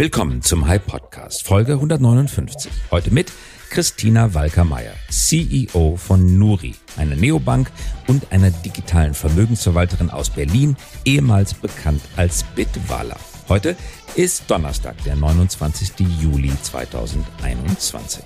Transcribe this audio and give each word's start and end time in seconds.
Willkommen 0.00 0.42
zum 0.42 0.68
Hype 0.68 0.86
Podcast, 0.86 1.44
Folge 1.44 1.72
159. 1.72 2.70
Heute 2.92 3.10
mit 3.12 3.32
Christina 3.68 4.32
Walker-Meyer, 4.32 4.92
CEO 5.10 5.96
von 5.96 6.38
Nuri, 6.38 6.76
einer 6.96 7.16
Neobank 7.16 7.72
und 8.06 8.30
einer 8.30 8.52
digitalen 8.52 9.12
Vermögensverwalterin 9.12 10.10
aus 10.10 10.30
Berlin, 10.30 10.76
ehemals 11.04 11.52
bekannt 11.52 12.00
als 12.16 12.44
Bitwala. 12.54 13.16
Heute 13.48 13.74
ist 14.14 14.48
Donnerstag, 14.48 15.02
der 15.02 15.16
29. 15.16 15.90
Juli 16.20 16.52
2021. 16.62 18.22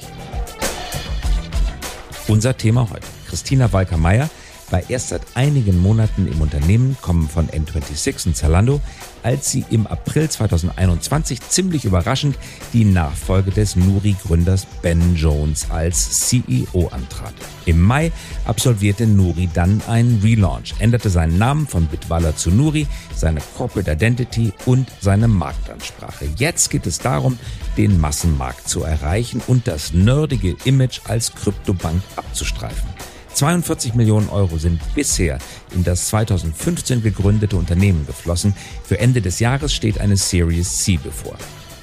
Unser 2.29 2.54
Thema 2.54 2.91
heute. 2.91 3.07
Christina 3.30 3.73
Walker-Meyer 3.73 4.29
war 4.73 4.89
erst 4.89 5.11
seit 5.11 5.23
einigen 5.34 5.79
Monaten 5.79 6.27
im 6.27 6.41
Unternehmen, 6.41 6.96
kommen 7.00 7.29
von 7.29 7.48
N26 7.48 8.27
und 8.29 8.36
Zalando, 8.36 8.80
als 9.22 9.50
sie 9.50 9.64
im 9.71 9.86
April 9.86 10.29
2021 10.29 11.40
ziemlich 11.43 11.85
überraschend 11.85 12.36
die 12.72 12.85
Nachfolge 12.85 13.50
des 13.50 13.76
Nuri-Gründers 13.76 14.67
Ben 14.81 15.14
Jones 15.14 15.71
als 15.71 16.29
CEO 16.29 16.89
antrat. 16.89 17.35
Im 17.67 17.81
Mai 17.81 18.11
absolvierte 18.46 19.07
Nuri 19.07 19.48
dann 19.53 19.82
einen 19.86 20.21
Relaunch, 20.22 20.75
änderte 20.79 21.11
seinen 21.11 21.39
Namen 21.39 21.67
von 21.67 21.86
Bitwala 21.86 22.34
zu 22.34 22.50
Nuri, 22.50 22.86
seine 23.14 23.40
Corporate 23.57 23.93
Identity 23.93 24.53
und 24.67 24.90
seine 25.00 25.29
Marktansprache. 25.29 26.26
Jetzt 26.36 26.70
geht 26.70 26.86
es 26.86 26.98
darum, 26.98 27.39
den 27.76 28.00
Massenmarkt 28.00 28.68
zu 28.68 28.82
erreichen 28.82 29.43
und 29.46 29.68
das 29.68 29.93
nerdige 29.93 30.57
Image 30.64 31.00
als 31.07 31.34
Kryptobank 31.34 32.03
abzustreifen. 32.17 32.89
42 33.34 33.95
Millionen 33.95 34.28
Euro 34.28 34.59
sind 34.59 34.81
bisher 34.95 35.39
in 35.75 35.84
das 35.84 36.09
2015 36.09 37.03
gegründete 37.03 37.56
Unternehmen 37.56 38.06
geflossen. 38.06 38.55
Für 38.84 38.98
Ende 38.98 39.23
des 39.23 39.41
Jahres 39.41 39.73
steht 39.75 40.00
eine 40.00 40.17
Series 40.17 40.78
C 40.78 40.98
bevor. 41.03 41.37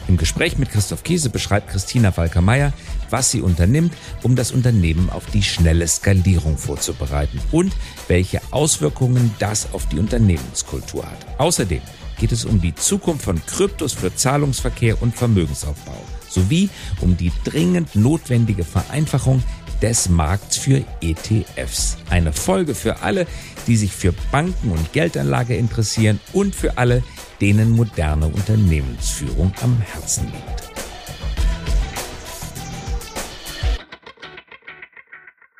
Im 0.07 0.17
Gespräch 0.17 0.57
mit 0.57 0.71
Christoph 0.71 1.03
Kiese 1.03 1.29
beschreibt 1.29 1.69
Christina 1.69 2.15
Walker-Meyer, 2.15 2.73
was 3.11 3.29
sie 3.29 3.41
unternimmt, 3.41 3.93
um 4.23 4.35
das 4.35 4.51
Unternehmen 4.51 5.09
auf 5.11 5.27
die 5.27 5.43
schnelle 5.43 5.87
Skalierung 5.87 6.57
vorzubereiten 6.57 7.39
und 7.51 7.73
welche 8.07 8.41
Auswirkungen 8.49 9.31
das 9.37 9.71
auf 9.73 9.87
die 9.87 9.99
Unternehmenskultur 9.99 11.05
hat. 11.05 11.39
Außerdem 11.39 11.81
geht 12.19 12.31
es 12.31 12.43
um 12.43 12.59
die 12.59 12.73
Zukunft 12.73 13.25
von 13.25 13.39
Kryptos 13.45 13.93
für 13.93 14.13
Zahlungsverkehr 14.13 15.01
und 15.01 15.15
Vermögensaufbau 15.15 16.03
sowie 16.27 16.69
um 17.01 17.17
die 17.17 17.31
dringend 17.43 17.95
notwendige 17.95 18.63
Vereinfachung 18.63 19.43
des 19.81 20.09
Markts 20.09 20.57
für 20.57 20.83
ETFs. 21.01 21.97
Eine 22.09 22.33
Folge 22.33 22.75
für 22.75 23.01
alle, 23.01 23.27
die 23.67 23.77
sich 23.77 23.91
für 23.91 24.13
Banken 24.31 24.71
und 24.71 24.93
Geldanlage 24.93 25.55
interessieren 25.55 26.19
und 26.33 26.55
für 26.55 26.77
alle, 26.77 27.03
denen 27.41 27.71
moderne 27.71 28.27
Unternehmensführung 28.27 29.53
am 29.61 29.79
Herzen 29.81 30.25
liegt. 30.25 30.69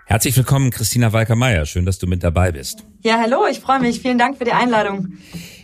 Herzlich 0.05 0.35
willkommen, 0.35 0.71
Christina 0.71 1.13
Walker-Meyer. 1.13 1.67
Schön, 1.67 1.85
dass 1.85 1.99
du 1.99 2.07
mit 2.07 2.23
dabei 2.23 2.51
bist. 2.51 2.83
Ja, 3.03 3.19
hallo, 3.19 3.45
ich 3.49 3.59
freue 3.59 3.79
mich. 3.79 4.01
Vielen 4.01 4.17
Dank 4.17 4.39
für 4.39 4.43
die 4.43 4.53
Einladung. 4.53 5.19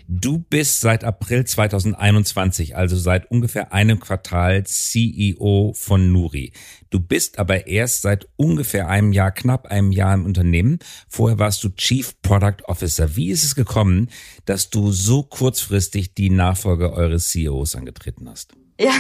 Du 0.07 0.37
bist 0.37 0.81
seit 0.81 1.03
April 1.03 1.45
2021, 1.45 2.75
also 2.75 2.95
seit 2.95 3.31
ungefähr 3.31 3.73
einem 3.73 3.99
Quartal 3.99 4.63
CEO 4.63 5.73
von 5.75 6.11
Nuri. 6.11 6.53
Du 6.91 6.99
bist 6.99 7.39
aber 7.39 7.65
erst 7.65 8.03
seit 8.03 8.27
ungefähr 8.35 8.87
einem 8.87 9.13
Jahr, 9.13 9.31
knapp 9.31 9.65
einem 9.65 9.91
Jahr 9.91 10.13
im 10.13 10.25
Unternehmen. 10.25 10.77
Vorher 11.07 11.39
warst 11.39 11.63
du 11.63 11.69
Chief 11.69 12.21
Product 12.21 12.65
Officer. 12.65 13.15
Wie 13.15 13.31
ist 13.31 13.43
es 13.43 13.55
gekommen, 13.55 14.09
dass 14.45 14.69
du 14.69 14.91
so 14.91 15.23
kurzfristig 15.23 16.13
die 16.13 16.29
Nachfolge 16.29 16.93
eures 16.93 17.29
CEOs 17.29 17.75
angetreten 17.75 18.29
hast? 18.29 18.55
Ja, 18.77 18.91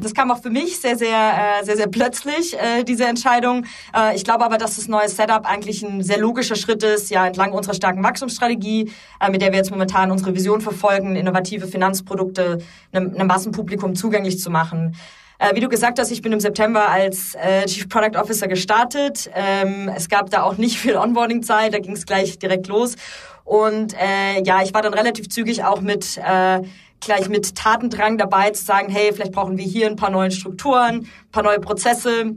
das 0.00 0.14
kam 0.14 0.30
auch 0.30 0.40
für 0.40 0.48
mich 0.48 0.80
sehr, 0.80 0.96
sehr, 0.96 1.60
äh, 1.60 1.64
sehr, 1.64 1.76
sehr 1.76 1.88
plötzlich, 1.88 2.58
äh, 2.58 2.82
diese 2.82 3.04
Entscheidung. 3.04 3.66
Äh, 3.94 4.16
ich 4.16 4.24
glaube 4.24 4.42
aber, 4.42 4.56
dass 4.56 4.76
das 4.76 4.88
neue 4.88 5.10
Setup 5.10 5.44
eigentlich 5.44 5.82
ein 5.82 6.02
sehr 6.02 6.18
logischer 6.18 6.56
Schritt 6.56 6.82
ist, 6.82 7.10
ja, 7.10 7.26
entlang 7.26 7.52
unserer 7.52 7.74
starken 7.74 8.02
Wachstumsstrategie, 8.02 8.90
mit 9.30 9.42
der 9.42 9.50
wir 9.52 9.58
jetzt 9.58 9.70
momentan 9.70 10.10
unsere 10.10 10.34
Vision 10.34 10.62
verfolgen, 10.62 11.14
innovative 11.14 11.66
Finanzprodukte 11.66 12.58
einem, 12.92 13.14
einem 13.14 13.26
Massenpublikum 13.26 13.94
zugänglich 13.94 14.40
zu 14.40 14.50
machen. 14.50 14.96
Wie 15.54 15.60
du 15.60 15.68
gesagt 15.68 16.00
hast, 16.00 16.10
ich 16.10 16.20
bin 16.20 16.32
im 16.32 16.40
September 16.40 16.88
als 16.88 17.36
Chief 17.66 17.88
Product 17.88 18.18
Officer 18.18 18.48
gestartet. 18.48 19.30
Ähm, 19.34 19.88
es 19.94 20.08
gab 20.08 20.30
da 20.30 20.42
auch 20.42 20.56
nicht 20.56 20.78
viel 20.80 20.96
Onboarding-Zeit, 20.96 21.72
da 21.74 21.78
ging 21.78 21.92
es 21.92 22.06
gleich 22.06 22.40
direkt 22.40 22.66
los. 22.66 22.96
Und 23.44 23.94
ja, 24.44 24.62
ich 24.62 24.74
war 24.74 24.82
dann 24.82 24.94
relativ 24.94 25.28
zügig 25.28 25.62
auch 25.62 25.80
mit 25.80 26.18
gleich 27.00 27.28
mit 27.28 27.54
Tatendrang 27.54 28.18
dabei 28.18 28.50
zu 28.50 28.64
sagen, 28.64 28.90
hey, 28.90 29.12
vielleicht 29.12 29.32
brauchen 29.32 29.58
wir 29.58 29.64
hier 29.64 29.86
ein 29.86 29.96
paar 29.96 30.10
neue 30.10 30.30
Strukturen, 30.30 31.00
ein 31.00 31.30
paar 31.32 31.42
neue 31.42 31.60
Prozesse, 31.60 32.34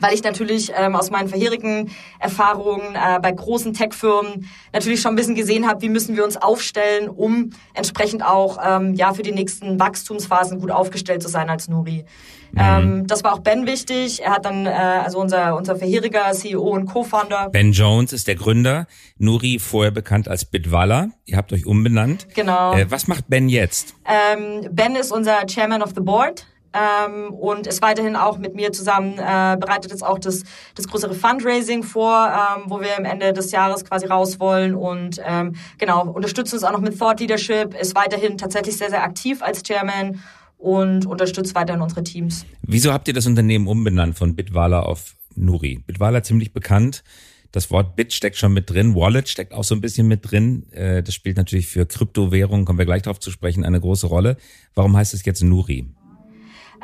weil 0.00 0.14
ich 0.14 0.22
natürlich 0.22 0.72
ähm, 0.76 0.96
aus 0.96 1.10
meinen 1.10 1.28
vorherigen 1.28 1.90
Erfahrungen 2.18 2.94
äh, 2.94 3.20
bei 3.20 3.32
großen 3.32 3.72
Tech-Firmen 3.72 4.48
natürlich 4.72 5.00
schon 5.00 5.12
ein 5.12 5.16
bisschen 5.16 5.34
gesehen 5.34 5.68
habe, 5.68 5.82
wie 5.82 5.88
müssen 5.88 6.16
wir 6.16 6.24
uns 6.24 6.36
aufstellen, 6.36 7.08
um 7.08 7.50
entsprechend 7.74 8.24
auch 8.24 8.58
ähm, 8.64 8.94
ja 8.94 9.14
für 9.14 9.22
die 9.22 9.32
nächsten 9.32 9.78
Wachstumsphasen 9.78 10.60
gut 10.60 10.70
aufgestellt 10.70 11.22
zu 11.22 11.28
sein 11.28 11.48
als 11.50 11.68
Nuri. 11.68 12.04
Mhm. 12.52 12.60
Ähm, 12.60 13.06
das 13.06 13.24
war 13.24 13.32
auch 13.32 13.38
Ben 13.38 13.66
wichtig. 13.66 14.22
Er 14.22 14.32
hat 14.32 14.44
dann, 14.44 14.66
äh, 14.66 14.70
also 14.70 15.18
unser, 15.18 15.56
unser 15.56 15.76
vorheriger 15.76 16.32
CEO 16.32 16.60
und 16.60 16.86
Co-Founder. 16.86 17.48
Ben 17.50 17.72
Jones 17.72 18.12
ist 18.12 18.28
der 18.28 18.34
Gründer. 18.34 18.86
Nuri, 19.18 19.58
vorher 19.58 19.90
bekannt 19.90 20.28
als 20.28 20.44
Bitwala. 20.44 21.08
Ihr 21.24 21.36
habt 21.36 21.52
euch 21.52 21.66
umbenannt. 21.66 22.26
Genau. 22.34 22.74
Äh, 22.74 22.90
was 22.90 23.08
macht 23.08 23.28
Ben 23.28 23.48
jetzt? 23.48 23.94
Ähm, 24.04 24.68
ben 24.70 24.96
ist 24.96 25.12
unser 25.12 25.46
Chairman 25.46 25.82
of 25.82 25.92
the 25.94 26.02
Board. 26.02 26.46
Ähm, 26.74 27.34
und 27.34 27.66
ist 27.66 27.82
weiterhin 27.82 28.16
auch 28.16 28.38
mit 28.38 28.54
mir 28.54 28.72
zusammen, 28.72 29.18
äh, 29.18 29.56
bereitet 29.60 29.90
jetzt 29.90 30.02
auch 30.02 30.18
das, 30.18 30.42
das 30.74 30.88
größere 30.88 31.14
Fundraising 31.14 31.82
vor, 31.82 32.32
ähm, 32.32 32.64
wo 32.66 32.80
wir 32.80 32.96
am 32.96 33.04
Ende 33.04 33.34
des 33.34 33.52
Jahres 33.52 33.84
quasi 33.84 34.06
raus 34.06 34.40
wollen 34.40 34.74
und 34.74 35.20
ähm, 35.24 35.54
genau, 35.78 36.08
unterstützt 36.08 36.54
uns 36.54 36.64
auch 36.64 36.72
noch 36.72 36.80
mit 36.80 36.98
Thought 36.98 37.20
Leadership, 37.20 37.74
ist 37.78 37.94
weiterhin 37.94 38.38
tatsächlich 38.38 38.78
sehr, 38.78 38.88
sehr 38.88 39.02
aktiv 39.02 39.42
als 39.42 39.62
Chairman 39.62 40.20
und 40.56 41.06
unterstützt 41.06 41.54
weiterhin 41.54 41.82
unsere 41.82 42.04
Teams. 42.04 42.46
Wieso 42.62 42.92
habt 42.92 43.08
ihr 43.08 43.14
das 43.14 43.26
Unternehmen 43.26 43.66
umbenannt 43.66 44.16
von 44.16 44.34
Bitwala 44.34 44.80
auf 44.80 45.16
Nuri? 45.34 45.82
Bitwala 45.86 46.22
ziemlich 46.22 46.52
bekannt. 46.52 47.02
Das 47.50 47.70
Wort 47.70 47.96
Bit 47.96 48.14
steckt 48.14 48.36
schon 48.36 48.54
mit 48.54 48.70
drin, 48.70 48.94
Wallet 48.94 49.28
steckt 49.28 49.52
auch 49.52 49.64
so 49.64 49.74
ein 49.74 49.82
bisschen 49.82 50.08
mit 50.08 50.30
drin. 50.30 50.64
Äh, 50.72 51.02
das 51.02 51.14
spielt 51.14 51.36
natürlich 51.36 51.66
für 51.66 51.84
Kryptowährungen, 51.84 52.64
kommen 52.64 52.78
wir 52.78 52.86
gleich 52.86 53.02
darauf 53.02 53.20
zu 53.20 53.30
sprechen, 53.30 53.64
eine 53.64 53.78
große 53.78 54.06
Rolle. 54.06 54.38
Warum 54.74 54.96
heißt 54.96 55.12
es 55.12 55.22
jetzt 55.26 55.42
Nuri? 55.42 55.86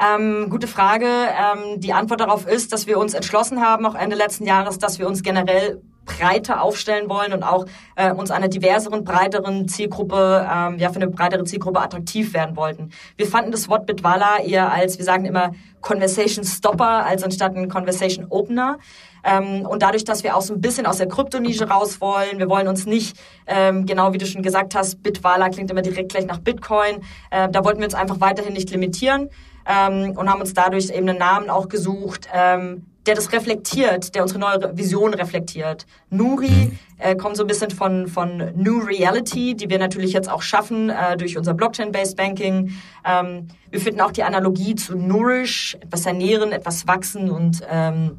Ähm, 0.01 0.49
gute 0.49 0.69
Frage. 0.69 1.07
Ähm, 1.07 1.81
die 1.81 1.93
Antwort 1.93 2.21
darauf 2.21 2.47
ist, 2.47 2.73
dass 2.73 2.87
wir 2.87 2.99
uns 2.99 3.15
entschlossen 3.15 3.61
haben, 3.61 3.85
auch 3.85 3.95
Ende 3.95 4.17
letzten 4.17 4.47
Jahres, 4.47 4.79
dass 4.79 4.99
wir 4.99 5.09
uns 5.09 5.23
generell 5.23 5.83
breiter 6.05 6.63
aufstellen 6.63 7.09
wollen 7.11 7.33
und 7.33 7.43
auch 7.43 7.67
äh, 7.97 8.13
uns 8.13 8.31
einer 8.31 8.49
diverseren, 8.49 9.05
breiteren 9.05 9.69
Zielgruppe, 9.69 10.49
ähm, 10.51 10.79
ja, 10.79 10.89
für 10.91 10.97
eine 10.97 11.09
breitere 11.09 11.45
Zielgruppe 11.45 11.81
attraktiv 11.81 12.33
werden 12.33 12.57
wollten. 12.57 12.91
Wir 13.17 13.27
fanden 13.27 13.51
das 13.51 13.69
Wort 13.69 13.87
Bitwala 13.87 14.39
eher 14.39 14.73
als, 14.73 14.99
wir 14.99 15.05
sagen 15.05 15.27
immer, 15.27 15.53
Conversation 15.81 16.45
Stopper 16.45 17.05
als 17.05 17.23
anstatt 17.23 17.55
ein 17.57 17.69
Conversation 17.69 18.27
Opener. 18.31 18.79
Ähm, 19.23 19.67
und 19.67 19.83
dadurch, 19.83 20.05
dass 20.05 20.23
wir 20.25 20.37
auch 20.37 20.41
so 20.41 20.55
ein 20.55 20.61
bisschen 20.61 20.87
aus 20.87 20.97
der 20.97 21.09
Kryptonische 21.09 21.69
raus 21.69 22.01
wollen, 22.01 22.39
wir 22.39 22.49
wollen 22.49 22.69
uns 22.69 22.87
nicht, 22.87 23.17
ähm, 23.47 23.85
genau 23.85 24.13
wie 24.13 24.19
du 24.19 24.27
schon 24.27 24.43
gesagt 24.43 24.75
hast, 24.75 25.03
Bitwala 25.03 25.51
klingt 25.51 25.71
immer 25.71 25.83
direkt 25.83 26.13
gleich 26.13 26.27
nach 26.27 26.39
Bitcoin, 26.39 27.03
äh, 27.31 27.49
da 27.51 27.65
wollten 27.65 27.81
wir 27.81 27.87
uns 27.87 27.95
einfach 27.95 28.21
weiterhin 28.21 28.55
nicht 28.55 28.71
limitieren 28.71 29.29
ähm, 29.69 30.13
und 30.17 30.29
haben 30.29 30.41
uns 30.41 30.55
dadurch 30.55 30.91
eben 30.91 31.09
einen 31.09 31.19
Namen 31.19 31.51
auch 31.51 31.69
gesucht, 31.69 32.29
ähm, 32.33 32.87
der 33.07 33.15
das 33.15 33.33
reflektiert, 33.33 34.15
der 34.15 34.23
unsere 34.23 34.41
neue 34.41 34.77
Vision 34.77 35.15
reflektiert. 35.15 35.87
Nuri 36.11 36.51
mhm. 36.51 36.79
äh, 36.99 37.17
kommt 37.17 37.37
so 37.37 37.45
ein 37.45 37.47
bisschen 37.47 37.71
von, 37.71 38.07
von 38.07 38.53
New 38.55 38.81
Reality, 38.81 39.55
die 39.55 39.71
wir 39.71 39.79
natürlich 39.79 40.13
jetzt 40.13 40.29
auch 40.29 40.43
schaffen 40.43 40.91
äh, 40.91 41.17
durch 41.17 41.39
unser 41.39 41.55
Blockchain-Based 41.55 42.17
Banking. 42.17 42.73
Ähm, 43.07 43.49
wir 43.71 43.81
finden 43.81 44.01
auch 44.01 44.13
die 44.13 44.25
Analogie 44.25 44.75
zu 44.75 44.97
Nourish, 44.97 45.77
etwas 45.81 46.05
ernähren, 46.05 46.53
etwas 46.53 46.87
wachsen 46.87 47.31
und 47.31 47.63
ähm, 47.71 48.19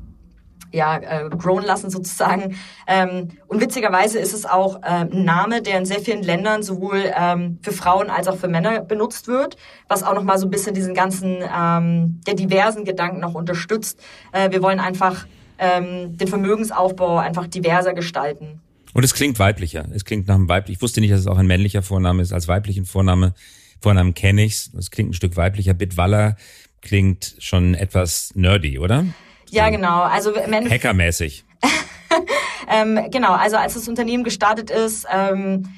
ja, 0.71 0.97
äh, 0.97 1.29
grown 1.29 1.63
lassen 1.63 1.89
sozusagen. 1.89 2.55
Ähm, 2.87 3.29
und 3.47 3.61
witzigerweise 3.61 4.19
ist 4.19 4.33
es 4.33 4.45
auch 4.45 4.81
äh, 4.81 5.05
ein 5.11 5.25
Name, 5.25 5.61
der 5.61 5.77
in 5.77 5.85
sehr 5.85 5.99
vielen 5.99 6.23
Ländern 6.23 6.63
sowohl 6.63 7.11
ähm, 7.15 7.59
für 7.61 7.71
Frauen 7.71 8.09
als 8.09 8.27
auch 8.27 8.37
für 8.37 8.47
Männer 8.47 8.81
benutzt 8.81 9.27
wird, 9.27 9.57
was 9.87 10.03
auch 10.03 10.13
nochmal 10.13 10.37
so 10.37 10.47
ein 10.47 10.51
bisschen 10.51 10.73
diesen 10.73 10.93
ganzen, 10.93 11.37
ähm, 11.55 12.21
der 12.27 12.35
diversen 12.35 12.85
Gedanken 12.85 13.19
noch 13.19 13.33
unterstützt. 13.33 13.99
Äh, 14.31 14.51
wir 14.51 14.61
wollen 14.61 14.79
einfach 14.79 15.25
ähm, 15.57 16.17
den 16.17 16.27
Vermögensaufbau 16.27 17.17
einfach 17.17 17.47
diverser 17.47 17.93
gestalten. 17.93 18.61
Und 18.93 19.03
es 19.03 19.13
klingt 19.13 19.37
weiblicher. 19.39 19.85
Es 19.93 20.05
klingt 20.05 20.27
nach 20.27 20.35
einem 20.35 20.49
weiblich. 20.49 20.77
Ich 20.77 20.81
wusste 20.81 21.01
nicht, 21.01 21.13
dass 21.13 21.19
es 21.19 21.27
auch 21.27 21.37
ein 21.37 21.47
männlicher 21.47 21.83
Vorname 21.83 22.21
ist. 22.21 22.33
Als 22.33 22.47
weiblichen 22.47 22.85
Vorname, 22.85 23.33
Vornamen 23.81 24.13
kenne 24.13 24.43
ich's. 24.43 24.71
Es 24.77 24.89
klingt 24.89 25.11
ein 25.11 25.13
Stück 25.13 25.37
weiblicher. 25.37 25.73
Bitwaller 25.73 26.35
klingt 26.81 27.35
schon 27.39 27.75
etwas 27.75 28.31
nerdy, 28.35 28.79
oder? 28.79 29.05
Ja, 29.51 29.69
genau. 29.69 30.01
Also 30.01 30.35
Hackermäßig. 30.35 31.45
ähm, 32.69 32.99
genau, 33.11 33.33
also 33.33 33.57
als 33.57 33.73
das 33.73 33.87
Unternehmen 33.87 34.23
gestartet 34.23 34.69
ist, 34.69 35.05
ähm, 35.11 35.69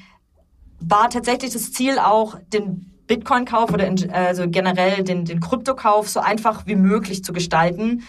war 0.80 1.10
tatsächlich 1.10 1.52
das 1.52 1.72
Ziel 1.72 1.98
auch, 1.98 2.38
den 2.52 2.92
Bitcoin-Kauf 3.06 3.72
oder 3.72 3.86
in, 3.86 4.10
also 4.10 4.48
generell 4.48 5.02
den, 5.02 5.24
den 5.24 5.40
Kryptokauf 5.40 6.08
so 6.08 6.20
einfach 6.20 6.66
wie 6.66 6.76
möglich 6.76 7.24
zu 7.24 7.32
gestalten. 7.32 8.04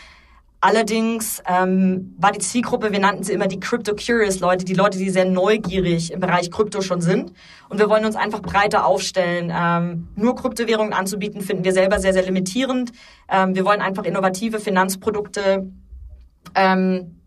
Allerdings 0.65 1.43
ähm, 1.45 2.15
war 2.17 2.31
die 2.31 2.39
Zielgruppe, 2.39 2.93
wir 2.93 2.99
nannten 3.01 3.23
sie 3.23 3.33
immer 3.33 3.47
die 3.47 3.59
Crypto-Curious-Leute, 3.59 4.63
die 4.63 4.75
Leute, 4.75 4.97
die 4.97 5.09
sehr 5.09 5.25
neugierig 5.25 6.13
im 6.13 6.21
Bereich 6.21 6.51
Krypto 6.51 6.79
schon 6.79 7.01
sind. 7.01 7.33
Und 7.67 7.79
wir 7.79 7.89
wollen 7.89 8.05
uns 8.05 8.15
einfach 8.15 8.41
breiter 8.41 8.85
aufstellen. 8.85 9.51
Ähm, 9.53 10.07
nur 10.15 10.37
Kryptowährungen 10.37 10.93
anzubieten, 10.93 11.41
finden 11.41 11.65
wir 11.65 11.73
selber 11.73 11.99
sehr, 11.99 12.13
sehr 12.13 12.23
limitierend. 12.23 12.93
Ähm, 13.29 13.55
wir 13.55 13.65
wollen 13.65 13.81
einfach 13.81 14.05
innovative 14.05 14.61
Finanzprodukte 14.61 15.69
ähm, 16.55 17.19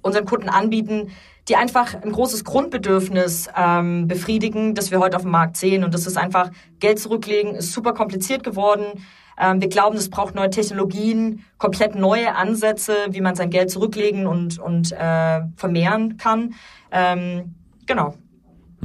unseren 0.00 0.24
Kunden 0.24 0.48
anbieten, 0.48 1.10
die 1.48 1.56
einfach 1.56 2.00
ein 2.00 2.12
großes 2.12 2.44
Grundbedürfnis 2.44 3.48
ähm, 3.56 4.06
befriedigen, 4.06 4.76
das 4.76 4.92
wir 4.92 5.00
heute 5.00 5.16
auf 5.16 5.22
dem 5.22 5.32
Markt 5.32 5.56
sehen. 5.56 5.82
Und 5.82 5.94
das 5.94 6.06
ist 6.06 6.16
einfach 6.16 6.52
Geld 6.78 7.00
zurücklegen, 7.00 7.56
ist 7.56 7.72
super 7.72 7.92
kompliziert 7.92 8.44
geworden. 8.44 9.02
Ähm, 9.38 9.60
wir 9.60 9.68
glauben, 9.68 9.96
es 9.96 10.10
braucht 10.10 10.34
neue 10.34 10.50
Technologien, 10.50 11.44
komplett 11.58 11.94
neue 11.94 12.34
Ansätze, 12.34 12.94
wie 13.10 13.20
man 13.20 13.34
sein 13.34 13.50
Geld 13.50 13.70
zurücklegen 13.70 14.26
und, 14.26 14.58
und 14.58 14.92
äh, 14.92 15.42
vermehren 15.56 16.16
kann. 16.16 16.54
Ähm, 16.92 17.54
genau. 17.86 18.14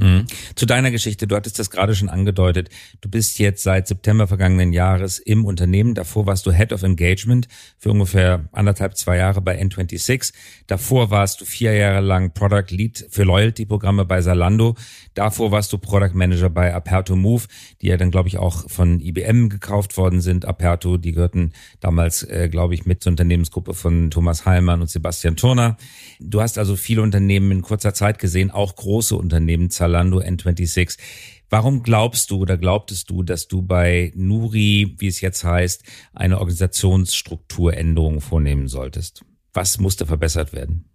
Mhm. 0.00 0.26
Zu 0.54 0.66
deiner 0.66 0.90
Geschichte, 0.90 1.26
du 1.26 1.36
hattest 1.36 1.58
das 1.58 1.70
gerade 1.70 1.94
schon 1.94 2.08
angedeutet. 2.08 2.70
Du 3.00 3.10
bist 3.10 3.38
jetzt 3.38 3.62
seit 3.62 3.86
September 3.86 4.26
vergangenen 4.26 4.72
Jahres 4.72 5.18
im 5.18 5.44
Unternehmen. 5.44 5.94
Davor 5.94 6.26
warst 6.26 6.46
du 6.46 6.52
Head 6.52 6.72
of 6.72 6.82
Engagement 6.82 7.48
für 7.78 7.90
ungefähr 7.90 8.48
anderthalb, 8.52 8.96
zwei 8.96 9.18
Jahre 9.18 9.40
bei 9.40 9.60
N26. 9.60 10.32
Davor 10.66 11.10
warst 11.10 11.40
du 11.40 11.44
vier 11.44 11.74
Jahre 11.74 12.00
lang 12.00 12.32
Product 12.32 12.70
Lead 12.70 13.06
für 13.10 13.24
Loyalty-Programme 13.24 14.04
bei 14.06 14.20
Zalando. 14.22 14.76
Davor 15.14 15.50
warst 15.50 15.72
du 15.72 15.78
Product 15.78 16.14
Manager 16.14 16.48
bei 16.48 16.74
Aperto 16.74 17.16
Move, 17.16 17.44
die 17.82 17.88
ja 17.88 17.96
dann, 17.96 18.10
glaube 18.10 18.28
ich, 18.28 18.38
auch 18.38 18.70
von 18.70 19.00
IBM 19.00 19.48
gekauft 19.48 19.96
worden 19.96 20.20
sind. 20.20 20.46
Aperto, 20.46 20.96
die 20.96 21.12
gehörten 21.12 21.52
damals, 21.80 22.22
äh, 22.22 22.48
glaube 22.50 22.74
ich, 22.74 22.86
mit 22.86 23.02
zur 23.02 23.10
Unternehmensgruppe 23.10 23.74
von 23.74 24.10
Thomas 24.10 24.46
Heilmann 24.46 24.80
und 24.80 24.88
Sebastian 24.88 25.36
Turner. 25.36 25.76
Du 26.20 26.40
hast 26.40 26.58
also 26.58 26.76
viele 26.76 27.02
Unternehmen 27.02 27.50
in 27.50 27.62
kurzer 27.62 27.92
Zeit 27.92 28.18
gesehen, 28.18 28.50
auch 28.50 28.76
große 28.76 29.16
Unternehmen, 29.16 29.70
N26. 29.98 30.98
Warum 31.48 31.82
glaubst 31.82 32.30
du 32.30 32.38
oder 32.38 32.56
glaubtest 32.56 33.10
du, 33.10 33.22
dass 33.22 33.48
du 33.48 33.62
bei 33.62 34.12
Nuri, 34.14 34.94
wie 34.98 35.08
es 35.08 35.20
jetzt 35.20 35.42
heißt, 35.42 35.82
eine 36.12 36.38
Organisationsstrukturänderung 36.38 38.20
vornehmen 38.20 38.68
solltest? 38.68 39.24
Was 39.52 39.78
musste 39.78 40.06
verbessert 40.06 40.52
werden? 40.52 40.88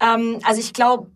Ähm, 0.00 0.40
also 0.44 0.60
ich 0.60 0.74
glaube, 0.74 1.10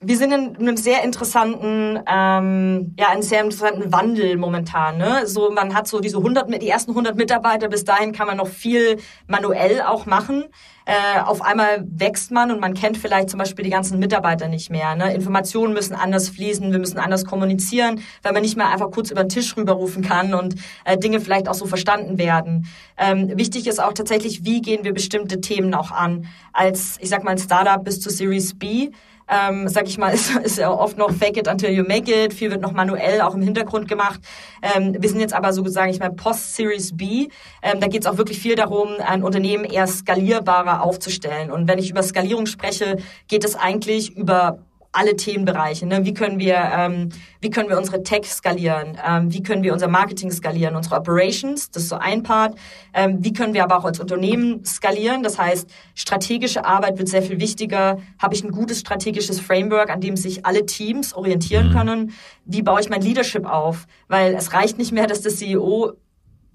wir 0.00 0.18
sind 0.18 0.32
in 0.32 0.56
einem 0.56 0.76
sehr 0.76 1.02
interessanten, 1.04 1.98
ähm, 2.06 2.94
ja, 2.98 3.08
einem 3.08 3.22
sehr 3.22 3.42
interessanten 3.42 3.92
Wandel 3.92 4.36
momentan. 4.36 4.98
Ne? 4.98 5.26
So, 5.26 5.50
man 5.50 5.74
hat 5.74 5.88
so 5.88 6.00
diese 6.00 6.18
100, 6.18 6.62
die 6.62 6.68
ersten 6.68 6.90
100 6.90 7.16
Mitarbeiter. 7.16 7.68
Bis 7.68 7.84
dahin 7.84 8.12
kann 8.12 8.26
man 8.26 8.36
noch 8.36 8.48
viel 8.48 8.98
manuell 9.26 9.80
auch 9.80 10.04
machen. 10.04 10.44
Äh, 10.84 11.20
auf 11.22 11.40
einmal 11.40 11.84
wächst 11.88 12.30
man 12.30 12.50
und 12.50 12.60
man 12.60 12.74
kennt 12.74 12.98
vielleicht 12.98 13.30
zum 13.30 13.38
Beispiel 13.38 13.64
die 13.64 13.70
ganzen 13.70 13.98
Mitarbeiter 13.98 14.48
nicht 14.48 14.70
mehr. 14.70 14.94
Ne? 14.96 15.14
Informationen 15.14 15.72
müssen 15.72 15.94
anders 15.94 16.28
fließen, 16.28 16.70
wir 16.70 16.78
müssen 16.78 16.98
anders 16.98 17.24
kommunizieren, 17.24 18.02
weil 18.22 18.34
man 18.34 18.42
nicht 18.42 18.56
mehr 18.56 18.68
einfach 18.68 18.90
kurz 18.90 19.10
über 19.10 19.24
den 19.24 19.30
Tisch 19.30 19.56
rüberrufen 19.56 20.04
kann 20.04 20.34
und 20.34 20.56
äh, 20.84 20.98
Dinge 20.98 21.20
vielleicht 21.20 21.48
auch 21.48 21.54
so 21.54 21.64
verstanden 21.64 22.18
werden. 22.18 22.68
Ähm, 22.98 23.36
wichtig 23.36 23.66
ist 23.66 23.82
auch 23.82 23.94
tatsächlich, 23.94 24.44
wie 24.44 24.60
gehen 24.60 24.84
wir 24.84 24.92
bestimmte 24.92 25.40
Themen 25.40 25.74
auch 25.74 25.90
an. 25.90 26.28
Als, 26.52 26.98
ich 27.00 27.08
sag 27.08 27.24
mal, 27.24 27.36
Startup 27.38 27.82
bis 27.82 28.00
zu 28.00 28.10
Series 28.10 28.56
B 28.56 28.90
ähm, 29.28 29.68
sag 29.68 29.86
ich 29.88 29.98
mal, 29.98 30.10
ist, 30.14 30.34
ist 30.36 30.58
ja 30.58 30.70
oft 30.70 30.98
noch 30.98 31.12
fake 31.12 31.36
it 31.36 31.48
until 31.48 31.70
you 31.70 31.84
make 31.86 32.10
it. 32.12 32.32
Viel 32.32 32.50
wird 32.50 32.60
noch 32.60 32.72
manuell 32.72 33.20
auch 33.20 33.34
im 33.34 33.42
Hintergrund 33.42 33.88
gemacht. 33.88 34.20
Ähm, 34.62 34.96
wir 34.98 35.08
sind 35.08 35.20
jetzt 35.20 35.34
aber 35.34 35.52
so, 35.52 35.66
sage 35.66 35.90
ich 35.90 35.98
mal, 35.98 36.10
Post-Series 36.10 36.96
B. 36.96 37.28
Ähm, 37.62 37.80
da 37.80 37.86
geht 37.88 38.02
es 38.02 38.06
auch 38.06 38.18
wirklich 38.18 38.38
viel 38.38 38.54
darum, 38.54 38.88
ein 39.04 39.22
Unternehmen 39.22 39.64
eher 39.64 39.86
skalierbarer 39.86 40.82
aufzustellen. 40.82 41.50
Und 41.50 41.68
wenn 41.68 41.78
ich 41.78 41.90
über 41.90 42.02
Skalierung 42.02 42.46
spreche, 42.46 42.96
geht 43.28 43.44
es 43.44 43.56
eigentlich 43.56 44.16
über 44.16 44.58
alle 44.96 45.14
Themenbereiche. 45.14 45.86
Ne? 45.86 46.04
Wie 46.04 46.14
können 46.14 46.38
wir, 46.38 46.56
ähm, 46.56 47.10
wie 47.40 47.50
können 47.50 47.68
wir 47.68 47.76
unsere 47.76 48.02
Tech 48.02 48.24
skalieren? 48.24 48.96
Ähm, 49.06 49.32
wie 49.32 49.42
können 49.42 49.62
wir 49.62 49.72
unser 49.72 49.88
Marketing 49.88 50.30
skalieren? 50.30 50.74
Unsere 50.74 50.96
Operations, 50.96 51.70
das 51.70 51.84
ist 51.84 51.88
so 51.90 51.96
ein 51.96 52.22
Part. 52.22 52.56
Ähm, 52.94 53.18
wie 53.20 53.34
können 53.34 53.52
wir 53.52 53.62
aber 53.62 53.76
auch 53.76 53.84
als 53.84 54.00
Unternehmen 54.00 54.64
skalieren? 54.64 55.22
Das 55.22 55.38
heißt, 55.38 55.68
strategische 55.94 56.64
Arbeit 56.64 56.98
wird 56.98 57.08
sehr 57.08 57.22
viel 57.22 57.38
wichtiger. 57.38 57.98
Habe 58.18 58.34
ich 58.34 58.42
ein 58.42 58.50
gutes 58.50 58.80
strategisches 58.80 59.38
Framework, 59.38 59.90
an 59.90 60.00
dem 60.00 60.16
sich 60.16 60.46
alle 60.46 60.64
Teams 60.64 61.12
orientieren 61.12 61.68
mhm. 61.68 61.72
können? 61.72 62.12
Wie 62.46 62.62
baue 62.62 62.80
ich 62.80 62.88
mein 62.88 63.02
Leadership 63.02 63.44
auf? 63.44 63.86
Weil 64.08 64.34
es 64.34 64.54
reicht 64.54 64.78
nicht 64.78 64.92
mehr, 64.92 65.06
dass 65.06 65.20
der 65.20 65.32
CEO 65.32 65.92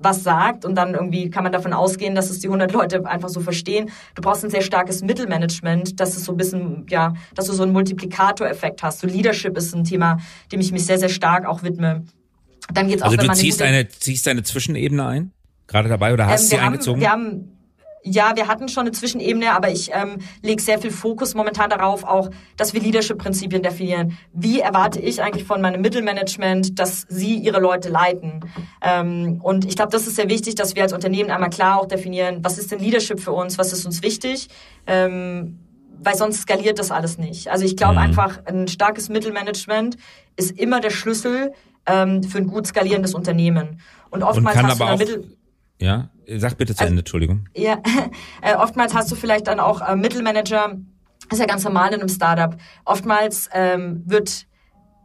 was 0.03 0.24
sagt 0.24 0.65
und 0.65 0.75
dann 0.75 0.94
irgendwie 0.94 1.30
kann 1.30 1.44
man 1.44 1.51
davon 1.51 1.74
ausgehen, 1.74 2.15
dass 2.15 2.30
es 2.30 2.39
die 2.39 2.48
100 2.48 2.71
Leute 2.71 3.06
einfach 3.06 3.30
so 3.30 3.39
verstehen. 3.39 3.89
Du 4.15 4.21
brauchst 4.21 4.44
ein 4.44 4.50
sehr 4.50 4.62
starkes 4.62 5.01
Mittelmanagement, 5.01 6.00
dass 6.00 6.18
es 6.18 6.25
so 6.25 6.33
ein 6.33 6.38
bisschen, 6.38 6.86
ja, 6.89 7.13
dass 7.36 7.45
du 7.45 7.53
so 7.53 7.63
einen 7.63 7.74
Multiplikatoreffekt 7.74 8.83
hast. 8.83 9.00
So 9.00 9.07
Leadership 9.07 9.57
ist 9.57 9.74
ein 9.75 9.83
Thema, 9.83 10.18
dem 10.51 10.59
ich 10.59 10.71
mich 10.71 10.86
sehr, 10.86 10.98
sehr 10.98 11.09
stark 11.09 11.45
auch 11.45 11.63
widme. 11.63 12.03
Dann 12.74 12.88
geht's 12.88 13.01
auch, 13.01 13.12
also 13.12 13.18
du 13.18 13.33
ziehst 13.33 13.62
eine, 13.62 13.88
ziehst 13.88 14.27
eine 14.27 14.44
Zwischenebene 14.44 15.06
ein? 15.06 15.31
Gerade 15.68 15.89
dabei 15.89 16.13
oder 16.13 16.27
hast 16.27 16.44
ähm, 16.44 16.47
sie 16.47 16.57
haben, 16.57 16.65
eingezogen? 16.74 17.01
Wir 17.01 17.12
haben 17.12 17.60
ja, 18.03 18.36
wir 18.36 18.48
hatten 18.48 18.68
schon 18.68 18.81
eine 18.81 18.92
Zwischenebene, 18.92 19.53
aber 19.53 19.69
ich 19.71 19.92
ähm, 19.94 20.18
lege 20.42 20.62
sehr 20.62 20.80
viel 20.80 20.92
Fokus 20.92 21.36
momentan 21.36 21.69
darauf, 21.69 22.03
auch, 22.03 22.30
dass 22.57 22.74
wir 22.74 22.81
Leadership-Prinzipien 22.81 23.62
definieren. 23.62 24.18
Wie 24.33 24.59
erwarte 24.59 25.00
ich 25.00 25.21
eigentlich 25.21 25.45
von 25.45 25.62
meinem 25.62 25.81
Mittelmanagement, 25.81 26.80
dass 26.80 27.06
sie 27.09 27.36
ihre 27.36 27.59
Leute 27.59 27.89
leiten? 27.89 28.42
Ähm, 28.81 29.39
und 29.42 29.65
ich 29.65 29.75
glaube, 29.75 29.92
das 29.92 30.07
ist 30.07 30.15
sehr 30.15 30.30
wichtig, 30.30 30.56
dass 30.56 30.75
wir 30.75 30.83
als 30.83 30.94
Unternehmen 30.94 31.31
einmal 31.31 31.50
klar 31.50 31.80
auch 31.80 31.88
definieren, 31.88 32.39
was 32.44 32.57
ist 32.57 32.71
denn 32.71 32.80
Leadership 32.80 33.19
für 33.19 33.33
uns, 33.33 33.57
was 33.57 33.74
ist 33.74 33.86
uns 33.86 34.01
wichtig? 34.01 34.47
Ähm, 34.88 35.59
weil 36.04 36.15
sonst 36.15 36.42
skaliert 36.42 36.80
das 36.80 36.89
alles 36.89 37.19
nicht. 37.19 37.50
Also 37.50 37.63
ich 37.63 37.77
glaube 37.77 37.94
mhm. 37.94 38.00
einfach, 38.00 38.39
ein 38.45 38.68
starkes 38.68 39.09
Mittelmanagement 39.09 39.97
ist 40.36 40.57
immer 40.59 40.80
der 40.80 40.89
Schlüssel 40.89 41.54
ähm, 41.86 42.24
für 42.24 42.39
ein 42.39 42.47
gut 42.47 42.65
skalierendes 42.65 43.13
Unternehmen. 43.13 43.80
Und 44.09 44.24
oftmals 44.24 44.57
und 44.57 44.68
hast 44.68 44.80
du 44.80 44.97
Mittel 44.97 45.38
ja, 45.81 46.10
sag 46.38 46.57
bitte 46.57 46.74
zu 46.75 46.81
also, 46.81 46.92
Ende, 46.92 47.01
Entschuldigung. 47.01 47.50
Ja, 47.56 47.81
äh, 48.42 48.56
oftmals 48.56 48.94
hast 48.94 49.12
du 49.12 49.16
vielleicht 49.16 49.48
dann 49.48 49.60
auch 49.60 49.81
äh, 49.81 49.95
Mittelmanager, 49.95 50.78
das 51.30 51.39
ist 51.39 51.39
ja 51.39 51.45
ganz 51.45 51.63
normal 51.63 51.94
in 51.94 52.00
einem 52.00 52.10
Startup. 52.10 52.56
Oftmals 52.86 53.50
ähm, 53.54 54.04
wird 54.06 54.45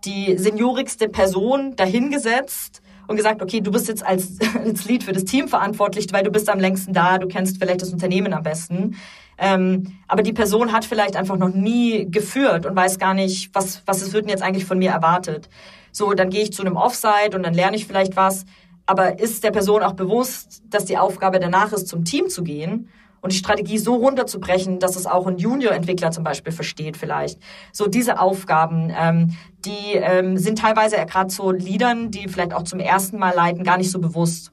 die 0.05 0.37
seniorigste 0.38 1.08
Person 1.08 1.75
dahingesetzt 1.76 2.82
und 3.06 3.17
gesagt, 3.17 3.43
okay, 3.43 3.61
du 3.61 3.70
bist 3.70 3.88
jetzt 3.88 4.05
als, 4.05 4.38
als 4.64 4.85
Lead 4.85 5.04
für 5.04 5.12
das 5.12 5.25
Team 5.25 5.49
verantwortlich, 5.49 6.06
weil 6.12 6.23
du 6.23 6.30
bist 6.30 6.49
am 6.49 6.61
längsten 6.61 6.92
da, 6.92 7.18
du 7.18 7.26
kennst 7.26 7.59
vielleicht 7.59 7.83
das 7.83 7.92
Unternehmen 7.92 8.33
am 8.33 8.42
besten. 8.42 8.97
Ähm, 9.38 9.99
aber 10.09 10.23
die 10.23 10.33
Person 10.33 10.73
hat 10.73 10.85
vielleicht 10.85 11.16
einfach 11.16 11.37
noch 11.37 11.52
nie 11.52 12.11
geführt 12.11 12.64
und 12.66 12.75
weiß 12.75 12.99
gar 12.99 13.14
nicht, 13.14 13.54
was, 13.54 13.83
was 13.87 14.02
es 14.02 14.12
wird 14.12 14.25
denn 14.25 14.30
jetzt 14.30 14.42
eigentlich 14.42 14.64
von 14.64 14.78
mir 14.78 14.90
erwartet. 14.90 15.49
So, 15.92 16.12
dann 16.14 16.30
gehe 16.30 16.42
ich 16.42 16.52
zu 16.52 16.62
einem 16.62 16.76
Offsite 16.76 17.35
und 17.35 17.42
dann 17.42 17.54
lerne 17.54 17.76
ich 17.76 17.87
vielleicht 17.87 18.16
was. 18.16 18.45
Aber 18.87 19.19
ist 19.19 19.43
der 19.45 19.50
Person 19.50 19.83
auch 19.83 19.95
bewusst, 19.95 20.62
dass 20.71 20.85
die 20.85 20.97
Aufgabe 20.97 21.40
danach 21.40 21.73
ist, 21.73 21.88
zum 21.88 22.05
Team 22.05 22.28
zu 22.28 22.45
gehen 22.45 22.88
und 23.21 23.33
die 23.33 23.38
Strategie 23.38 23.78
so 23.78 23.97
runterzubrechen, 23.97 24.78
dass 24.78 24.95
es 24.95 25.07
auch 25.07 25.26
ein 25.26 25.38
Junior-Entwickler 25.38 26.12
zum 26.12 26.23
Beispiel 26.23 26.52
versteht 26.52 26.97
vielleicht. 26.97 27.40
So 27.73 27.88
diese 27.88 28.21
Aufgaben, 28.21 28.93
ähm, 28.97 29.37
die 29.64 29.95
ähm, 29.95 30.38
sind 30.38 30.59
teilweise 30.59 30.97
gerade 31.07 31.31
so 31.31 31.50
Leadern, 31.50 32.12
die 32.12 32.28
vielleicht 32.28 32.55
auch 32.55 32.62
zum 32.62 32.78
ersten 32.78 33.19
Mal 33.19 33.35
leiten, 33.35 33.64
gar 33.64 33.78
nicht 33.78 33.90
so 33.90 33.99
bewusst. 33.99 34.52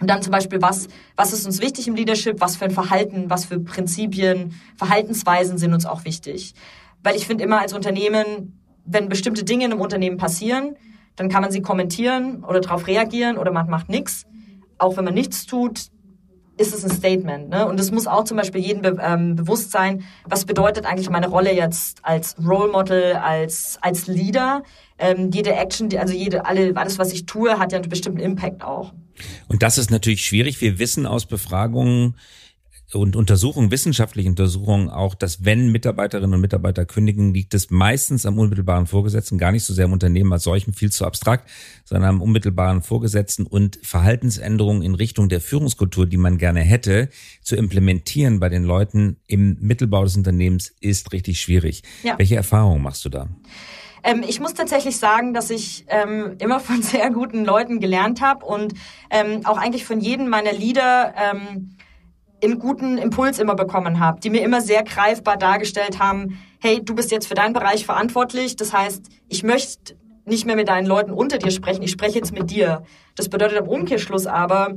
Und 0.00 0.08
dann 0.08 0.22
zum 0.22 0.30
Beispiel, 0.30 0.62
was, 0.62 0.88
was 1.16 1.32
ist 1.32 1.44
uns 1.44 1.60
wichtig 1.60 1.88
im 1.88 1.96
Leadership, 1.96 2.40
was 2.40 2.56
für 2.56 2.64
ein 2.64 2.70
Verhalten, 2.70 3.28
was 3.28 3.44
für 3.44 3.58
Prinzipien, 3.58 4.54
Verhaltensweisen 4.76 5.58
sind 5.58 5.74
uns 5.74 5.86
auch 5.86 6.04
wichtig. 6.04 6.54
Weil 7.02 7.16
ich 7.16 7.26
finde 7.26 7.44
immer 7.44 7.60
als 7.60 7.74
Unternehmen, 7.74 8.58
wenn 8.84 9.08
bestimmte 9.08 9.44
Dinge 9.44 9.66
in 9.66 9.72
einem 9.72 9.80
Unternehmen 9.80 10.16
passieren, 10.16 10.76
dann 11.18 11.28
kann 11.28 11.42
man 11.42 11.50
sie 11.50 11.60
kommentieren 11.60 12.44
oder 12.44 12.60
darauf 12.60 12.86
reagieren 12.86 13.38
oder 13.38 13.50
man 13.50 13.68
macht 13.68 13.88
nichts. 13.88 14.24
Auch 14.78 14.96
wenn 14.96 15.04
man 15.04 15.14
nichts 15.14 15.46
tut, 15.46 15.88
ist 16.58 16.74
es 16.74 16.84
ein 16.84 16.90
Statement. 16.90 17.48
Ne? 17.48 17.66
Und 17.66 17.78
es 17.80 17.90
muss 17.90 18.06
auch 18.06 18.24
zum 18.24 18.36
Beispiel 18.36 18.60
jedem 18.60 18.82
be 18.82 18.96
ähm, 19.00 19.36
bewusst 19.36 19.70
sein, 19.70 20.04
was 20.24 20.44
bedeutet 20.44 20.86
eigentlich 20.86 21.10
meine 21.10 21.28
Rolle 21.28 21.54
jetzt 21.54 22.04
als 22.04 22.36
Role 22.44 22.70
Model, 22.70 23.14
als, 23.14 23.78
als 23.80 24.06
Leader. 24.06 24.62
Ähm, 24.98 25.30
jede 25.32 25.54
Action, 25.54 25.88
also 25.96 26.14
jede, 26.14 26.46
alle, 26.46 26.72
alles, 26.76 26.98
was 26.98 27.12
ich 27.12 27.26
tue, 27.26 27.58
hat 27.58 27.72
ja 27.72 27.78
einen 27.78 27.88
bestimmten 27.88 28.20
Impact 28.20 28.62
auch. 28.62 28.92
Und 29.48 29.62
das 29.62 29.78
ist 29.78 29.90
natürlich 29.90 30.24
schwierig. 30.24 30.60
Wir 30.60 30.78
wissen 30.78 31.06
aus 31.06 31.26
Befragungen, 31.26 32.14
und 32.94 33.16
Untersuchungen, 33.16 33.70
wissenschaftliche 33.70 34.28
Untersuchungen 34.28 34.88
auch, 34.88 35.14
dass 35.14 35.44
wenn 35.44 35.70
Mitarbeiterinnen 35.70 36.34
und 36.34 36.40
Mitarbeiter 36.40 36.86
kündigen, 36.86 37.34
liegt 37.34 37.52
es 37.52 37.70
meistens 37.70 38.24
am 38.24 38.38
unmittelbaren 38.38 38.86
Vorgesetzten, 38.86 39.36
gar 39.36 39.52
nicht 39.52 39.64
so 39.64 39.74
sehr 39.74 39.84
im 39.84 39.92
Unternehmen 39.92 40.32
als 40.32 40.44
solchem, 40.44 40.72
viel 40.72 40.90
zu 40.90 41.04
abstrakt, 41.04 41.50
sondern 41.84 42.08
am 42.08 42.22
unmittelbaren 42.22 42.82
Vorgesetzten 42.82 43.46
und 43.46 43.78
Verhaltensänderungen 43.82 44.82
in 44.82 44.94
Richtung 44.94 45.28
der 45.28 45.42
Führungskultur, 45.42 46.06
die 46.06 46.16
man 46.16 46.38
gerne 46.38 46.60
hätte, 46.60 47.10
zu 47.42 47.56
implementieren 47.56 48.40
bei 48.40 48.48
den 48.48 48.64
Leuten 48.64 49.18
im 49.26 49.58
Mittelbau 49.60 50.04
des 50.04 50.16
Unternehmens 50.16 50.72
ist 50.80 51.12
richtig 51.12 51.40
schwierig. 51.40 51.82
Ja. 52.02 52.18
Welche 52.18 52.36
Erfahrungen 52.36 52.82
machst 52.82 53.04
du 53.04 53.10
da? 53.10 53.28
Ähm, 54.02 54.24
ich 54.26 54.40
muss 54.40 54.54
tatsächlich 54.54 54.96
sagen, 54.96 55.34
dass 55.34 55.50
ich 55.50 55.84
ähm, 55.88 56.36
immer 56.38 56.60
von 56.60 56.82
sehr 56.82 57.10
guten 57.10 57.44
Leuten 57.44 57.80
gelernt 57.80 58.20
habe 58.20 58.46
und 58.46 58.72
ähm, 59.10 59.44
auch 59.44 59.58
eigentlich 59.58 59.84
von 59.84 60.00
jedem 60.00 60.28
meiner 60.28 60.52
Leader 60.52 61.14
ähm, 61.16 61.74
einen 62.42 62.58
guten 62.58 62.98
Impuls 62.98 63.38
immer 63.38 63.54
bekommen 63.54 64.00
habe, 64.00 64.20
die 64.20 64.30
mir 64.30 64.42
immer 64.42 64.60
sehr 64.60 64.82
greifbar 64.84 65.36
dargestellt 65.36 65.98
haben, 65.98 66.38
hey, 66.60 66.82
du 66.82 66.94
bist 66.94 67.10
jetzt 67.10 67.26
für 67.26 67.34
deinen 67.34 67.52
Bereich 67.52 67.84
verantwortlich, 67.84 68.56
das 68.56 68.72
heißt, 68.72 69.06
ich 69.28 69.42
möchte 69.42 69.96
nicht 70.24 70.46
mehr 70.46 70.56
mit 70.56 70.68
deinen 70.68 70.86
Leuten 70.86 71.10
unter 71.10 71.38
dir 71.38 71.50
sprechen, 71.50 71.82
ich 71.82 71.90
spreche 71.90 72.16
jetzt 72.16 72.32
mit 72.32 72.50
dir. 72.50 72.82
Das 73.16 73.28
bedeutet 73.28 73.58
im 73.58 73.68
Umkehrschluss 73.68 74.26
aber, 74.26 74.74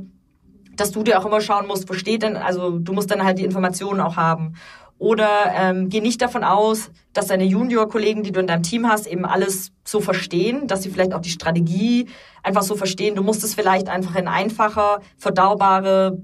dass 0.76 0.92
du 0.92 1.02
dir 1.02 1.20
auch 1.20 1.26
immer 1.26 1.40
schauen 1.40 1.66
musst, 1.66 1.88
wo 1.88 1.92
steht 1.92 2.22
denn, 2.22 2.36
also 2.36 2.78
du 2.78 2.92
musst 2.92 3.10
dann 3.10 3.22
halt 3.22 3.38
die 3.38 3.44
Informationen 3.44 4.00
auch 4.00 4.16
haben. 4.16 4.54
Oder 4.98 5.52
ähm, 5.56 5.88
geh 5.88 6.00
nicht 6.00 6.22
davon 6.22 6.44
aus, 6.44 6.90
dass 7.12 7.26
deine 7.26 7.44
Junior-Kollegen, 7.44 8.22
die 8.22 8.30
du 8.30 8.38
in 8.38 8.46
deinem 8.46 8.62
Team 8.62 8.88
hast, 8.88 9.06
eben 9.06 9.24
alles 9.24 9.72
so 9.84 10.00
verstehen, 10.00 10.68
dass 10.68 10.84
sie 10.84 10.90
vielleicht 10.90 11.12
auch 11.12 11.20
die 11.20 11.30
Strategie 11.30 12.06
einfach 12.44 12.62
so 12.62 12.76
verstehen. 12.76 13.16
Du 13.16 13.24
musst 13.24 13.42
es 13.42 13.54
vielleicht 13.54 13.88
einfach 13.88 14.14
in 14.14 14.28
einfacher, 14.28 15.00
verdaubare 15.18 16.18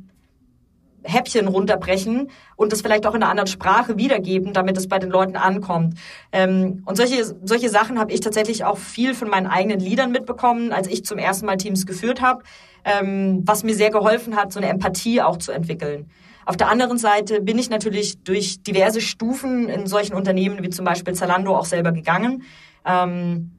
Häppchen 1.02 1.48
runterbrechen 1.48 2.30
und 2.56 2.72
das 2.72 2.82
vielleicht 2.82 3.06
auch 3.06 3.14
in 3.14 3.22
einer 3.22 3.30
anderen 3.30 3.46
Sprache 3.46 3.96
wiedergeben, 3.96 4.52
damit 4.52 4.76
es 4.76 4.88
bei 4.88 4.98
den 4.98 5.10
Leuten 5.10 5.36
ankommt. 5.36 5.98
Ähm, 6.32 6.82
und 6.84 6.96
solche, 6.96 7.24
solche 7.42 7.68
Sachen 7.68 7.98
habe 7.98 8.12
ich 8.12 8.20
tatsächlich 8.20 8.64
auch 8.64 8.78
viel 8.78 9.14
von 9.14 9.28
meinen 9.28 9.46
eigenen 9.46 9.80
Liedern 9.80 10.10
mitbekommen, 10.10 10.72
als 10.72 10.88
ich 10.88 11.04
zum 11.04 11.18
ersten 11.18 11.46
Mal 11.46 11.56
Teams 11.56 11.86
geführt 11.86 12.20
habe, 12.20 12.42
ähm, 12.84 13.42
was 13.44 13.64
mir 13.64 13.74
sehr 13.74 13.90
geholfen 13.90 14.36
hat, 14.36 14.52
so 14.52 14.60
eine 14.60 14.68
Empathie 14.68 15.22
auch 15.22 15.36
zu 15.36 15.52
entwickeln. 15.52 16.10
Auf 16.46 16.56
der 16.56 16.70
anderen 16.70 16.96
Seite 16.96 17.42
bin 17.42 17.58
ich 17.58 17.68
natürlich 17.68 18.22
durch 18.22 18.62
diverse 18.62 19.00
Stufen 19.00 19.68
in 19.68 19.86
solchen 19.86 20.14
Unternehmen 20.14 20.62
wie 20.62 20.70
zum 20.70 20.84
Beispiel 20.84 21.14
Zalando 21.14 21.54
auch 21.54 21.66
selber 21.66 21.92
gegangen. 21.92 22.42
Ähm, 22.86 23.52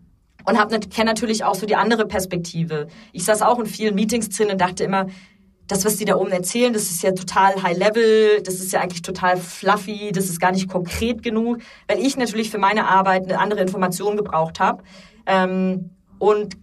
und 0.46 0.90
kenne 0.90 1.12
natürlich 1.12 1.44
auch 1.44 1.54
so 1.54 1.66
die 1.66 1.76
andere 1.76 2.08
Perspektive. 2.08 2.88
Ich 3.12 3.26
saß 3.26 3.44
auch 3.44 3.60
in 3.60 3.66
vielen 3.66 3.94
Meetings 3.94 4.30
drin 4.30 4.50
und 4.50 4.60
dachte 4.60 4.84
immer, 4.84 5.08
das, 5.70 5.86
was 5.86 5.98
die 5.98 6.06
da 6.06 6.16
oben 6.16 6.32
erzählen, 6.32 6.74
das 6.74 6.90
ist 6.90 7.04
ja 7.04 7.12
total 7.12 7.62
high 7.62 7.78
level, 7.78 8.42
das 8.44 8.56
ist 8.56 8.74
ja 8.74 8.82
eigentlich 8.82 9.04
total 9.04 9.38
fluffy, 9.38 10.12
das 10.12 10.26
ist 10.26 10.42
gar 10.42 10.52
nicht 10.52 10.68
konkret 10.68 11.22
genug, 11.22 11.60
weil 11.88 12.00
ich 12.00 12.18
natürlich 12.18 12.50
für 12.50 12.58
meine 12.58 12.88
Arbeit 12.88 13.24
eine 13.24 13.40
andere 13.40 13.62
Information 13.62 14.18
gebraucht 14.18 14.60
habe. 14.60 14.84
Ähm, 15.28 15.92
und 16.18 16.58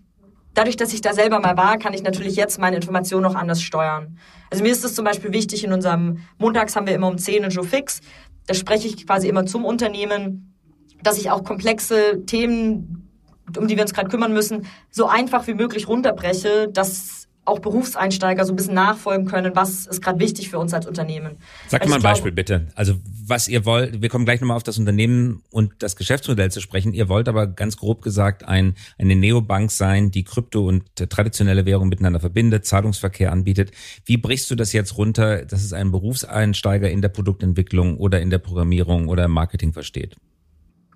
dadurch, 0.54 0.76
dass 0.76 0.92
ich 0.92 1.02
da 1.02 1.14
selber 1.14 1.38
mal 1.38 1.56
war, 1.56 1.78
kann 1.78 1.94
ich 1.94 2.02
natürlich 2.02 2.34
jetzt 2.34 2.58
meine 2.58 2.76
Informationen 2.76 3.22
noch 3.22 3.36
anders 3.36 3.62
steuern. 3.62 4.18
Also 4.50 4.64
mir 4.64 4.72
ist 4.72 4.84
es 4.84 4.96
zum 4.96 5.04
Beispiel 5.04 5.32
wichtig, 5.32 5.62
in 5.62 5.72
unserem 5.72 6.18
Montags 6.38 6.74
haben 6.74 6.88
wir 6.88 6.94
immer 6.94 7.08
um 7.08 7.16
10 7.16 7.44
eine 7.44 7.54
Joe 7.54 7.64
Fix, 7.64 8.00
da 8.48 8.54
spreche 8.54 8.88
ich 8.88 9.06
quasi 9.06 9.28
immer 9.28 9.46
zum 9.46 9.64
Unternehmen, 9.64 10.52
dass 11.00 11.16
ich 11.16 11.30
auch 11.30 11.44
komplexe 11.44 12.24
Themen, 12.26 13.08
um 13.56 13.68
die 13.68 13.76
wir 13.76 13.82
uns 13.82 13.94
gerade 13.94 14.08
kümmern 14.08 14.32
müssen, 14.32 14.66
so 14.90 15.06
einfach 15.06 15.46
wie 15.46 15.54
möglich 15.54 15.86
runterbreche, 15.86 16.68
dass 16.72 17.25
auch 17.46 17.60
Berufseinsteiger 17.60 18.44
so 18.44 18.52
ein 18.52 18.56
bisschen 18.56 18.74
nachfolgen 18.74 19.26
können, 19.26 19.54
was 19.54 19.86
ist 19.86 20.02
gerade 20.02 20.18
wichtig 20.18 20.50
für 20.50 20.58
uns 20.58 20.74
als 20.74 20.86
Unternehmen. 20.86 21.36
Sag 21.68 21.82
also 21.82 21.90
mal 21.90 21.96
ein 21.96 22.02
Beispiel 22.02 22.32
bitte. 22.32 22.66
Also 22.74 22.94
was 23.24 23.48
ihr 23.48 23.64
wollt, 23.64 24.02
wir 24.02 24.08
kommen 24.08 24.24
gleich 24.24 24.40
nochmal 24.40 24.56
auf 24.56 24.62
das 24.62 24.78
Unternehmen 24.78 25.42
und 25.50 25.72
das 25.78 25.96
Geschäftsmodell 25.96 26.50
zu 26.50 26.60
sprechen. 26.60 26.92
Ihr 26.92 27.08
wollt 27.08 27.28
aber 27.28 27.46
ganz 27.46 27.76
grob 27.76 28.02
gesagt 28.02 28.44
ein, 28.46 28.74
eine 28.98 29.16
Neobank 29.16 29.70
sein, 29.70 30.10
die 30.10 30.24
Krypto 30.24 30.66
und 30.66 30.84
traditionelle 30.96 31.66
Währung 31.66 31.88
miteinander 31.88 32.20
verbindet, 32.20 32.66
Zahlungsverkehr 32.66 33.32
anbietet. 33.32 33.70
Wie 34.04 34.16
brichst 34.16 34.50
du 34.50 34.56
das 34.56 34.72
jetzt 34.72 34.98
runter, 34.98 35.44
dass 35.44 35.62
es 35.62 35.72
ein 35.72 35.92
Berufseinsteiger 35.92 36.90
in 36.90 37.00
der 37.00 37.08
Produktentwicklung 37.08 37.96
oder 37.96 38.20
in 38.20 38.30
der 38.30 38.38
Programmierung 38.38 39.08
oder 39.08 39.24
im 39.24 39.32
Marketing 39.32 39.72
versteht? 39.72 40.16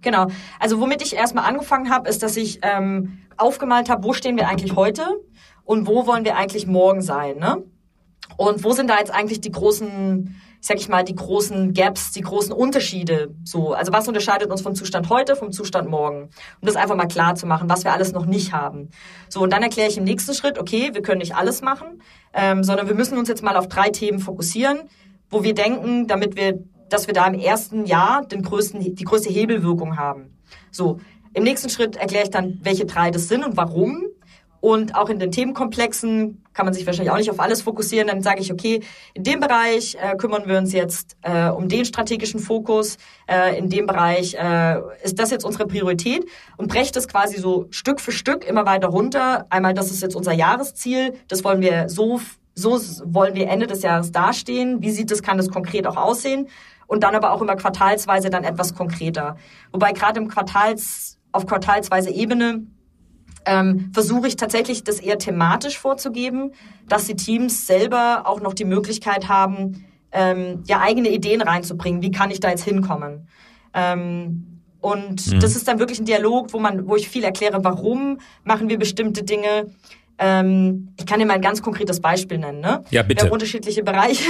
Genau. 0.03 0.29
Also 0.59 0.81
womit 0.81 1.03
ich 1.03 1.15
erstmal 1.15 1.45
angefangen 1.45 1.91
habe, 1.91 2.09
ist, 2.09 2.23
dass 2.23 2.37
ich 2.37 2.61
ähm, 2.63 3.19
aufgemalt 3.37 3.89
habe, 3.89 4.05
wo 4.05 4.13
stehen 4.13 4.37
wir 4.37 4.49
eigentlich 4.49 4.75
heute 4.77 5.05
und 5.71 5.87
wo 5.87 6.05
wollen 6.09 6.25
wir 6.25 6.37
eigentlich 6.37 6.67
morgen 6.67 7.01
sein, 7.01 7.39
ne? 7.39 7.63
Und 8.37 8.65
wo 8.65 8.73
sind 8.73 8.91
da 8.91 8.99
jetzt 8.99 9.13
eigentlich 9.13 9.41
die 9.41 9.53
großen, 9.53 10.35
sag 10.61 10.79
ich 10.79 10.89
mal, 10.89 11.05
die 11.05 11.15
großen 11.15 11.75
Gaps, 11.75 12.11
die 12.11 12.23
großen 12.23 12.53
Unterschiede? 12.53 13.37
So, 13.45 13.73
also 13.73 13.93
was 13.93 14.09
unterscheidet 14.09 14.51
uns 14.51 14.63
vom 14.63 14.75
Zustand 14.75 15.09
heute 15.11 15.37
vom 15.37 15.53
Zustand 15.53 15.89
morgen? 15.89 16.31
Um 16.61 16.67
das 16.67 16.75
einfach 16.75 16.97
mal 16.97 17.07
klar 17.07 17.37
zu 17.37 17.47
machen, 17.47 17.69
was 17.71 17.85
wir 17.85 17.93
alles 17.93 18.11
noch 18.11 18.27
nicht 18.27 18.53
haben. 18.53 18.89
So, 19.29 19.43
und 19.43 19.53
dann 19.53 19.63
erkläre 19.63 19.89
ich 19.89 19.97
im 19.97 20.03
nächsten 20.03 20.35
Schritt, 20.35 20.59
okay, 20.59 20.91
wir 20.93 21.03
können 21.03 21.21
nicht 21.21 21.37
alles 21.37 21.63
machen, 21.63 22.03
ähm, 22.35 22.65
sondern 22.65 22.89
wir 22.89 22.97
müssen 22.97 23.17
uns 23.17 23.29
jetzt 23.29 23.45
mal 23.45 23.57
auf 23.57 23.69
drei 23.69 23.91
Themen 23.91 24.19
fokussieren, 24.19 24.81
wo 25.31 25.45
wir 25.45 25.55
denken, 25.55 26.09
damit 26.09 26.35
wir, 26.35 26.65
dass 26.89 27.07
wir 27.07 27.15
da 27.15 27.29
im 27.29 27.39
ersten 27.39 27.85
Jahr 27.85 28.25
den 28.25 28.43
größten, 28.43 28.97
die 28.97 29.05
größte 29.05 29.31
Hebelwirkung 29.31 29.97
haben. 29.97 30.37
So, 30.73 30.99
im 31.33 31.45
nächsten 31.45 31.71
Schritt 31.71 31.95
erkläre 31.95 32.25
ich 32.25 32.31
dann, 32.31 32.59
welche 32.65 32.87
drei 32.87 33.13
das 33.13 33.29
sind 33.29 33.45
und 33.45 33.57
warum. 33.57 34.09
Und 34.61 34.95
auch 34.95 35.09
in 35.09 35.19
den 35.19 35.33
Themenkomplexen 35.33 36.45
kann 36.53 36.67
man 36.67 36.75
sich 36.75 36.85
wahrscheinlich 36.87 37.11
auch 37.11 37.17
nicht 37.17 37.31
auf 37.31 37.41
alles 37.41 37.63
fokussieren. 37.63 38.09
Dann 38.09 38.23
sage 38.23 38.41
ich, 38.41 38.53
okay, 38.53 38.83
in 39.15 39.23
dem 39.23 39.41
Bereich 39.41 39.97
äh, 40.01 40.17
kümmern 40.17 40.47
wir 40.47 40.59
uns 40.59 40.73
jetzt 40.73 41.17
äh, 41.23 41.49
um 41.49 41.69
den 41.69 41.85
strategischen 41.85 42.41
Fokus. 42.41 42.99
Äh, 43.27 43.59
in 43.59 43.71
dem 43.71 43.87
Bereich 43.87 44.35
äh, 44.35 44.81
ist 45.03 45.19
das 45.19 45.31
jetzt 45.31 45.45
unsere 45.45 45.67
Priorität 45.67 46.27
und 46.59 46.69
breche 46.69 46.93
das 46.93 47.09
quasi 47.09 47.39
so 47.39 47.67
Stück 47.71 48.01
für 48.01 48.13
Stück 48.13 48.47
immer 48.47 48.67
weiter 48.67 48.89
runter. 48.89 49.47
Einmal, 49.49 49.73
das 49.73 49.91
ist 49.91 50.03
jetzt 50.03 50.15
unser 50.15 50.33
Jahresziel. 50.33 51.15
Das 51.29 51.43
wollen 51.45 51.63
wir 51.63 51.89
so, 51.89 52.21
so 52.55 52.79
wollen 53.05 53.35
wir 53.35 53.49
Ende 53.49 53.67
des 53.67 53.83
Jahres 53.83 54.13
dastehen. 54.13 54.83
Wie 54.83 54.91
sieht 54.91 55.11
das, 55.11 55.23
kann 55.23 55.39
das 55.39 55.51
konkret 55.51 55.87
auch 55.87 55.97
aussehen? 55.97 56.49
Und 56.87 57.05
dann 57.05 57.15
aber 57.15 57.33
auch 57.33 57.41
immer 57.41 57.57
quartalsweise 57.57 58.31
dann 58.31 58.45
etwas 58.45 58.75
konkreter. 58.75 59.37
Wobei 59.73 59.93
gerade 59.93 60.21
im 60.21 60.29
Quartals, 60.29 61.19
auf 61.33 61.47
quartalsweise 61.47 62.11
Ebene 62.11 62.67
ähm, 63.47 63.91
versuche 63.93 64.29
ich 64.29 64.37
tatsächlich 64.37 64.85
das 64.85 65.01
eher 65.01 65.19
thematisch 65.19 65.79
vorzugeben, 65.79 66.53
dass 66.89 67.07
die 67.07 67.17
Teams 67.17 67.67
selber 67.67 68.23
auch 68.27 68.41
noch 68.41 68.55
die 68.55 68.65
Möglichkeit 68.65 69.29
haben, 69.29 69.85
ähm, 70.13 70.63
ja 70.67 70.81
eigene 70.81 71.11
Ideen 71.11 71.41
reinzubringen. 71.41 72.03
Wie 72.03 72.11
kann 72.11 72.31
ich 72.31 72.41
da 72.41 72.51
jetzt 72.51 72.65
hinkommen? 72.65 73.29
Ähm, 73.75 74.61
und 74.81 75.27
mhm. 75.27 75.41
das 75.41 75.57
ist 75.57 75.69
dann 75.69 75.79
wirklich 75.79 76.01
ein 76.01 76.05
Dialog, 76.05 76.53
wo 76.53 76.59
man, 76.59 76.89
wo 76.89 76.97
ich 76.97 77.09
viel 77.09 77.25
erkläre, 77.25 77.63
warum 77.65 78.19
machen 78.45 78.69
wir 78.69 78.79
bestimmte 78.79 79.23
Dinge. 79.23 79.67
Ähm, 80.19 80.95
ich 80.99 81.07
kann 81.07 81.19
dir 81.19 81.27
mal 81.27 81.35
ein 81.35 81.43
ganz 81.43 81.63
konkretes 81.63 82.01
Beispiel 82.01 82.39
nennen. 82.39 82.61
Ne? 82.61 82.83
Ja, 82.91 83.03
bitte. 83.03 83.23
Wir 83.23 83.27
haben 83.27 83.33
unterschiedliche 83.33 83.83
Bereiche. 83.83 84.25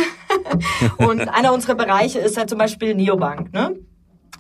und 0.99 1.29
einer 1.29 1.53
unserer 1.53 1.75
Bereiche 1.75 2.19
ist 2.19 2.37
halt 2.37 2.49
zum 2.49 2.59
Beispiel 2.59 2.95
Neobank. 2.95 3.53
Ne? 3.53 3.77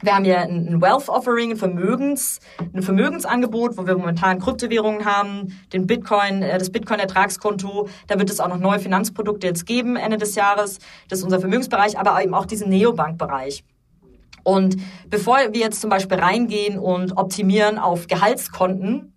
Wir 0.02 0.14
haben 0.14 0.25
ja 0.25 0.38
ein 0.40 0.80
Wealth 0.80 1.09
Offering, 1.09 1.50
ein 1.50 1.57
Vermögens, 1.57 2.40
ein 2.73 2.83
Vermögensangebot, 2.83 3.76
wo 3.76 3.87
wir 3.87 3.97
momentan 3.97 4.38
Kryptowährungen 4.38 5.04
haben, 5.04 5.61
den 5.73 5.87
Bitcoin, 5.87 6.42
äh, 6.42 6.59
das 6.59 6.71
Bitcoin-Ertragskonto. 6.71 7.88
Da 8.07 8.19
wird 8.19 8.30
es 8.30 8.40
auch 8.40 8.49
noch 8.49 8.59
neue 8.59 8.78
Finanzprodukte 8.78 9.47
jetzt 9.47 9.66
geben 9.66 9.97
Ende 9.97 10.16
des 10.16 10.35
Jahres. 10.35 10.78
Das 11.09 11.19
ist 11.19 11.25
unser 11.25 11.40
Vermögensbereich, 11.40 11.99
aber 11.99 12.23
eben 12.23 12.35
auch 12.35 12.47
diesen 12.47 12.71
Neobank-Bereich. 12.71 13.62
Und 14.42 14.76
bevor 15.11 15.37
wir 15.37 15.61
jetzt 15.61 15.83
zum 15.83 15.90
Beispiel 15.90 16.19
reingehen 16.19 16.78
und 16.78 17.19
optimieren 17.19 17.78
auf 17.78 18.07
Gehaltskonten, 18.07 19.12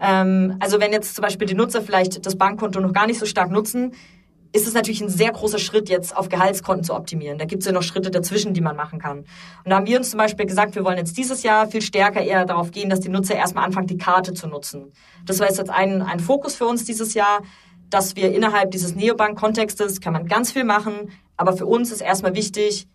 ähm, 0.00 0.56
also 0.60 0.80
wenn 0.80 0.92
jetzt 0.92 1.14
zum 1.14 1.22
Beispiel 1.22 1.46
die 1.46 1.54
Nutzer 1.54 1.80
vielleicht 1.80 2.26
das 2.26 2.36
Bankkonto 2.36 2.80
noch 2.80 2.92
gar 2.92 3.06
nicht 3.06 3.18
so 3.18 3.24
stark 3.24 3.50
nutzen, 3.50 3.92
ist 4.56 4.66
es 4.66 4.72
natürlich 4.72 5.02
ein 5.02 5.10
sehr 5.10 5.32
großer 5.32 5.58
Schritt, 5.58 5.90
jetzt 5.90 6.16
auf 6.16 6.30
Gehaltskonten 6.30 6.82
zu 6.82 6.94
optimieren. 6.94 7.36
Da 7.36 7.44
gibt 7.44 7.62
es 7.62 7.66
ja 7.66 7.72
noch 7.72 7.82
Schritte 7.82 8.10
dazwischen, 8.10 8.54
die 8.54 8.62
man 8.62 8.74
machen 8.74 8.98
kann. 8.98 9.18
Und 9.18 9.26
da 9.70 9.76
haben 9.76 9.86
wir 9.86 9.98
uns 9.98 10.10
zum 10.10 10.18
Beispiel 10.18 10.46
gesagt, 10.46 10.74
wir 10.74 10.84
wollen 10.84 10.96
jetzt 10.96 11.18
dieses 11.18 11.42
Jahr 11.42 11.68
viel 11.68 11.82
stärker 11.82 12.22
eher 12.22 12.46
darauf 12.46 12.70
gehen, 12.70 12.88
dass 12.88 13.00
die 13.00 13.10
Nutzer 13.10 13.34
erstmal 13.34 13.64
anfangen, 13.64 13.86
die 13.86 13.98
Karte 13.98 14.32
zu 14.32 14.48
nutzen. 14.48 14.92
Das 15.26 15.40
war 15.40 15.46
jetzt 15.46 15.68
ein, 15.68 16.00
ein 16.00 16.20
Fokus 16.20 16.54
für 16.54 16.64
uns 16.64 16.84
dieses 16.84 17.12
Jahr, 17.12 17.42
dass 17.90 18.16
wir 18.16 18.34
innerhalb 18.34 18.70
dieses 18.70 18.94
Neobank-Kontextes 18.94 20.00
kann 20.00 20.14
man 20.14 20.26
ganz 20.26 20.52
viel 20.52 20.64
machen, 20.64 21.10
aber 21.36 21.54
für 21.54 21.66
uns 21.66 21.92
ist 21.92 22.00
erstmal 22.00 22.34
wichtig, 22.34 22.88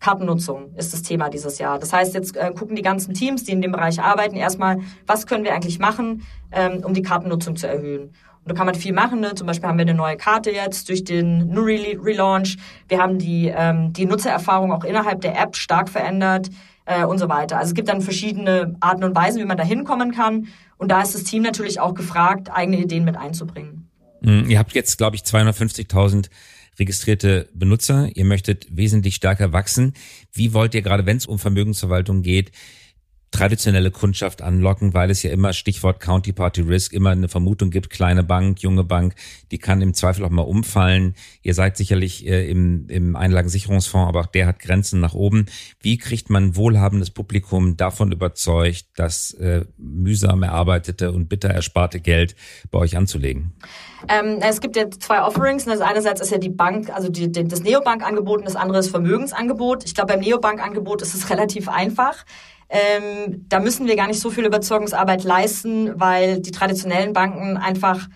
Kartennutzung 0.00 0.74
ist 0.74 0.92
das 0.92 1.02
Thema 1.02 1.28
dieses 1.28 1.58
Jahr. 1.58 1.78
Das 1.78 1.92
heißt, 1.92 2.14
jetzt 2.14 2.36
äh, 2.36 2.52
gucken 2.52 2.76
die 2.76 2.82
ganzen 2.82 3.14
Teams, 3.14 3.44
die 3.44 3.52
in 3.52 3.62
dem 3.62 3.72
Bereich 3.72 4.00
arbeiten, 4.00 4.36
erstmal, 4.36 4.80
was 5.06 5.26
können 5.26 5.44
wir 5.44 5.54
eigentlich 5.54 5.78
machen, 5.78 6.26
ähm, 6.50 6.82
um 6.84 6.94
die 6.94 7.02
Kartennutzung 7.02 7.56
zu 7.56 7.66
erhöhen. 7.66 8.12
Und 8.44 8.52
da 8.52 8.54
kann 8.54 8.66
man 8.66 8.74
viel 8.74 8.92
machen. 8.92 9.20
Ne? 9.20 9.34
Zum 9.34 9.46
Beispiel 9.46 9.68
haben 9.68 9.78
wir 9.78 9.82
eine 9.82 9.94
neue 9.94 10.18
Karte 10.18 10.50
jetzt 10.50 10.90
durch 10.90 11.02
den 11.02 11.48
Nuri 11.48 11.98
Relaunch. 11.98 12.58
Wir 12.88 12.98
haben 12.98 13.18
die, 13.18 13.50
ähm, 13.54 13.94
die 13.94 14.04
Nutzererfahrung 14.04 14.70
auch 14.70 14.84
innerhalb 14.84 15.22
der 15.22 15.40
App 15.40 15.56
stark 15.56 15.88
verändert 15.88 16.50
äh, 16.84 17.04
und 17.04 17.18
so 17.18 17.30
weiter. 17.30 17.56
Also 17.56 17.70
es 17.70 17.74
gibt 17.74 17.88
dann 17.88 18.02
verschiedene 18.02 18.76
Arten 18.80 19.02
und 19.02 19.14
Weisen, 19.14 19.40
wie 19.40 19.46
man 19.46 19.56
da 19.56 19.64
hinkommen 19.64 20.12
kann. 20.12 20.48
Und 20.76 20.90
da 20.90 21.00
ist 21.00 21.14
das 21.14 21.24
Team 21.24 21.42
natürlich 21.42 21.80
auch 21.80 21.94
gefragt, 21.94 22.50
eigene 22.52 22.78
Ideen 22.78 23.04
mit 23.04 23.16
einzubringen. 23.16 23.88
Mm, 24.20 24.50
ihr 24.50 24.58
habt 24.58 24.74
jetzt, 24.74 24.98
glaube 24.98 25.16
ich, 25.16 25.22
250.000 25.22 26.28
registrierte 26.78 27.48
Benutzer. 27.54 28.08
Ihr 28.14 28.26
möchtet 28.26 28.66
wesentlich 28.70 29.14
stärker 29.14 29.54
wachsen. 29.54 29.94
Wie 30.32 30.52
wollt 30.52 30.74
ihr 30.74 30.82
gerade, 30.82 31.06
wenn 31.06 31.16
es 31.16 31.24
um 31.24 31.38
Vermögensverwaltung 31.38 32.20
geht, 32.20 32.50
traditionelle 33.34 33.90
Kundschaft 33.90 34.42
anlocken, 34.42 34.94
weil 34.94 35.10
es 35.10 35.24
ja 35.24 35.30
immer 35.32 35.52
Stichwort 35.52 35.98
Counterparty 35.98 36.62
Risk 36.62 36.92
immer 36.92 37.10
eine 37.10 37.28
Vermutung 37.28 37.70
gibt, 37.70 37.90
kleine 37.90 38.22
Bank, 38.22 38.62
junge 38.62 38.84
Bank, 38.84 39.16
die 39.50 39.58
kann 39.58 39.82
im 39.82 39.92
Zweifel 39.92 40.24
auch 40.24 40.30
mal 40.30 40.42
umfallen. 40.42 41.14
Ihr 41.42 41.54
seid 41.54 41.76
sicherlich 41.76 42.26
äh, 42.26 42.48
im, 42.48 42.88
im 42.88 43.16
Einlagensicherungsfonds, 43.16 44.08
aber 44.08 44.20
auch 44.20 44.26
der 44.26 44.46
hat 44.46 44.60
Grenzen 44.60 45.00
nach 45.00 45.14
oben. 45.14 45.46
Wie 45.80 45.98
kriegt 45.98 46.30
man 46.30 46.54
wohlhabendes 46.54 47.10
Publikum 47.10 47.76
davon 47.76 48.12
überzeugt, 48.12 48.86
das 48.94 49.32
äh, 49.34 49.64
mühsam 49.78 50.44
erarbeitete 50.44 51.10
und 51.10 51.28
bitter 51.28 51.50
ersparte 51.50 51.98
Geld 51.98 52.36
bei 52.70 52.78
euch 52.78 52.96
anzulegen? 52.96 53.52
Ähm, 54.08 54.38
es 54.40 54.60
gibt 54.60 54.76
ja 54.76 54.88
zwei 54.90 55.22
Offerings. 55.22 55.64
Das 55.64 55.80
einerseits 55.80 56.20
ist 56.20 56.30
ja 56.30 56.38
die 56.38 56.50
Bank, 56.50 56.90
also 56.90 57.08
die, 57.08 57.30
das 57.32 57.62
Neobank-Angebot 57.62 58.38
und 58.38 58.46
das 58.46 58.56
andere 58.56 58.78
ist 58.78 58.90
Vermögensangebot. 58.90 59.84
Ich 59.84 59.94
glaube, 59.94 60.12
beim 60.12 60.20
Neobank-Angebot 60.20 61.02
ist 61.02 61.14
es 61.14 61.30
relativ 61.30 61.68
einfach. 61.68 62.24
Ähm, 62.68 63.44
da 63.48 63.60
müssen 63.60 63.86
wir 63.86 63.96
gar 63.96 64.06
nicht 64.06 64.20
so 64.20 64.30
viel 64.30 64.44
Überzeugungsarbeit 64.44 65.24
leisten, 65.24 65.92
weil 66.00 66.40
die 66.40 66.50
traditionellen 66.50 67.12
Banken 67.12 67.56
einfach 67.56 68.08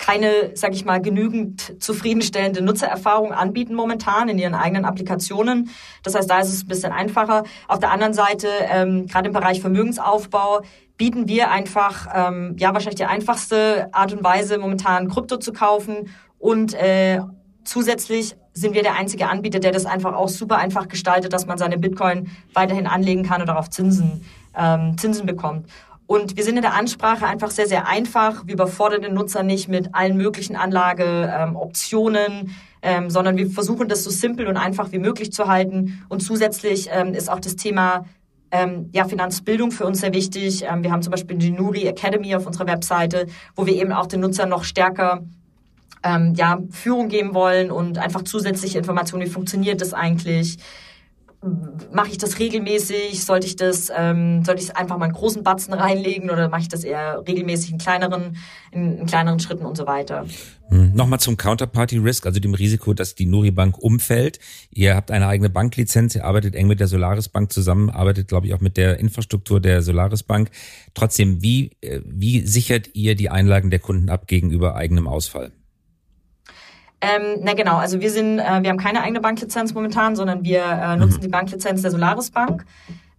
keine, 0.00 0.52
sag 0.54 0.72
ich 0.74 0.86
mal, 0.86 1.00
genügend 1.00 1.80
zufriedenstellende 1.82 2.62
Nutzererfahrung 2.62 3.32
anbieten 3.32 3.74
momentan 3.74 4.30
in 4.30 4.38
ihren 4.38 4.54
eigenen 4.54 4.86
Applikationen. 4.86 5.70
Das 6.02 6.14
heißt, 6.14 6.28
da 6.28 6.40
ist 6.40 6.48
es 6.48 6.64
ein 6.64 6.68
bisschen 6.68 6.90
einfacher. 6.90 7.44
Auf 7.68 7.80
der 7.80 7.92
anderen 7.92 8.14
Seite, 8.14 8.48
ähm, 8.70 9.06
gerade 9.06 9.28
im 9.28 9.34
Bereich 9.34 9.60
Vermögensaufbau, 9.60 10.62
bieten 10.96 11.28
wir 11.28 11.50
einfach, 11.50 12.08
ähm, 12.14 12.56
ja, 12.58 12.72
wahrscheinlich 12.72 12.96
die 12.96 13.04
einfachste 13.04 13.88
Art 13.92 14.12
und 14.12 14.24
Weise, 14.24 14.58
momentan 14.58 15.08
Krypto 15.08 15.36
zu 15.36 15.52
kaufen 15.52 16.08
und 16.38 16.72
äh, 16.74 17.20
zusätzlich 17.64 18.36
sind 18.52 18.74
wir 18.74 18.82
der 18.82 18.96
einzige 18.96 19.28
Anbieter, 19.28 19.60
der 19.60 19.72
das 19.72 19.86
einfach 19.86 20.14
auch 20.14 20.28
super 20.28 20.58
einfach 20.58 20.88
gestaltet, 20.88 21.32
dass 21.32 21.46
man 21.46 21.58
seine 21.58 21.78
Bitcoin 21.78 22.30
weiterhin 22.54 22.86
anlegen 22.86 23.22
kann 23.22 23.40
und 23.40 23.46
darauf 23.46 23.70
Zinsen, 23.70 24.24
ähm, 24.56 24.98
Zinsen 24.98 25.26
bekommt. 25.26 25.66
Und 26.06 26.36
wir 26.36 26.42
sind 26.42 26.56
in 26.56 26.62
der 26.62 26.74
Ansprache 26.74 27.24
einfach 27.26 27.52
sehr, 27.52 27.68
sehr 27.68 27.86
einfach. 27.86 28.44
Wir 28.44 28.54
überfordern 28.54 29.02
den 29.02 29.14
Nutzer 29.14 29.44
nicht 29.44 29.68
mit 29.68 29.94
allen 29.94 30.16
möglichen 30.16 30.56
Anlageoptionen, 30.56 32.32
ähm, 32.32 32.50
ähm, 32.82 33.10
sondern 33.10 33.36
wir 33.36 33.48
versuchen 33.48 33.88
das 33.88 34.02
so 34.02 34.10
simpel 34.10 34.48
und 34.48 34.56
einfach 34.56 34.90
wie 34.90 34.98
möglich 34.98 35.32
zu 35.32 35.46
halten. 35.46 36.02
Und 36.08 36.20
zusätzlich 36.20 36.88
ähm, 36.90 37.14
ist 37.14 37.30
auch 37.30 37.38
das 37.38 37.54
Thema 37.54 38.06
ähm, 38.50 38.90
ja, 38.92 39.04
Finanzbildung 39.04 39.70
für 39.70 39.86
uns 39.86 40.00
sehr 40.00 40.12
wichtig. 40.12 40.64
Ähm, 40.64 40.82
wir 40.82 40.90
haben 40.90 41.02
zum 41.02 41.12
Beispiel 41.12 41.36
die 41.36 41.52
Nuri 41.52 41.86
Academy 41.86 42.34
auf 42.34 42.44
unserer 42.44 42.66
Webseite, 42.66 43.26
wo 43.54 43.66
wir 43.66 43.74
eben 43.74 43.92
auch 43.92 44.06
den 44.06 44.18
Nutzer 44.20 44.46
noch 44.46 44.64
stärker 44.64 45.22
ähm, 46.02 46.34
ja, 46.34 46.58
Führung 46.70 47.08
geben 47.08 47.34
wollen 47.34 47.70
und 47.70 47.98
einfach 47.98 48.22
zusätzliche 48.22 48.78
Informationen, 48.78 49.24
wie 49.24 49.30
funktioniert 49.30 49.80
das 49.80 49.92
eigentlich, 49.92 50.58
mache 51.90 52.10
ich 52.10 52.18
das 52.18 52.38
regelmäßig? 52.38 53.24
Sollte 53.24 53.46
ich 53.46 53.56
das, 53.56 53.90
ähm, 53.96 54.44
sollte 54.44 54.62
ich 54.62 54.76
einfach 54.76 54.98
mal 54.98 55.06
einen 55.06 55.14
großen 55.14 55.42
Batzen 55.42 55.72
reinlegen 55.72 56.28
oder 56.28 56.50
mache 56.50 56.62
ich 56.62 56.68
das 56.68 56.84
eher 56.84 57.22
regelmäßig 57.26 57.72
in 57.72 57.78
kleineren, 57.78 58.36
in, 58.72 58.98
in 58.98 59.06
kleineren 59.06 59.40
Schritten 59.40 59.64
und 59.64 59.76
so 59.76 59.86
weiter? 59.86 60.26
Hm. 60.68 60.94
Nochmal 60.94 61.18
zum 61.18 61.38
Counterparty 61.38 61.96
Risk, 61.96 62.26
also 62.26 62.40
dem 62.40 62.52
Risiko, 62.52 62.92
dass 62.92 63.14
die 63.14 63.24
Nuri 63.24 63.50
Bank 63.50 63.78
umfällt. 63.78 64.38
Ihr 64.70 64.94
habt 64.94 65.10
eine 65.10 65.28
eigene 65.28 65.48
Banklizenz, 65.48 66.14
ihr 66.14 66.26
arbeitet 66.26 66.54
eng 66.54 66.66
mit 66.66 66.78
der 66.78 66.88
Solaris 66.88 67.30
Bank 67.30 67.50
zusammen, 67.52 67.88
arbeitet, 67.88 68.28
glaube 68.28 68.46
ich, 68.46 68.54
auch 68.54 68.60
mit 68.60 68.76
der 68.76 68.98
Infrastruktur 68.98 69.60
der 69.60 69.80
Solaris 69.80 70.22
Bank. 70.22 70.50
Trotzdem, 70.92 71.42
wie, 71.42 71.70
äh, 71.80 72.00
wie 72.04 72.40
sichert 72.46 72.90
ihr 72.92 73.14
die 73.14 73.30
Einlagen 73.30 73.70
der 73.70 73.80
Kunden 73.80 74.10
ab 74.10 74.26
gegenüber 74.26 74.76
eigenem 74.76 75.08
Ausfall? 75.08 75.52
Ähm, 77.00 77.40
na 77.42 77.54
genau, 77.54 77.76
also 77.76 78.00
wir 78.00 78.10
sind, 78.10 78.38
äh, 78.38 78.62
wir 78.62 78.70
haben 78.70 78.78
keine 78.78 79.02
eigene 79.02 79.20
Banklizenz 79.20 79.72
momentan, 79.72 80.16
sondern 80.16 80.44
wir 80.44 80.62
äh, 80.62 80.96
nutzen 80.96 81.18
mhm. 81.18 81.22
die 81.22 81.28
Banklizenz 81.28 81.82
der 81.82 81.90
Solaris 81.90 82.30
Bank. 82.30 82.66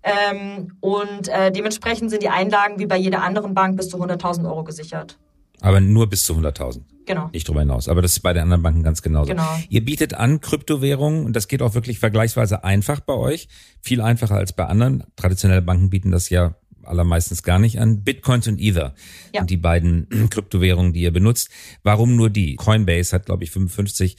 Ähm, 0.03 0.73
und 0.79 1.27
äh, 1.27 1.51
dementsprechend 1.51 2.09
sind 2.09 2.23
die 2.23 2.29
Einlagen 2.29 2.79
wie 2.79 2.85
bei 2.85 2.97
jeder 2.97 3.23
anderen 3.23 3.53
Bank 3.53 3.77
bis 3.77 3.89
zu 3.89 3.97
100.000 3.97 4.45
Euro 4.45 4.63
gesichert. 4.63 5.17
Aber 5.61 5.79
nur 5.79 6.09
bis 6.09 6.23
zu 6.23 6.33
100.000. 6.33 6.81
Genau. 7.05 7.29
Nicht 7.33 7.47
drüber 7.47 7.61
hinaus. 7.61 7.87
Aber 7.87 8.01
das 8.01 8.13
ist 8.13 8.21
bei 8.21 8.33
den 8.33 8.43
anderen 8.43 8.63
Banken 8.63 8.83
ganz 8.83 9.01
genauso. 9.01 9.29
Genau. 9.29 9.47
Ihr 9.69 9.83
bietet 9.83 10.13
an 10.13 10.41
Kryptowährungen 10.41 11.25
und 11.25 11.35
das 11.35 11.47
geht 11.47 11.61
auch 11.61 11.73
wirklich 11.73 11.99
vergleichsweise 11.99 12.63
einfach 12.63 12.99
bei 12.99 13.13
euch. 13.13 13.47
Viel 13.81 14.01
einfacher 14.01 14.35
als 14.35 14.53
bei 14.53 14.65
anderen. 14.65 15.03
Traditionelle 15.15 15.61
Banken 15.61 15.89
bieten 15.89 16.11
das 16.11 16.29
ja 16.29 16.55
allermeistens 16.91 17.43
gar 17.43 17.57
nicht 17.57 17.79
an. 17.79 18.03
Bitcoins 18.03 18.47
und 18.47 18.59
Ether 18.59 18.93
ja. 19.33 19.41
sind 19.41 19.49
die 19.49 19.57
beiden 19.57 20.07
Kryptowährungen, 20.29 20.93
die 20.93 21.01
ihr 21.01 21.11
benutzt. 21.11 21.49
Warum 21.83 22.15
nur 22.15 22.29
die? 22.29 22.55
Coinbase 22.55 23.15
hat, 23.15 23.25
glaube 23.25 23.43
ich, 23.43 23.51
55 23.51 24.17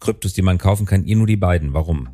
Kryptos, 0.00 0.32
die 0.32 0.42
man 0.42 0.58
kaufen 0.58 0.86
kann. 0.86 1.04
Ihr 1.04 1.16
nur 1.16 1.26
die 1.26 1.36
beiden. 1.36 1.74
Warum? 1.74 2.08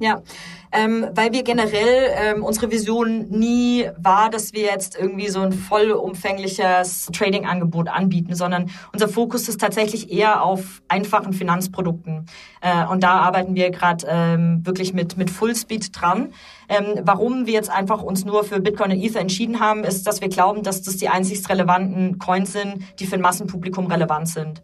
Ja, 0.00 0.22
ähm, 0.70 1.06
weil 1.14 1.32
wir 1.32 1.42
generell 1.42 2.10
ähm, 2.14 2.44
unsere 2.44 2.70
Vision 2.70 3.28
nie 3.30 3.88
war, 3.96 4.30
dass 4.30 4.52
wir 4.52 4.62
jetzt 4.62 4.96
irgendwie 4.96 5.28
so 5.28 5.40
ein 5.40 5.52
vollumfängliches 5.52 7.08
Trading-Angebot 7.12 7.88
anbieten, 7.88 8.34
sondern 8.34 8.70
unser 8.92 9.08
Fokus 9.08 9.48
ist 9.48 9.60
tatsächlich 9.60 10.12
eher 10.12 10.44
auf 10.44 10.82
einfachen 10.86 11.32
Finanzprodukten. 11.32 12.26
Äh, 12.60 12.86
und 12.86 13.02
da 13.02 13.14
arbeiten 13.14 13.56
wir 13.56 13.70
gerade 13.70 14.06
ähm, 14.08 14.64
wirklich 14.64 14.92
mit 14.92 15.16
mit 15.16 15.30
Fullspeed 15.30 15.90
dran. 16.00 16.32
Ähm, 16.68 17.00
warum 17.02 17.46
wir 17.46 17.54
jetzt 17.54 17.70
einfach 17.70 18.02
uns 18.02 18.24
nur 18.24 18.44
für 18.44 18.60
Bitcoin 18.60 18.92
und 18.92 19.02
Ether 19.02 19.20
entschieden 19.20 19.58
haben, 19.58 19.82
ist, 19.82 20.06
dass 20.06 20.20
wir 20.20 20.28
glauben, 20.28 20.62
dass 20.62 20.82
das 20.82 20.96
die 20.96 21.08
einzigst 21.08 21.48
relevanten 21.48 22.18
Coins 22.18 22.52
sind, 22.52 22.84
die 23.00 23.06
für 23.06 23.16
ein 23.16 23.22
Massenpublikum 23.22 23.86
relevant 23.86 24.28
sind 24.28 24.62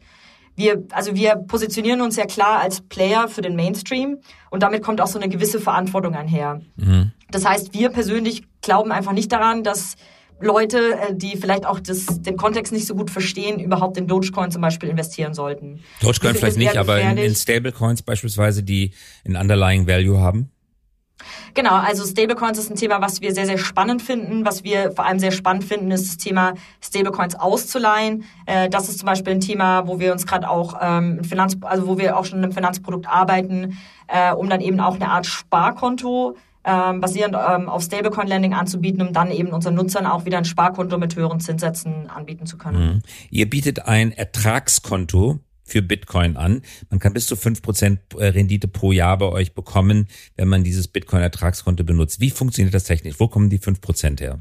wir, 0.56 0.84
also 0.90 1.14
wir 1.14 1.36
positionieren 1.36 2.00
uns 2.00 2.16
ja 2.16 2.26
klar 2.26 2.60
als 2.60 2.80
Player 2.80 3.28
für 3.28 3.42
den 3.42 3.56
Mainstream 3.56 4.18
und 4.50 4.62
damit 4.62 4.82
kommt 4.82 5.00
auch 5.00 5.06
so 5.06 5.18
eine 5.18 5.28
gewisse 5.28 5.60
Verantwortung 5.60 6.14
einher. 6.14 6.60
Mhm. 6.76 7.12
Das 7.30 7.44
heißt, 7.44 7.74
wir 7.74 7.90
persönlich 7.90 8.44
glauben 8.62 8.92
einfach 8.92 9.12
nicht 9.12 9.32
daran, 9.32 9.64
dass 9.64 9.96
Leute, 10.40 10.94
äh, 10.94 11.14
die 11.14 11.36
vielleicht 11.36 11.66
auch 11.66 11.80
das, 11.80 12.06
den 12.22 12.36
Kontext 12.36 12.72
nicht 12.72 12.86
so 12.86 12.94
gut 12.94 13.10
verstehen, 13.10 13.58
überhaupt 13.58 13.96
in 13.96 14.06
Dogecoin 14.06 14.50
zum 14.50 14.62
Beispiel 14.62 14.88
investieren 14.88 15.34
sollten. 15.34 15.80
Dogecoin 16.00 16.34
vielleicht 16.34 16.58
nicht, 16.58 16.76
aber 16.76 17.00
in, 17.00 17.16
in 17.16 17.34
Stablecoins 17.34 18.02
beispielsweise, 18.02 18.62
die 18.62 18.92
ein 19.26 19.36
Underlying 19.36 19.86
Value 19.86 20.20
haben? 20.20 20.50
Genau, 21.54 21.74
also 21.74 22.04
Stablecoins 22.04 22.58
ist 22.58 22.70
ein 22.70 22.76
Thema, 22.76 23.00
was 23.00 23.20
wir 23.20 23.32
sehr, 23.34 23.46
sehr 23.46 23.58
spannend 23.58 24.02
finden. 24.02 24.44
Was 24.44 24.64
wir 24.64 24.92
vor 24.92 25.06
allem 25.06 25.18
sehr 25.18 25.32
spannend 25.32 25.64
finden, 25.64 25.90
ist 25.90 26.08
das 26.08 26.16
Thema 26.16 26.54
Stablecoins 26.80 27.34
auszuleihen. 27.34 28.24
Äh, 28.46 28.68
das 28.68 28.88
ist 28.88 28.98
zum 28.98 29.06
Beispiel 29.06 29.34
ein 29.34 29.40
Thema, 29.40 29.86
wo 29.86 30.00
wir 30.00 30.12
uns 30.12 30.26
gerade 30.26 30.48
auch 30.48 30.78
ähm, 30.80 31.22
Finanz, 31.24 31.56
also 31.62 31.86
wo 31.86 31.98
wir 31.98 32.18
auch 32.18 32.24
schon 32.24 32.42
im 32.42 32.52
Finanzprodukt 32.52 33.08
arbeiten, 33.08 33.78
äh, 34.08 34.32
um 34.32 34.48
dann 34.48 34.60
eben 34.60 34.80
auch 34.80 34.94
eine 34.94 35.08
Art 35.08 35.26
Sparkonto 35.26 36.36
ähm, 36.64 37.00
basierend 37.00 37.36
ähm, 37.36 37.68
auf 37.68 37.82
Stablecoin-Lending 37.82 38.54
anzubieten, 38.54 39.06
um 39.06 39.12
dann 39.12 39.30
eben 39.30 39.48
unseren 39.48 39.74
Nutzern 39.74 40.06
auch 40.06 40.24
wieder 40.24 40.38
ein 40.38 40.44
Sparkonto 40.44 40.96
mit 40.98 41.14
höheren 41.14 41.40
Zinssätzen 41.40 42.08
anbieten 42.08 42.46
zu 42.46 42.56
können. 42.56 42.86
Mhm. 42.86 43.02
Ihr 43.30 43.50
bietet 43.50 43.86
ein 43.86 44.12
Ertragskonto 44.12 45.40
für 45.64 45.82
Bitcoin 45.82 46.36
an. 46.36 46.62
Man 46.90 47.00
kann 47.00 47.14
bis 47.14 47.26
zu 47.26 47.36
fünf 47.36 47.62
Prozent 47.62 48.00
äh, 48.16 48.26
Rendite 48.26 48.68
pro 48.68 48.92
Jahr 48.92 49.18
bei 49.18 49.26
euch 49.26 49.54
bekommen, 49.54 50.08
wenn 50.36 50.48
man 50.48 50.62
dieses 50.62 50.88
Bitcoin-Ertragskonto 50.88 51.84
benutzt. 51.84 52.20
Wie 52.20 52.30
funktioniert 52.30 52.74
das 52.74 52.84
technisch? 52.84 53.18
Wo 53.18 53.28
kommen 53.28 53.50
die 53.50 53.58
fünf 53.58 53.80
Prozent 53.80 54.20
her? 54.20 54.38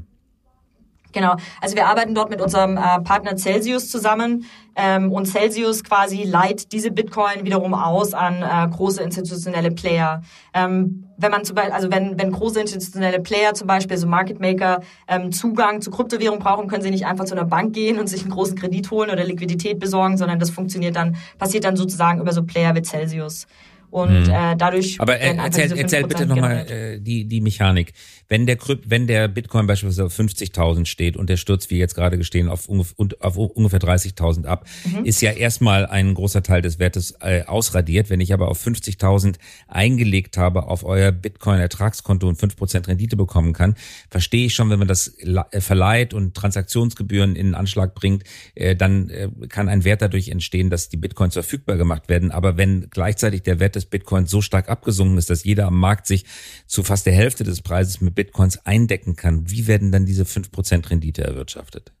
Genau, 1.14 1.36
also 1.60 1.76
wir 1.76 1.86
arbeiten 1.86 2.14
dort 2.14 2.28
mit 2.28 2.40
unserem 2.40 2.76
äh, 2.76 3.00
Partner 3.00 3.36
Celsius 3.36 3.88
zusammen 3.88 4.46
ähm, 4.74 5.12
und 5.12 5.26
Celsius 5.26 5.84
quasi 5.84 6.24
leiht 6.24 6.72
diese 6.72 6.90
Bitcoin 6.90 7.44
wiederum 7.44 7.72
aus 7.72 8.14
an 8.14 8.42
äh, 8.42 8.68
große 8.74 9.00
institutionelle 9.00 9.70
Player. 9.70 10.22
Ähm, 10.52 11.08
wenn 11.16 11.30
man 11.30 11.44
zum 11.44 11.54
Beispiel, 11.54 11.72
also 11.72 11.92
wenn, 11.92 12.18
wenn 12.18 12.32
große 12.32 12.60
institutionelle 12.60 13.20
Player 13.20 13.54
zum 13.54 13.68
Beispiel, 13.68 13.96
so 13.96 14.08
Market 14.08 14.40
Maker, 14.40 14.80
ähm, 15.06 15.30
Zugang 15.30 15.80
zu 15.80 15.92
Kryptowährung 15.92 16.40
brauchen, 16.40 16.66
können 16.66 16.82
sie 16.82 16.90
nicht 16.90 17.06
einfach 17.06 17.26
zu 17.26 17.34
einer 17.34 17.44
Bank 17.44 17.72
gehen 17.72 18.00
und 18.00 18.08
sich 18.08 18.22
einen 18.22 18.32
großen 18.32 18.56
Kredit 18.56 18.90
holen 18.90 19.10
oder 19.10 19.24
Liquidität 19.24 19.78
besorgen, 19.78 20.16
sondern 20.16 20.40
das 20.40 20.50
funktioniert 20.50 20.96
dann, 20.96 21.16
passiert 21.38 21.62
dann 21.62 21.76
sozusagen 21.76 22.20
über 22.20 22.32
so 22.32 22.42
Player 22.42 22.74
wie 22.74 22.82
Celsius. 22.82 23.46
Und 23.94 24.26
hm. 24.26 24.34
äh, 24.34 24.56
dadurch. 24.56 25.00
Aber 25.00 25.20
äh, 25.20 25.36
erzähl, 25.36 25.70
erzähl 25.78 26.04
bitte 26.04 26.26
nochmal 26.26 26.68
äh, 26.68 27.00
die, 27.00 27.26
die 27.26 27.40
Mechanik. 27.40 27.92
Wenn 28.28 28.44
der, 28.44 28.56
Krypt, 28.56 28.90
wenn 28.90 29.06
der 29.06 29.28
Bitcoin 29.28 29.68
beispielsweise 29.68 30.06
auf 30.06 30.18
50.000 30.18 30.86
steht 30.86 31.16
und 31.16 31.30
der 31.30 31.36
stürzt, 31.36 31.70
wie 31.70 31.78
jetzt 31.78 31.94
gerade 31.94 32.18
gestehen, 32.18 32.48
auf, 32.48 32.68
ungef 32.68 32.96
auf 33.20 33.36
ungefähr 33.36 33.78
30.000 33.78 34.46
ab, 34.46 34.66
mhm. 34.84 35.04
ist 35.04 35.20
ja 35.20 35.30
erstmal 35.30 35.86
ein 35.86 36.14
großer 36.14 36.42
Teil 36.42 36.60
des 36.60 36.80
Wertes 36.80 37.14
äh, 37.20 37.44
ausradiert. 37.44 38.10
Wenn 38.10 38.20
ich 38.20 38.32
aber 38.32 38.48
auf 38.48 38.66
50.000 38.66 39.36
eingelegt 39.68 40.38
habe 40.38 40.66
auf 40.66 40.82
euer 40.82 41.12
Bitcoin-Ertragskonto 41.12 42.26
und 42.26 42.36
5% 42.36 42.88
Rendite 42.88 43.16
bekommen 43.16 43.52
kann, 43.52 43.76
verstehe 44.10 44.46
ich 44.46 44.56
schon, 44.56 44.70
wenn 44.70 44.80
man 44.80 44.88
das 44.88 45.16
äh, 45.18 45.60
verleiht 45.60 46.14
und 46.14 46.34
Transaktionsgebühren 46.34 47.36
in 47.36 47.54
Anschlag 47.54 47.94
bringt, 47.94 48.24
äh, 48.56 48.74
dann 48.74 49.08
äh, 49.10 49.28
kann 49.48 49.68
ein 49.68 49.84
Wert 49.84 50.02
dadurch 50.02 50.30
entstehen, 50.30 50.68
dass 50.68 50.88
die 50.88 50.96
Bitcoins 50.96 51.34
verfügbar 51.34 51.76
gemacht 51.76 52.08
werden. 52.08 52.32
Aber 52.32 52.56
wenn 52.56 52.88
gleichzeitig 52.90 53.44
der 53.44 53.60
Wert 53.60 53.76
des 53.76 53.83
des 53.84 53.90
Bitcoins 53.90 54.30
so 54.30 54.40
stark 54.40 54.68
abgesunken 54.68 55.18
ist, 55.18 55.30
dass 55.30 55.44
jeder 55.44 55.66
am 55.66 55.78
Markt 55.78 56.06
sich 56.06 56.24
zu 56.66 56.82
fast 56.82 57.06
der 57.06 57.12
Hälfte 57.12 57.44
des 57.44 57.62
Preises 57.62 58.00
mit 58.00 58.14
Bitcoins 58.14 58.64
eindecken 58.66 59.16
kann, 59.16 59.50
wie 59.50 59.66
werden 59.66 59.92
dann 59.92 60.06
diese 60.06 60.24
5% 60.24 60.90
Rendite 60.90 61.22
erwirtschaftet? 61.24 61.92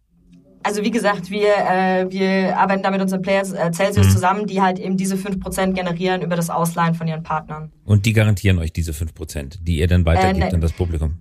Also 0.66 0.82
wie 0.82 0.90
gesagt, 0.90 1.30
wir, 1.30 1.48
äh, 1.48 2.10
wir 2.10 2.56
arbeiten 2.56 2.82
da 2.82 2.90
mit 2.90 3.02
unseren 3.02 3.20
Players 3.20 3.52
äh, 3.52 3.70
Celsius 3.70 4.06
mhm. 4.06 4.10
zusammen, 4.10 4.46
die 4.46 4.62
halt 4.62 4.78
eben 4.78 4.96
diese 4.96 5.16
5% 5.16 5.74
generieren 5.74 6.22
über 6.22 6.36
das 6.36 6.48
Ausleihen 6.48 6.94
von 6.94 7.06
ihren 7.06 7.22
Partnern. 7.22 7.70
Und 7.84 8.06
die 8.06 8.14
garantieren 8.14 8.58
euch 8.58 8.72
diese 8.72 8.92
5%, 8.92 9.58
die 9.60 9.78
ihr 9.78 9.88
dann 9.88 10.06
weitergibt 10.06 10.46
äh, 10.46 10.48
ne, 10.48 10.54
an 10.54 10.60
das 10.62 10.72
Publikum? 10.72 11.18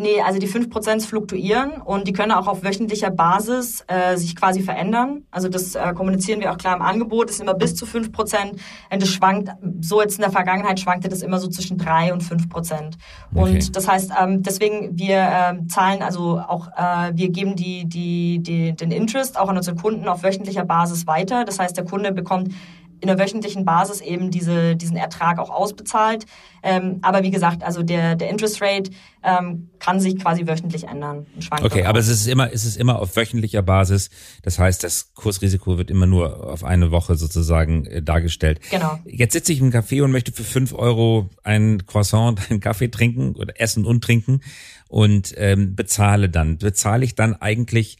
Nee, 0.00 0.22
also 0.22 0.38
die 0.38 0.48
5% 0.48 1.06
fluktuieren 1.06 1.72
und 1.72 2.08
die 2.08 2.12
können 2.14 2.32
auch 2.32 2.46
auf 2.46 2.64
wöchentlicher 2.64 3.10
Basis 3.10 3.84
äh, 3.86 4.16
sich 4.16 4.34
quasi 4.34 4.62
verändern. 4.62 5.24
Also 5.30 5.48
das 5.48 5.74
äh, 5.74 5.92
kommunizieren 5.92 6.40
wir 6.40 6.50
auch 6.50 6.56
klar 6.56 6.74
im 6.74 6.80
Angebot, 6.80 7.28
das 7.28 7.36
ist 7.36 7.42
immer 7.42 7.52
bis 7.52 7.74
zu 7.74 7.84
5%. 7.84 8.52
Und 8.52 8.58
das 8.90 9.08
schwankt, 9.10 9.50
so 9.82 10.00
jetzt 10.00 10.14
in 10.14 10.22
der 10.22 10.30
Vergangenheit 10.30 10.80
schwankte 10.80 11.10
das 11.10 11.20
immer 11.20 11.38
so 11.38 11.48
zwischen 11.48 11.76
3 11.76 12.14
und 12.14 12.22
5%. 12.22 12.92
Und 13.34 13.42
okay. 13.42 13.66
das 13.72 13.88
heißt, 13.88 14.10
ähm, 14.18 14.42
deswegen, 14.42 14.98
wir 14.98 15.18
äh, 15.18 15.66
zahlen 15.68 16.02
also 16.02 16.38
auch, 16.38 16.68
äh, 16.68 17.12
wir 17.14 17.28
geben 17.28 17.56
die, 17.56 17.84
die, 17.84 18.38
die, 18.38 18.72
den 18.72 18.92
Interest 18.92 19.38
auch 19.38 19.50
an 19.50 19.58
unsere 19.58 19.76
Kunden 19.76 20.08
auf 20.08 20.22
wöchentlicher 20.22 20.64
Basis 20.64 21.06
weiter. 21.06 21.44
Das 21.44 21.58
heißt, 21.58 21.76
der 21.76 21.84
Kunde 21.84 22.12
bekommt 22.12 22.54
in 23.00 23.06
der 23.06 23.18
wöchentlichen 23.18 23.64
Basis 23.64 24.00
eben 24.00 24.30
diese, 24.30 24.76
diesen 24.76 24.96
Ertrag 24.96 25.38
auch 25.38 25.50
ausbezahlt. 25.50 26.26
Ähm, 26.62 26.98
aber 27.02 27.22
wie 27.22 27.30
gesagt, 27.30 27.62
also 27.62 27.82
der, 27.82 28.16
der 28.16 28.28
Interest 28.28 28.60
Rate 28.60 28.90
ähm, 29.22 29.70
kann 29.78 30.00
sich 30.00 30.18
quasi 30.18 30.46
wöchentlich 30.46 30.84
ändern. 30.84 31.26
Okay, 31.62 31.84
aber 31.84 31.98
es 31.98 32.08
ist 32.08 32.26
immer, 32.26 32.52
es 32.52 32.64
ist 32.64 32.76
immer 32.76 32.98
auf 32.98 33.16
wöchentlicher 33.16 33.62
Basis. 33.62 34.10
Das 34.42 34.58
heißt, 34.58 34.84
das 34.84 35.14
Kursrisiko 35.14 35.78
wird 35.78 35.90
immer 35.90 36.06
nur 36.06 36.50
auf 36.50 36.64
eine 36.64 36.90
Woche 36.90 37.16
sozusagen 37.16 37.86
äh, 37.86 38.02
dargestellt. 38.02 38.60
Genau. 38.70 38.98
Jetzt 39.04 39.32
sitze 39.32 39.52
ich 39.52 39.60
im 39.60 39.70
Café 39.70 40.02
und 40.02 40.12
möchte 40.12 40.32
für 40.32 40.44
fünf 40.44 40.74
Euro 40.74 41.28
ein 41.42 41.86
Croissant, 41.86 42.38
einen 42.50 42.60
Kaffee 42.60 42.88
trinken 42.88 43.34
oder 43.36 43.60
essen 43.60 43.84
und 43.84 44.04
trinken 44.04 44.40
und 44.88 45.34
ähm, 45.36 45.74
bezahle 45.74 46.28
dann. 46.28 46.58
Bezahle 46.58 47.04
ich 47.04 47.14
dann 47.14 47.34
eigentlich 47.34 47.98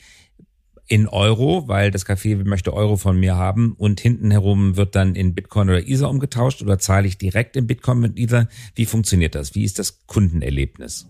in 0.91 1.07
Euro, 1.07 1.69
weil 1.69 1.93
das 1.93 2.05
Café 2.05 2.45
möchte 2.45 2.75
Euro 2.75 2.97
von 2.97 3.17
mir 3.17 3.37
haben 3.37 3.77
und 3.79 4.01
hinten 4.01 4.33
herum 4.33 4.77
wird 4.77 4.97
dann 4.97 5.15
in 5.15 5.37
Bitcoin 5.37 5.71
oder 5.71 5.87
Ether 5.87 6.11
umgetauscht 6.11 6.63
oder 6.63 6.81
zahle 6.81 7.07
ich 7.07 7.17
direkt 7.17 7.55
in 7.55 7.69
Bitcoin 7.69 8.01
mit 8.01 8.19
Ether? 8.19 8.49
Wie 8.75 8.87
funktioniert 8.87 9.37
das? 9.37 9.55
Wie 9.55 9.63
ist 9.63 9.79
das 9.79 10.05
Kundenerlebnis? 10.09 11.07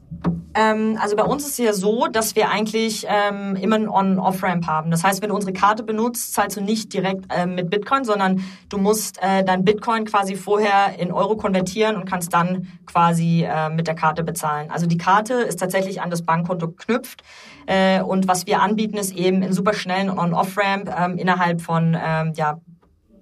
Ähm, 0.55 0.99
also 1.01 1.17
bei 1.17 1.23
uns 1.23 1.45
ist 1.45 1.53
es 1.53 1.59
ja 1.59 1.73
so, 1.73 2.09
dass 2.09 2.37
wir 2.37 2.51
eigentlich 2.51 3.07
ähm, 3.09 3.57
immer 3.57 3.77
ein 3.77 3.89
On-Off-Ramp 3.89 4.67
haben. 4.67 4.91
Das 4.91 5.03
heißt, 5.03 5.23
wenn 5.23 5.31
du 5.31 5.35
unsere 5.35 5.55
Karte 5.55 5.83
benutzt, 5.83 6.35
zahlst 6.35 6.59
du 6.59 6.61
nicht 6.61 6.93
direkt 6.93 7.25
ähm, 7.35 7.55
mit 7.55 7.71
Bitcoin, 7.71 8.05
sondern 8.05 8.45
du 8.69 8.77
musst 8.77 9.17
äh, 9.23 9.43
dein 9.45 9.65
Bitcoin 9.65 10.05
quasi 10.05 10.37
vorher 10.37 10.99
in 10.99 11.11
Euro 11.11 11.37
konvertieren 11.37 11.97
und 11.97 12.05
kannst 12.05 12.35
dann 12.35 12.69
quasi 12.85 13.47
äh, 13.49 13.71
mit 13.71 13.87
der 13.87 13.95
Karte 13.95 14.25
bezahlen. 14.25 14.71
Also 14.71 14.85
die 14.85 14.99
Karte 14.99 15.35
ist 15.35 15.59
tatsächlich 15.59 16.03
an 16.03 16.11
das 16.11 16.21
Bankkonto 16.21 16.69
geknüpft. 16.69 17.23
Äh, 17.71 18.03
und 18.03 18.27
was 18.27 18.49
wir 18.49 18.63
anbieten, 18.63 18.97
ist 18.97 19.15
eben 19.15 19.43
in 19.43 19.53
super 19.53 19.75
schnellen 19.75 20.11
On-Off-Ramp 20.11 20.93
ähm, 20.93 21.17
innerhalb 21.19 21.61
von 21.61 21.97
ähm, 22.05 22.33
ja, 22.35 22.61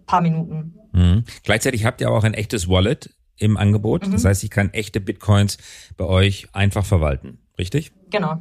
paar 0.06 0.22
Minuten. 0.22 0.74
Mhm. 0.92 1.24
Gleichzeitig 1.42 1.84
habt 1.84 2.00
ihr 2.00 2.10
auch 2.10 2.24
ein 2.24 2.32
echtes 2.32 2.66
Wallet 2.66 3.10
im 3.36 3.58
Angebot. 3.58 4.06
Mhm. 4.06 4.12
Das 4.12 4.24
heißt, 4.24 4.42
ich 4.44 4.48
kann 4.48 4.72
echte 4.72 5.02
Bitcoins 5.02 5.58
bei 5.98 6.06
euch 6.06 6.48
einfach 6.54 6.86
verwalten. 6.86 7.40
Richtig? 7.58 7.92
Genau. 8.08 8.40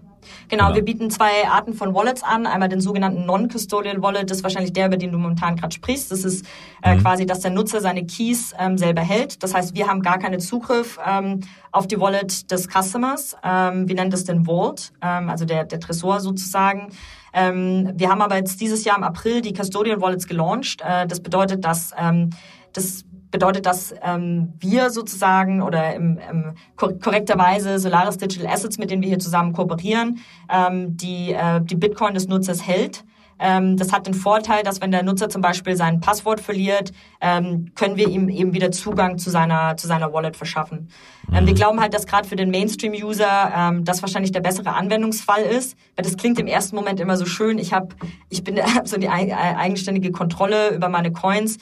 Genau, 0.49 0.65
genau, 0.67 0.75
wir 0.75 0.83
bieten 0.83 1.09
zwei 1.09 1.47
Arten 1.47 1.73
von 1.73 1.93
Wallets 1.93 2.23
an. 2.23 2.45
Einmal 2.45 2.69
den 2.69 2.81
sogenannten 2.81 3.25
Non-Custodial 3.25 4.01
Wallet, 4.01 4.29
das 4.29 4.37
ist 4.37 4.43
wahrscheinlich 4.43 4.73
der, 4.73 4.87
über 4.87 4.97
den 4.97 5.11
du 5.11 5.17
momentan 5.17 5.55
gerade 5.55 5.73
sprichst. 5.73 6.11
Das 6.11 6.23
ist 6.23 6.45
äh, 6.83 6.95
mhm. 6.95 7.01
quasi, 7.01 7.25
dass 7.25 7.41
der 7.41 7.51
Nutzer 7.51 7.81
seine 7.81 8.05
Keys 8.05 8.53
ähm, 8.59 8.77
selber 8.77 9.01
hält. 9.01 9.43
Das 9.43 9.53
heißt, 9.53 9.75
wir 9.75 9.87
haben 9.87 10.01
gar 10.01 10.19
keinen 10.19 10.39
Zugriff 10.39 10.99
ähm, 11.05 11.41
auf 11.71 11.87
die 11.87 11.99
Wallet 11.99 12.51
des 12.51 12.67
Customers. 12.67 13.35
Ähm, 13.43 13.87
wir 13.87 13.95
nennen 13.95 14.11
das 14.11 14.23
den 14.23 14.45
Vault, 14.45 14.93
ähm, 15.01 15.29
also 15.29 15.45
der, 15.45 15.63
der 15.65 15.79
Tresor 15.79 16.19
sozusagen. 16.19 16.89
Ähm, 17.33 17.91
wir 17.95 18.09
haben 18.09 18.21
aber 18.21 18.35
jetzt 18.37 18.59
dieses 18.61 18.83
Jahr 18.83 18.97
im 18.97 19.03
April 19.03 19.41
die 19.41 19.53
Custodial 19.53 20.01
Wallets 20.01 20.27
gelauncht. 20.27 20.81
Äh, 20.81 21.07
das 21.07 21.19
bedeutet, 21.19 21.63
dass 21.65 21.91
ähm, 21.97 22.31
das 22.73 23.03
bedeutet 23.31 23.65
das, 23.65 23.93
ähm, 24.03 24.53
wir 24.59 24.89
sozusagen 24.89 25.61
oder 25.61 25.95
im, 25.95 26.19
im 26.29 26.53
korrekterweise 26.75 27.79
Solaris 27.79 28.17
Digital 28.17 28.47
Assets, 28.47 28.77
mit 28.77 28.91
denen 28.91 29.01
wir 29.01 29.09
hier 29.09 29.19
zusammen 29.19 29.53
kooperieren, 29.53 30.19
ähm, 30.49 30.97
die, 30.97 31.33
äh, 31.33 31.61
die 31.61 31.75
Bitcoin 31.75 32.13
des 32.13 32.27
Nutzers 32.27 32.65
hält. 32.65 33.03
Ähm, 33.39 33.77
das 33.77 33.93
hat 33.93 34.07
den 34.07 34.13
Vorteil, 34.13 34.63
dass 34.63 34.81
wenn 34.81 34.91
der 34.91 35.03
Nutzer 35.03 35.29
zum 35.29 35.41
Beispiel 35.41 35.75
sein 35.75 35.99
Passwort 35.99 36.39
verliert, 36.41 36.91
ähm, 37.21 37.71
können 37.75 37.95
wir 37.95 38.07
ihm 38.07 38.29
eben 38.29 38.53
wieder 38.53 38.71
Zugang 38.71 39.17
zu 39.17 39.29
seiner, 39.29 39.77
zu 39.77 39.87
seiner 39.87 40.11
Wallet 40.11 40.35
verschaffen. 40.35 40.89
Ähm, 41.31 41.45
wir 41.45 41.53
mhm. 41.53 41.57
glauben 41.57 41.79
halt, 41.79 41.93
dass 41.93 42.07
gerade 42.07 42.27
für 42.27 42.35
den 42.35 42.49
Mainstream-User 42.49 43.53
ähm, 43.55 43.83
das 43.83 44.01
wahrscheinlich 44.01 44.31
der 44.31 44.39
bessere 44.39 44.73
Anwendungsfall 44.73 45.43
ist, 45.43 45.77
weil 45.95 46.03
das 46.03 46.17
klingt 46.17 46.39
im 46.39 46.47
ersten 46.47 46.75
Moment 46.75 46.99
immer 46.99 47.17
so 47.17 47.25
schön. 47.25 47.59
Ich 47.59 47.73
habe, 47.73 47.89
ich 48.29 48.43
bin 48.43 48.59
so 48.85 48.97
die 48.97 49.09
eigenständige 49.09 50.11
Kontrolle 50.11 50.73
über 50.73 50.89
meine 50.89 51.11
Coins. 51.11 51.57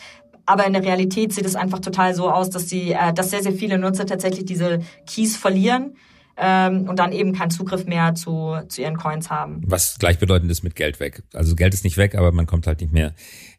Aber 0.46 0.66
in 0.66 0.74
der 0.74 0.84
Realität 0.84 1.34
sieht 1.34 1.46
es 1.46 1.56
einfach 1.56 1.80
total 1.80 2.14
so 2.14 2.30
aus, 2.30 2.50
dass 2.50 2.70
sie, 2.70 2.92
äh, 2.92 3.14
dass 3.14 3.32
sehr, 3.32 3.42
sehr 3.42 3.54
viele 3.54 3.78
Nutzer 3.78 4.06
tatsächlich 4.06 4.46
diese 4.46 4.80
Keys 5.08 5.38
verlieren 5.38 5.96
ähm, 6.38 6.88
und 6.88 7.00
dann 7.00 7.12
eben 7.12 7.34
keinen 7.34 7.52
Zugriff 7.52 7.86
mehr 7.86 8.16
zu, 8.16 8.60
zu 8.68 8.82
ihren 8.82 8.98
Coins 8.98 9.30
haben. 9.30 9.62
Was 9.66 9.98
gleichbedeutend 9.98 10.52
ist 10.52 10.64
mit 10.64 10.76
Geld 10.76 11.00
weg. 11.00 11.24
Also 11.34 11.56
Geld 11.56 11.74
ist 11.74 11.84
nicht 11.84 11.98
weg, 11.98 12.16
aber 12.16 12.32
man 12.32 12.46
kommt 12.46 12.68
halt 12.68 12.82
nicht 12.82 12.94
mehr 12.94 13.14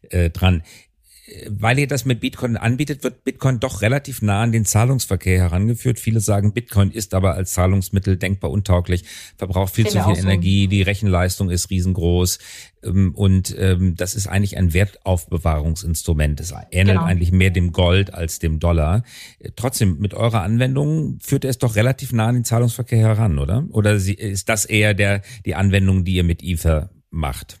äh, 0.09 0.29
dran 0.29 0.63
weil 1.49 1.79
ihr 1.79 1.87
das 1.87 2.05
mit 2.05 2.21
Bitcoin 2.21 2.55
anbietet, 2.55 3.03
wird 3.03 3.25
Bitcoin 3.25 3.59
doch 3.59 3.81
relativ 3.81 4.21
nah 4.21 4.43
an 4.43 4.53
den 4.53 4.63
Zahlungsverkehr 4.63 5.39
herangeführt. 5.39 5.99
Viele 5.99 6.21
sagen, 6.21 6.53
Bitcoin 6.53 6.89
ist 6.89 7.13
aber 7.13 7.33
als 7.33 7.51
Zahlungsmittel 7.51 8.15
denkbar 8.15 8.49
untauglich, 8.51 9.03
verbraucht 9.37 9.75
viel 9.75 9.87
zu 9.87 10.01
viel 10.03 10.17
Energie, 10.17 10.63
so. 10.63 10.69
die 10.69 10.81
Rechenleistung 10.83 11.49
ist 11.49 11.69
riesengroß 11.69 12.39
ähm, 12.83 13.13
und 13.13 13.53
ähm, 13.59 13.95
das 13.95 14.15
ist 14.15 14.27
eigentlich 14.27 14.57
ein 14.57 14.73
Wertaufbewahrungsinstrument. 14.73 16.39
Es 16.39 16.53
ähnelt 16.71 16.97
genau. 16.97 17.03
eigentlich 17.03 17.33
mehr 17.33 17.49
dem 17.49 17.73
Gold 17.73 18.13
als 18.13 18.39
dem 18.39 18.59
Dollar. 18.59 19.03
Trotzdem, 19.57 19.99
mit 19.99 20.13
eurer 20.13 20.43
Anwendung 20.43 21.19
führt 21.19 21.43
es 21.43 21.57
doch 21.57 21.75
relativ 21.75 22.13
nah 22.13 22.27
an 22.27 22.35
den 22.35 22.45
Zahlungsverkehr 22.45 22.99
heran, 22.99 23.37
oder? 23.37 23.65
Oder 23.71 23.95
ist 23.95 24.47
das 24.47 24.63
eher 24.63 24.93
der 24.93 25.21
die 25.45 25.55
Anwendung, 25.55 26.05
die 26.05 26.15
ihr 26.15 26.23
mit 26.23 26.41
Ether 26.41 26.89
macht? 27.09 27.59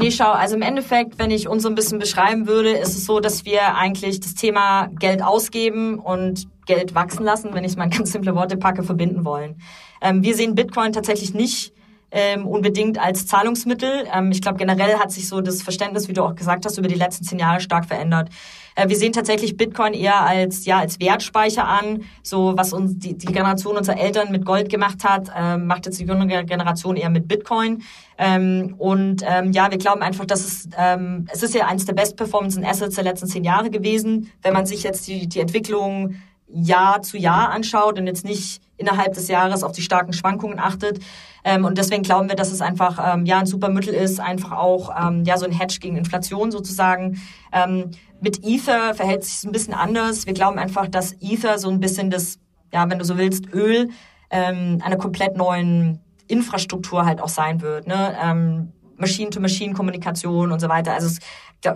Nee, 0.00 0.10
schau, 0.10 0.30
also 0.32 0.56
im 0.56 0.62
Endeffekt, 0.62 1.18
wenn 1.18 1.30
ich 1.30 1.46
uns 1.46 1.62
so 1.62 1.68
ein 1.68 1.74
bisschen 1.74 1.98
beschreiben 1.98 2.46
würde, 2.46 2.70
ist 2.70 2.96
es 2.96 3.04
so, 3.04 3.20
dass 3.20 3.44
wir 3.44 3.76
eigentlich 3.76 4.18
das 4.20 4.34
Thema 4.34 4.88
Geld 4.98 5.22
ausgeben 5.22 5.98
und 5.98 6.48
Geld 6.64 6.94
wachsen 6.94 7.22
lassen, 7.22 7.52
wenn 7.52 7.64
ich 7.64 7.72
es 7.72 7.76
mal 7.76 7.84
in 7.84 7.90
ganz 7.98 8.10
simple 8.10 8.34
Worte 8.34 8.56
packe, 8.56 8.82
verbinden 8.82 9.26
wollen. 9.26 9.60
Ähm, 10.00 10.22
wir 10.22 10.34
sehen 10.34 10.54
Bitcoin 10.54 10.94
tatsächlich 10.94 11.34
nicht 11.34 11.74
ähm, 12.12 12.46
unbedingt 12.46 12.98
als 12.98 13.26
Zahlungsmittel. 13.26 14.06
Ähm, 14.10 14.30
ich 14.30 14.40
glaube, 14.40 14.56
generell 14.56 14.98
hat 14.98 15.12
sich 15.12 15.28
so 15.28 15.42
das 15.42 15.60
Verständnis, 15.62 16.08
wie 16.08 16.14
du 16.14 16.22
auch 16.22 16.34
gesagt 16.34 16.64
hast, 16.64 16.78
über 16.78 16.88
die 16.88 16.94
letzten 16.94 17.24
zehn 17.24 17.38
Jahre 17.38 17.60
stark 17.60 17.84
verändert. 17.84 18.30
Äh, 18.74 18.88
wir 18.88 18.96
sehen 18.96 19.12
tatsächlich 19.12 19.56
Bitcoin 19.56 19.94
eher 19.94 20.20
als 20.20 20.64
ja 20.64 20.78
als 20.78 21.00
Wertspeicher 21.00 21.66
an, 21.66 22.02
so 22.22 22.54
was 22.56 22.72
uns 22.72 22.98
die, 22.98 23.16
die 23.16 23.26
Generation 23.26 23.76
unserer 23.76 23.98
Eltern 23.98 24.30
mit 24.32 24.44
Gold 24.44 24.68
gemacht 24.68 25.04
hat, 25.04 25.30
äh, 25.36 25.56
macht 25.56 25.86
jetzt 25.86 26.00
die 26.00 26.04
jüngere 26.04 26.44
Generation 26.44 26.96
eher 26.96 27.10
mit 27.10 27.28
Bitcoin. 27.28 27.82
Ähm, 28.18 28.74
und 28.78 29.22
ähm, 29.26 29.52
ja, 29.52 29.70
wir 29.70 29.78
glauben 29.78 30.02
einfach, 30.02 30.26
dass 30.26 30.40
es 30.40 30.68
ähm, 30.76 31.26
es 31.32 31.42
ist 31.42 31.54
ja 31.54 31.66
eines 31.66 31.86
der 31.86 31.94
best 31.94 32.16
performance 32.16 32.60
Assets 32.62 32.94
der 32.96 33.04
letzten 33.04 33.26
zehn 33.26 33.44
Jahre 33.44 33.70
gewesen. 33.70 34.30
Wenn 34.42 34.52
man 34.52 34.66
sich 34.66 34.82
jetzt 34.82 35.06
die, 35.08 35.26
die 35.26 35.40
Entwicklung 35.40 36.16
Jahr 36.52 37.02
zu 37.02 37.16
Jahr 37.16 37.50
anschaut 37.50 37.98
und 37.98 38.06
jetzt 38.06 38.24
nicht 38.24 38.60
innerhalb 38.80 39.14
des 39.14 39.28
Jahres 39.28 39.62
auf 39.62 39.72
die 39.72 39.82
starken 39.82 40.12
Schwankungen 40.12 40.58
achtet. 40.58 40.98
Ähm, 41.44 41.64
und 41.64 41.78
deswegen 41.78 42.02
glauben 42.02 42.28
wir, 42.28 42.36
dass 42.36 42.50
es 42.50 42.60
einfach 42.60 43.14
ähm, 43.14 43.26
ja 43.26 43.38
ein 43.38 43.46
super 43.46 43.68
Mittel 43.68 43.94
ist, 43.94 44.20
einfach 44.20 44.52
auch 44.52 44.90
ähm, 45.00 45.24
ja 45.24 45.36
so 45.36 45.46
ein 45.46 45.52
Hedge 45.52 45.78
gegen 45.80 45.96
Inflation 45.96 46.50
sozusagen. 46.50 47.20
Ähm, 47.52 47.90
mit 48.20 48.44
Ether 48.44 48.94
verhält 48.94 49.24
sich 49.24 49.34
es 49.34 49.44
ein 49.44 49.52
bisschen 49.52 49.74
anders. 49.74 50.26
Wir 50.26 50.34
glauben 50.34 50.58
einfach, 50.58 50.88
dass 50.88 51.12
Ether 51.20 51.58
so 51.58 51.70
ein 51.70 51.80
bisschen 51.80 52.10
das, 52.10 52.38
ja, 52.72 52.88
wenn 52.90 52.98
du 52.98 53.04
so 53.04 53.16
willst, 53.16 53.52
Öl 53.52 53.88
ähm, 54.30 54.80
einer 54.82 54.96
komplett 54.96 55.36
neuen 55.36 56.00
Infrastruktur 56.28 57.04
halt 57.04 57.20
auch 57.20 57.28
sein 57.28 57.60
wird. 57.60 57.86
Ne? 57.86 58.16
Ähm, 58.22 58.72
Machine-to-Machine-Kommunikation 58.96 60.52
und 60.52 60.60
so 60.60 60.68
weiter. 60.68 60.92
Also 60.92 61.08
es 61.08 61.18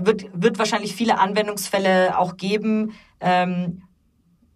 wird, 0.04 0.26
wird 0.32 0.58
wahrscheinlich 0.58 0.94
viele 0.94 1.18
Anwendungsfälle 1.18 2.18
auch 2.18 2.36
geben, 2.36 2.92
ähm, 3.20 3.82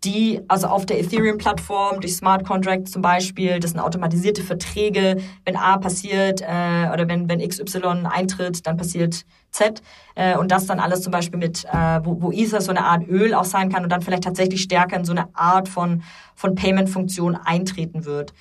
die, 0.04 0.40
also 0.46 0.68
auf 0.68 0.86
der 0.86 1.00
Ethereum-Plattform, 1.00 2.00
durch 2.00 2.14
Smart 2.14 2.44
Contracts 2.44 2.92
zum 2.92 3.02
Beispiel, 3.02 3.58
das 3.58 3.72
sind 3.72 3.80
automatisierte 3.80 4.42
Verträge, 4.42 5.16
wenn 5.44 5.56
A 5.56 5.76
passiert 5.78 6.40
äh, 6.40 6.90
oder 6.92 7.08
wenn, 7.08 7.28
wenn 7.28 7.40
XY 7.40 8.06
eintritt, 8.08 8.66
dann 8.66 8.76
passiert 8.76 9.24
Z 9.50 9.82
äh, 10.14 10.36
und 10.36 10.52
das 10.52 10.66
dann 10.66 10.78
alles 10.78 11.02
zum 11.02 11.10
Beispiel 11.10 11.38
mit, 11.38 11.64
äh, 11.64 12.00
wo, 12.04 12.22
wo 12.22 12.30
Ether 12.30 12.60
so 12.60 12.70
eine 12.70 12.84
Art 12.84 13.08
Öl 13.08 13.34
auch 13.34 13.44
sein 13.44 13.72
kann 13.72 13.82
und 13.82 13.90
dann 13.90 14.02
vielleicht 14.02 14.24
tatsächlich 14.24 14.62
stärker 14.62 14.96
in 14.96 15.04
so 15.04 15.12
eine 15.12 15.34
Art 15.34 15.68
von, 15.68 16.02
von 16.34 16.54
Payment-Funktion 16.54 17.34
eintreten 17.34 18.04
wird. 18.04 18.32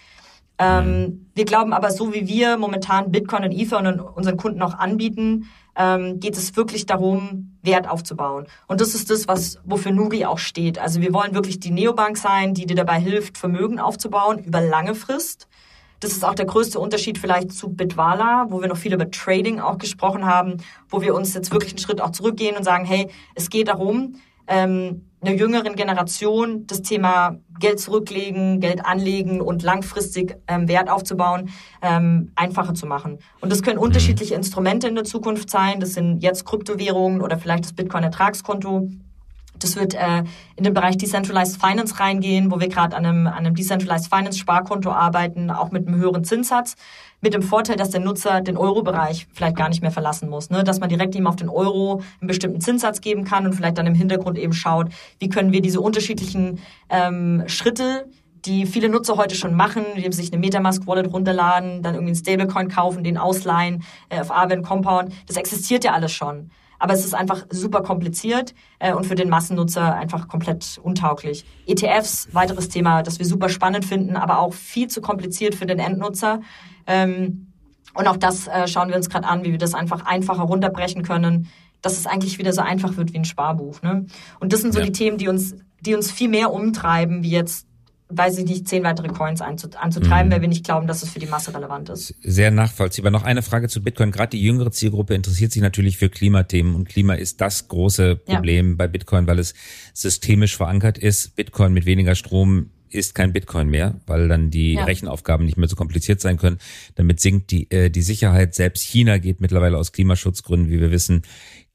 Ähm, 0.60 1.28
wir 1.36 1.46
glauben 1.46 1.74
aber, 1.74 1.92
so 1.92 2.14
wie 2.14 2.28
wir 2.28 2.58
momentan 2.58 3.12
Bitcoin 3.12 3.44
und 3.44 3.52
Ether 3.52 3.78
und 3.78 4.00
unseren 4.00 4.38
Kunden 4.38 4.62
auch 4.62 4.74
anbieten, 4.74 5.48
ähm, 5.76 6.20
geht 6.20 6.36
es 6.36 6.56
wirklich 6.56 6.86
darum, 6.86 7.58
Wert 7.62 7.88
aufzubauen. 7.88 8.48
Und 8.68 8.82
das 8.82 8.96
ist 8.96 9.12
das, 9.12 9.28
was 9.28 9.60
wofür 9.64 9.92
Nuri 9.92 10.26
auch 10.26 10.40
steht. 10.40 10.80
Also 10.80 11.02
wir 11.02 11.14
wollen 11.14 11.36
wirklich 11.36 11.60
die 11.60 11.72
Neobank 11.72 12.18
sein, 12.18 12.54
die 12.54 12.66
dir 12.66 12.76
dabei 12.76 13.00
hilft, 13.00 13.38
Vermögen 13.38 13.80
aufzubauen 13.80 14.40
über 14.40 14.62
lange 14.62 14.96
Frist. 14.96 15.48
Das 16.00 16.12
ist 16.12 16.24
auch 16.24 16.36
der 16.36 16.46
größte 16.46 16.80
Unterschied 16.80 17.18
vielleicht 17.18 17.52
zu 17.52 17.70
Bitwala, 17.70 18.48
wo 18.50 18.62
wir 18.62 18.68
noch 18.68 18.78
viel 18.78 18.94
über 18.94 19.10
Trading 19.10 19.60
auch 19.60 19.78
gesprochen 19.78 20.26
haben, 20.26 20.58
wo 20.90 21.02
wir 21.02 21.16
uns 21.16 21.34
jetzt 21.34 21.52
wirklich 21.52 21.72
einen 21.72 21.80
Schritt 21.80 22.02
auch 22.02 22.12
zurückgehen 22.12 22.56
und 22.56 22.64
sagen, 22.64 22.86
hey, 22.86 23.10
es 23.36 23.50
geht 23.50 23.68
darum, 23.68 24.16
ähm, 24.48 25.04
einer 25.22 25.36
jüngeren 25.36 25.76
Generation 25.76 26.68
das 26.68 26.82
Thema 26.82 27.38
Geld 27.60 27.80
zurücklegen, 27.80 28.60
Geld 28.60 28.86
anlegen 28.86 29.42
und 29.42 29.64
langfristig 29.64 30.38
ähm, 30.48 30.68
Wert 30.68 30.90
aufzubauen, 30.90 31.50
ähm, 31.82 32.32
einfacher 32.36 32.76
zu 32.76 32.86
machen. 32.86 33.20
Und 33.42 33.52
das 33.52 33.64
können 33.64 33.80
unterschiedliche 33.80 34.36
Instrumente 34.36 34.88
in 34.88 34.96
der 34.96 35.06
Zukunft 35.06 35.50
sein. 35.50 35.80
Das 35.80 35.94
sind 35.94 36.22
jetzt 36.22 36.46
Kryptowährungen 36.46 37.22
oder 37.22 37.38
vielleicht 37.38 37.66
das 37.66 37.74
Bitcoin-Ertragskonto. 37.74 38.90
Das 39.64 39.76
wird 39.76 39.94
äh, 39.94 40.24
in 40.56 40.64
den 40.64 40.74
Bereich 40.74 40.98
Decentralized 40.98 41.60
Finance 41.62 42.00
reingehen, 42.00 42.52
wo 42.52 42.60
wir 42.60 42.68
gerade 42.68 42.96
an 42.96 43.06
einem, 43.06 43.28
an 43.28 43.34
einem 43.34 43.56
Decentralized 43.56 44.14
Finance 44.14 44.38
Sparkonto 44.40 44.92
arbeiten, 44.92 45.52
auch 45.52 45.72
mit 45.72 45.88
einem 45.88 45.98
höheren 45.98 46.24
Zinssatz 46.24 46.76
mit 47.20 47.34
dem 47.34 47.42
Vorteil, 47.42 47.78
dass 47.78 47.90
der 47.90 48.00
Nutzer 48.00 48.42
den 48.42 48.58
Euro-Bereich 48.58 49.28
vielleicht 49.34 49.56
gar 49.56 49.70
nicht 49.70 49.82
mehr 49.82 49.92
verlassen 49.92 50.30
muss. 50.30 50.50
Ne? 50.50 50.64
Dass 50.64 50.80
man 50.80 50.90
direkt 50.90 51.16
ihm 51.16 51.26
auf 51.26 51.36
den 51.36 51.50
Euro 51.50 52.04
einen 52.22 52.28
bestimmten 52.28 52.62
Zinssatz 52.62 53.02
geben 53.02 53.24
kann 53.24 53.46
und 53.46 53.54
vielleicht 53.54 53.78
dann 53.78 53.88
im 53.88 53.96
Hintergrund 53.96 54.38
eben 54.38 54.54
schaut, 54.54 54.90
wie 55.20 55.30
können 55.30 55.52
wir 55.52 55.62
diese 55.62 55.82
unterschiedlichen 55.82 56.60
ähm, 56.90 57.44
Schritte 57.48 58.06
die 58.46 58.66
viele 58.66 58.88
Nutzer 58.88 59.18
heute 59.18 59.36
schon 59.36 59.56
machen, 59.56 59.84
die 59.98 60.12
sich 60.14 60.32
eine 60.32 60.40
Metamask-Wallet 60.40 61.12
runterladen, 61.12 61.82
dann 61.82 61.96
irgendwie 61.96 62.12
einen 62.12 62.16
Stablecoin 62.16 62.70
kaufen, 62.70 63.04
den 63.04 63.18
ausleihen 63.18 63.84
äh, 64.10 64.22
auf 64.22 64.32
Aave 64.32 64.62
Compound. 64.62 65.12
Das 65.28 65.36
existiert 65.36 65.84
ja 65.84 65.92
alles 65.92 66.14
schon. 66.14 66.50
Aber 66.80 66.94
es 66.94 67.06
ist 67.06 67.14
einfach 67.14 67.46
super 67.50 67.82
kompliziert 67.82 68.54
äh, 68.80 68.94
und 68.94 69.06
für 69.06 69.16
den 69.16 69.30
Massennutzer 69.30 69.96
einfach 69.96 70.28
komplett 70.28 70.80
untauglich. 70.82 71.46
ETFs, 71.66 72.30
weiteres 72.34 72.70
Thema, 72.70 73.04
das 73.04 73.20
wir 73.20 73.26
super 73.26 73.50
spannend 73.50 73.86
finden, 73.86 74.16
aber 74.16 74.40
auch 74.40 74.54
viel 74.54 74.88
zu 74.88 75.02
kompliziert 75.02 75.56
für 75.56 75.66
den 75.66 75.80
Endnutzer. 75.80 76.42
Ähm, 76.86 77.48
und 77.94 78.08
auch 78.08 78.18
das 78.18 78.48
äh, 78.48 78.68
schauen 78.68 78.90
wir 78.90 78.96
uns 78.96 79.10
gerade 79.10 79.28
an, 79.28 79.44
wie 79.44 79.52
wir 79.52 79.58
das 79.58 79.74
einfach 79.74 80.06
einfacher 80.06 80.44
runterbrechen 80.44 81.04
können, 81.04 81.50
dass 81.82 81.98
es 81.98 82.06
eigentlich 82.06 82.38
wieder 82.38 82.54
so 82.54 82.62
einfach 82.62 82.98
wird 82.98 83.14
wie 83.14 83.18
ein 83.18 83.26
Sparbuch. 83.26 83.82
Ne? 83.82 84.06
Und 84.40 84.54
das 84.54 84.62
sind 84.62 84.74
so 84.74 84.80
ja. 84.80 84.86
die 84.86 84.92
Themen, 84.92 85.18
die 85.18 85.28
uns, 85.28 85.56
die 85.82 85.96
uns 85.96 86.12
viel 86.12 86.30
mehr 86.30 86.54
umtreiben, 86.54 87.24
wie 87.24 87.32
jetzt 87.32 87.67
weiß 88.10 88.38
ich 88.38 88.46
nicht, 88.46 88.68
zehn 88.68 88.84
weitere 88.84 89.10
Coins 89.10 89.42
anzutreiben, 89.42 90.30
mhm. 90.30 90.34
weil 90.34 90.42
wir 90.42 90.48
nicht 90.48 90.64
glauben, 90.64 90.88
dass 90.88 91.04
es 91.04 91.10
für 91.10 91.20
die 91.20 91.26
Masse 91.26 91.54
relevant 91.54 91.90
ist. 91.90 92.16
Sehr 92.22 92.52
nachvollziehbar. 92.52 93.12
Noch 93.12 93.24
eine 93.24 93.42
Frage 93.42 93.68
zu 93.68 93.84
Bitcoin. 93.84 94.12
Gerade 94.12 94.30
die 94.30 94.42
jüngere 94.42 94.72
Zielgruppe 94.72 95.14
interessiert 95.14 95.52
sich 95.52 95.62
natürlich 95.62 95.98
für 95.98 96.10
Klimathemen 96.10 96.76
und 96.76 96.88
Klima 96.88 97.16
ist 97.16 97.42
das 97.42 97.68
große 97.68 98.16
Problem 98.16 98.70
ja. 98.72 98.76
bei 98.78 98.88
Bitcoin, 98.88 99.28
weil 99.28 99.40
es 99.40 99.54
systemisch 99.94 100.56
verankert 100.56 100.98
ist. 100.98 101.36
Bitcoin 101.36 101.74
mit 101.74 101.86
weniger 101.86 102.16
Strom 102.16 102.70
ist 102.90 103.16
kein 103.16 103.34
Bitcoin 103.34 103.70
mehr, 103.70 104.00
weil 104.06 104.28
dann 104.28 104.50
die 104.50 104.74
ja. 104.74 104.84
Rechenaufgaben 104.86 105.46
nicht 105.46 105.58
mehr 105.58 105.68
so 105.68 105.76
kompliziert 105.76 106.22
sein 106.22 106.38
können. 106.38 106.58
Damit 106.96 107.20
sinkt 107.20 107.52
die, 107.52 107.70
äh, 107.72 107.90
die 107.90 108.02
Sicherheit. 108.02 108.56
Selbst 108.56 108.84
China 108.84 109.18
geht 109.18 109.42
mittlerweile 109.42 109.78
aus 109.78 109.92
Klimaschutzgründen, 109.92 110.70
wie 110.70 110.80
wir 110.80 110.92
wissen, 110.92 111.24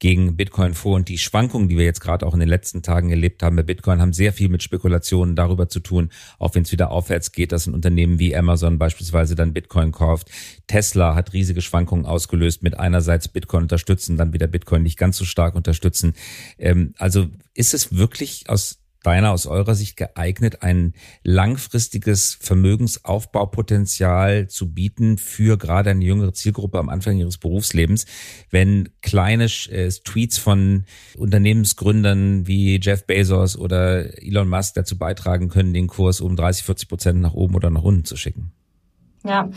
gegen 0.02 0.36
Bitcoin 0.36 0.74
vor. 0.74 0.96
Und 0.96 1.08
die 1.08 1.16
Schwankungen, 1.16 1.68
die 1.68 1.78
wir 1.78 1.84
jetzt 1.84 2.00
gerade 2.00 2.26
auch 2.26 2.34
in 2.34 2.40
den 2.40 2.48
letzten 2.48 2.82
Tagen 2.82 3.10
erlebt 3.10 3.40
haben 3.44 3.54
bei 3.54 3.62
Bitcoin, 3.62 4.00
haben 4.00 4.12
sehr 4.12 4.32
viel 4.32 4.48
mit 4.48 4.60
Spekulationen 4.60 5.36
darüber 5.36 5.68
zu 5.68 5.78
tun, 5.78 6.10
auch 6.40 6.56
wenn 6.56 6.64
es 6.64 6.72
wieder 6.72 6.90
aufwärts 6.90 7.30
geht, 7.30 7.52
dass 7.52 7.68
ein 7.68 7.74
Unternehmen 7.74 8.18
wie 8.18 8.34
Amazon 8.34 8.78
beispielsweise 8.78 9.36
dann 9.36 9.52
Bitcoin 9.52 9.92
kauft. 9.92 10.28
Tesla 10.66 11.14
hat 11.14 11.32
riesige 11.34 11.62
Schwankungen 11.62 12.04
ausgelöst 12.04 12.64
mit 12.64 12.76
einerseits 12.80 13.28
Bitcoin 13.28 13.62
unterstützen, 13.62 14.16
dann 14.16 14.32
wieder 14.32 14.48
Bitcoin 14.48 14.82
nicht 14.82 14.98
ganz 14.98 15.18
so 15.18 15.24
stark 15.24 15.54
unterstützen. 15.54 16.14
Ähm, 16.58 16.94
also 16.98 17.28
ist 17.54 17.72
es 17.72 17.94
wirklich 17.94 18.48
aus 18.48 18.81
deiner, 19.02 19.32
aus 19.32 19.46
eurer 19.46 19.74
Sicht 19.74 19.96
geeignet, 19.96 20.62
ein 20.62 20.94
langfristiges 21.22 22.38
Vermögensaufbaupotenzial 22.40 24.48
zu 24.48 24.72
bieten 24.72 25.18
für 25.18 25.58
gerade 25.58 25.90
eine 25.90 26.04
jüngere 26.04 26.32
Zielgruppe 26.32 26.78
am 26.78 26.88
Anfang 26.88 27.18
ihres 27.18 27.38
Berufslebens, 27.38 28.06
wenn 28.50 28.90
kleine 29.00 29.44
äh, 29.44 29.90
Tweets 30.04 30.38
von 30.38 30.84
Unternehmensgründern 31.16 32.46
wie 32.46 32.80
Jeff 32.80 33.06
Bezos 33.06 33.56
oder 33.56 34.22
Elon 34.22 34.48
Musk 34.48 34.74
dazu 34.74 34.96
beitragen 34.96 35.48
können, 35.48 35.74
den 35.74 35.86
Kurs 35.86 36.20
um 36.20 36.36
30, 36.36 36.64
40 36.64 36.88
Prozent 36.88 37.20
nach 37.20 37.34
oben 37.34 37.54
oder 37.54 37.70
nach 37.70 37.82
unten 37.82 38.04
zu 38.04 38.16
schicken? 38.16 38.52
Ja, 39.24 39.48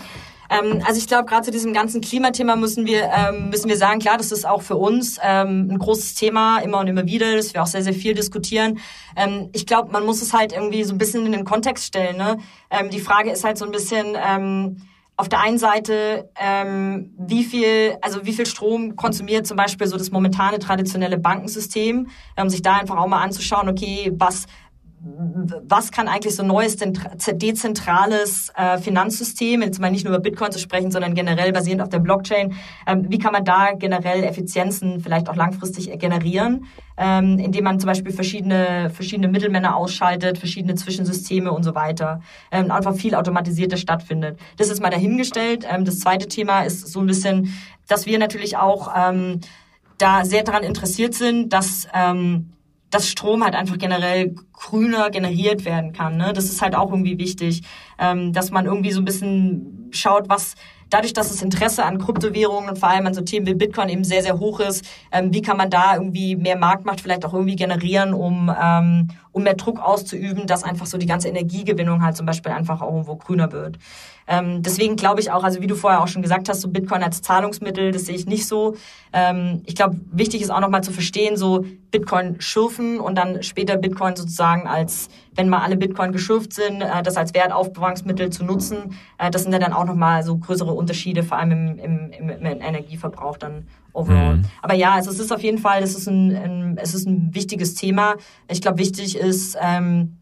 ähm, 0.50 0.82
also 0.86 0.98
ich 1.00 1.08
glaube, 1.08 1.26
gerade 1.26 1.46
zu 1.46 1.52
diesem 1.52 1.74
ganzen 1.74 2.02
Klimathema 2.02 2.56
müssen 2.56 2.86
wir, 2.86 3.10
ähm, 3.12 3.50
müssen 3.50 3.70
wir 3.70 3.78
sagen, 3.78 4.00
klar, 4.00 4.18
das 4.18 4.32
ist 4.32 4.46
auch 4.46 4.62
für 4.62 4.76
uns 4.76 5.18
ähm, 5.24 5.70
ein 5.72 5.80
großes 5.80 6.16
Thema, 6.16 6.60
immer 6.60 6.80
und 6.80 6.88
immer 6.88 7.06
wieder, 7.06 7.36
dass 7.36 7.54
wir 7.54 7.64
auch 7.64 7.68
sehr, 7.68 7.84
sehr 7.84 7.94
viel 7.94 8.14
diskutieren. 8.14 8.80
Ähm, 9.16 9.50
ich 9.54 9.66
glaube, 9.66 9.92
man 9.92 10.06
muss 10.06 10.22
es 10.22 10.34
halt 10.34 10.54
irgendwie 10.54 10.84
so 10.84 10.94
ein 10.94 10.98
bisschen 10.98 11.26
in 11.26 11.32
den 11.32 11.46
Kontext 11.46 11.86
stellen. 11.86 12.18
Ne? 12.18 12.38
Ähm, 12.70 12.90
die 12.90 13.00
Frage 13.00 13.32
ist 13.32 13.44
halt 13.44 13.58
so 13.58 13.66
ein 13.66 13.72
bisschen... 13.72 14.16
Ähm, 14.16 14.78
auf 15.18 15.30
der 15.30 15.40
einen 15.40 15.58
Seite, 15.58 16.30
ähm, 16.38 17.14
wie 17.18 17.46
viel, 17.46 17.98
also 18.02 18.26
wie 18.26 18.34
viel 18.34 18.46
Strom 18.46 18.98
konsumiert 18.98 19.48
zum 19.48 19.56
Beispiel 19.56 19.88
so 19.88 19.98
das 19.98 20.12
momentane 20.12 20.60
traditionelle 20.60 21.18
Bankensystem, 21.18 22.08
um 22.38 22.50
sich 22.50 22.62
da 22.62 22.76
einfach 22.76 22.98
auch 22.98 23.08
mal 23.08 23.22
anzuschauen, 23.22 23.70
okay, 23.70 24.12
was 24.16 24.46
was 25.08 25.92
kann 25.92 26.08
eigentlich 26.08 26.36
so 26.36 26.42
neues 26.44 26.78
dezentrales 26.78 28.52
äh, 28.56 28.80
Finanzsystem, 28.80 29.62
jetzt 29.62 29.80
mal 29.80 29.92
nicht 29.92 30.04
nur 30.04 30.16
über 30.16 30.22
Bitcoin 30.22 30.52
zu 30.52 30.58
sprechen, 30.58 30.90
sondern 30.90 31.14
generell 31.14 31.52
basierend 31.52 31.84
auf 31.84 31.90
der 31.90 32.00
Blockchain, 32.00 32.56
ähm, 32.88 33.06
wie 33.10 33.20
kann 33.20 33.32
man 33.32 33.46
da 33.46 33.74
generell 33.74 34.24
Effizienzen 34.24 35.00
vielleicht 35.00 35.30
auch 35.30 35.36
langfristig 35.36 36.00
generieren, 36.00 36.66
ähm, 36.98 37.38
indem 37.38 37.66
man 37.66 37.80
zum 37.80 37.88
Beispiel 37.88 38.14
verschiedene, 38.14 38.90
verschiedene 38.90 39.28
Mittelmänner 39.28 39.76
ausschaltet, 39.76 40.40
verschiedene 40.40 40.74
Zwischensysteme 40.74 41.52
und 41.52 41.62
so 41.62 41.76
weiter, 41.76 42.22
ähm, 42.52 42.72
einfach 42.72 42.96
viel 42.96 43.14
automatisierter 43.14 43.78
stattfindet. 43.78 44.40
Das 44.58 44.70
ist 44.70 44.82
mal 44.82 44.90
dahingestellt. 44.90 45.68
Das 45.82 46.00
zweite 46.00 46.28
Thema 46.28 46.62
ist 46.62 46.88
so 46.88 47.00
ein 47.00 47.06
bisschen, 47.06 47.54
dass 47.88 48.06
wir 48.06 48.18
natürlich 48.18 48.58
auch 48.58 48.92
da 49.98 50.26
sehr 50.26 50.44
daran 50.44 50.64
interessiert 50.64 51.14
sind, 51.14 51.54
dass 51.54 51.88
dass 52.96 53.10
Strom 53.10 53.44
halt 53.44 53.56
einfach 53.56 53.78
generell 53.78 54.34
grüner 54.54 55.10
generiert 55.10 55.66
werden 55.66 55.92
kann. 55.92 56.16
Ne? 56.16 56.32
Das 56.34 56.46
ist 56.46 56.62
halt 56.62 56.76
auch 56.76 56.92
irgendwie 56.92 57.18
wichtig, 57.18 57.64
ähm, 58.00 58.32
dass 58.32 58.52
man 58.52 58.66
irgendwie 58.66 58.92
so 58.92 59.02
ein 59.02 59.06
bisschen 59.06 59.90
schaut, 59.92 60.30
was 60.30 60.56
dadurch, 60.96 61.12
dass 61.12 61.28
das 61.28 61.42
Interesse 61.42 61.84
an 61.84 61.98
Kryptowährungen 61.98 62.70
und 62.70 62.80
vor 62.80 62.90
allem 62.90 63.06
an 63.06 63.14
so 63.14 63.22
Themen 63.22 63.46
wie 63.46 63.54
Bitcoin 63.54 63.90
eben 63.90 64.06
sehr, 64.06 64.24
sehr 64.24 64.40
hoch 64.40 64.62
ist, 64.62 64.86
ähm, 65.12 65.34
wie 65.34 65.42
kann 65.42 65.58
man 65.58 65.70
da 65.70 65.96
irgendwie 65.96 66.38
mehr 66.38 66.58
Marktmacht 66.58 67.02
vielleicht 67.02 67.26
auch 67.26 67.34
irgendwie 67.34 67.58
generieren, 67.58 68.14
um, 68.14 68.50
ähm, 68.62 69.10
um 69.34 69.44
mehr 69.44 69.56
Druck 69.56 69.80
auszuüben, 69.80 70.48
dass 70.48 70.64
einfach 70.64 70.86
so 70.86 70.98
die 70.98 71.06
ganze 71.06 71.28
Energiegewinnung 71.28 72.02
halt 72.02 72.16
zum 72.16 72.26
Beispiel 72.26 72.54
einfach 72.54 72.82
auch 72.82 72.92
irgendwo 72.92 73.18
grüner 73.18 73.52
wird. 73.52 73.78
Ähm, 74.28 74.64
deswegen 74.64 74.96
glaube 74.96 75.20
ich 75.20 75.32
auch, 75.32 75.44
also 75.44 75.62
wie 75.62 75.68
du 75.68 75.76
vorher 75.76 76.02
auch 76.02 76.08
schon 76.08 76.22
gesagt 76.22 76.48
hast, 76.48 76.62
so 76.62 76.70
Bitcoin 76.70 77.04
als 77.04 77.22
Zahlungsmittel, 77.22 77.92
das 77.92 78.06
sehe 78.06 78.16
ich 78.16 78.26
nicht 78.26 78.48
so. 78.48 78.76
Ähm, 79.12 79.64
ich 79.66 79.76
glaube, 79.76 79.98
wichtig 80.12 80.42
ist 80.42 80.50
auch 80.50 80.62
nochmal 80.62 80.84
zu 80.84 80.92
verstehen, 80.92 81.36
so 81.36 81.66
Bitcoin 81.92 82.40
schürfen 82.40 83.02
und 83.02 83.16
dann 83.16 83.44
später 83.44 83.76
Bitcoin 83.76 84.16
sozusagen 84.16 84.66
als, 84.66 85.10
wenn 85.36 85.50
mal 85.50 85.60
alle 85.60 85.78
Bitcoin 85.78 86.12
geschürft 86.12 86.54
sind, 86.54 86.82
äh, 86.82 87.04
das 87.04 87.18
als 87.18 87.34
Wertaufbewahrungsmittel 87.34 88.30
zu 88.30 88.44
nutzen. 88.44 88.96
Äh, 89.18 89.30
das 89.32 89.44
sind 89.44 89.52
ja 89.52 89.60
dann 89.60 89.74
auch 89.74 89.86
nochmal 89.86 90.24
so 90.24 90.38
größere 90.38 90.72
Unterschiede, 90.72 91.24
vor 91.24 91.38
allem 91.38 91.52
im, 91.52 91.80
im, 91.80 92.12
im, 92.12 92.30
im 92.30 92.62
Energieverbrauch 92.62 93.38
dann 93.38 93.68
overall. 93.94 94.38
Mhm. 94.38 94.46
Aber 94.62 94.74
ja, 94.74 94.94
also 94.94 95.12
es 95.12 95.20
ist 95.20 95.32
auf 95.32 95.42
jeden 95.42 95.58
Fall, 95.58 95.84
es 95.84 95.96
ist 95.96 96.08
ein, 96.08 96.36
ein 96.36 96.78
es 96.82 96.94
ist 96.94 97.08
ein 97.08 97.34
wichtiges 97.34 97.76
Thema. 97.76 98.16
Ich 98.50 98.62
glaube, 98.62 98.80
wichtig 98.80 99.18
ist, 99.18 99.58
ähm, 99.62 100.18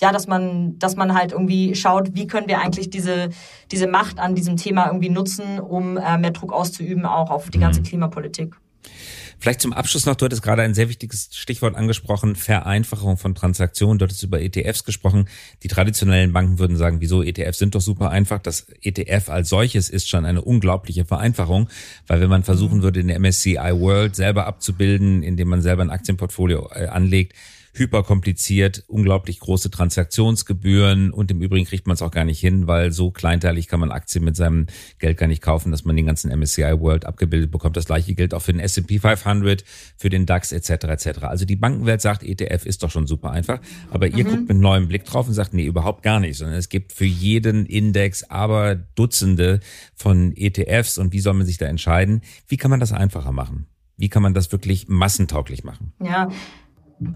ja, 0.00 0.12
dass 0.12 0.26
man, 0.28 0.78
dass 0.78 0.96
man 0.96 1.14
halt 1.14 1.32
irgendwie 1.32 1.74
schaut, 1.74 2.14
wie 2.14 2.26
können 2.26 2.46
wir 2.48 2.60
eigentlich 2.60 2.88
diese, 2.90 3.30
diese 3.72 3.88
Macht 3.88 4.20
an 4.20 4.34
diesem 4.34 4.56
Thema 4.56 4.86
irgendwie 4.86 5.10
nutzen, 5.10 5.58
um 5.58 5.96
äh, 5.96 6.18
mehr 6.18 6.30
Druck 6.30 6.52
auszuüben, 6.52 7.04
auch 7.04 7.30
auf 7.30 7.50
die 7.50 7.58
ganze 7.58 7.80
mhm. 7.80 7.84
Klimapolitik. 7.84 8.54
Vielleicht 9.40 9.60
zum 9.60 9.72
Abschluss 9.72 10.04
noch, 10.04 10.16
du 10.16 10.24
hattest 10.24 10.42
gerade 10.42 10.62
ein 10.62 10.74
sehr 10.74 10.88
wichtiges 10.88 11.28
Stichwort 11.32 11.76
angesprochen, 11.76 12.34
Vereinfachung 12.34 13.16
von 13.18 13.36
Transaktionen. 13.36 13.98
Du 13.98 14.04
hattest 14.04 14.22
über 14.24 14.40
ETFs 14.40 14.84
gesprochen. 14.84 15.28
Die 15.62 15.68
traditionellen 15.68 16.32
Banken 16.32 16.58
würden 16.58 16.76
sagen, 16.76 17.00
wieso 17.00 17.22
ETFs 17.22 17.58
sind 17.58 17.76
doch 17.76 17.80
super 17.80 18.10
einfach. 18.10 18.40
Das 18.40 18.66
ETF 18.82 19.28
als 19.28 19.48
solches 19.48 19.90
ist 19.90 20.08
schon 20.08 20.24
eine 20.24 20.42
unglaubliche 20.42 21.04
Vereinfachung, 21.04 21.68
weil 22.08 22.20
wenn 22.20 22.30
man 22.30 22.42
versuchen 22.42 22.78
mhm. 22.78 22.82
würde, 22.82 23.04
den 23.04 23.22
MSCI 23.22 23.56
World 23.56 24.16
selber 24.16 24.46
abzubilden, 24.46 25.22
indem 25.22 25.48
man 25.48 25.62
selber 25.62 25.82
ein 25.82 25.90
Aktienportfolio 25.90 26.70
äh, 26.74 26.86
anlegt, 26.86 27.34
hyperkompliziert, 27.78 28.84
unglaublich 28.86 29.40
große 29.40 29.70
Transaktionsgebühren 29.70 31.12
und 31.12 31.30
im 31.30 31.42
Übrigen 31.42 31.66
kriegt 31.66 31.86
man 31.86 31.94
es 31.94 32.02
auch 32.02 32.10
gar 32.10 32.24
nicht 32.24 32.40
hin, 32.40 32.66
weil 32.66 32.92
so 32.92 33.10
kleinteilig 33.10 33.68
kann 33.68 33.80
man 33.80 33.90
Aktien 33.90 34.24
mit 34.24 34.36
seinem 34.36 34.66
Geld 34.98 35.18
gar 35.18 35.26
nicht 35.26 35.42
kaufen, 35.42 35.70
dass 35.70 35.84
man 35.84 35.96
den 35.96 36.06
ganzen 36.06 36.36
MSCI 36.36 36.80
World 36.80 37.04
abgebildet 37.04 37.50
bekommt. 37.50 37.76
Das 37.76 37.86
gleiche 37.86 38.14
gilt 38.14 38.34
auch 38.34 38.42
für 38.42 38.52
den 38.52 38.60
S&P 38.60 38.98
500, 38.98 39.64
für 39.96 40.10
den 40.10 40.26
DAX 40.26 40.52
etc. 40.52 40.70
etc. 40.84 41.18
Also 41.22 41.44
die 41.44 41.56
Bankenwelt 41.56 42.00
sagt, 42.00 42.22
ETF 42.22 42.66
ist 42.66 42.82
doch 42.82 42.90
schon 42.90 43.06
super 43.06 43.30
einfach, 43.30 43.60
aber 43.90 44.08
ihr 44.08 44.24
mhm. 44.24 44.30
guckt 44.30 44.48
mit 44.48 44.58
neuem 44.58 44.88
Blick 44.88 45.04
drauf 45.04 45.28
und 45.28 45.34
sagt, 45.34 45.54
nee, 45.54 45.64
überhaupt 45.64 46.02
gar 46.02 46.20
nicht, 46.20 46.36
sondern 46.36 46.56
es 46.56 46.68
gibt 46.68 46.92
für 46.92 47.04
jeden 47.04 47.66
Index 47.66 48.24
aber 48.24 48.74
Dutzende 48.74 49.60
von 49.94 50.32
ETFs 50.36 50.98
und 50.98 51.12
wie 51.12 51.20
soll 51.20 51.34
man 51.34 51.46
sich 51.46 51.58
da 51.58 51.66
entscheiden? 51.66 52.22
Wie 52.46 52.56
kann 52.56 52.70
man 52.70 52.80
das 52.80 52.92
einfacher 52.92 53.32
machen? 53.32 53.66
Wie 53.98 54.08
kann 54.08 54.22
man 54.22 54.32
das 54.32 54.52
wirklich 54.52 54.88
massentauglich 54.88 55.64
machen? 55.64 55.92
Ja, 56.02 56.30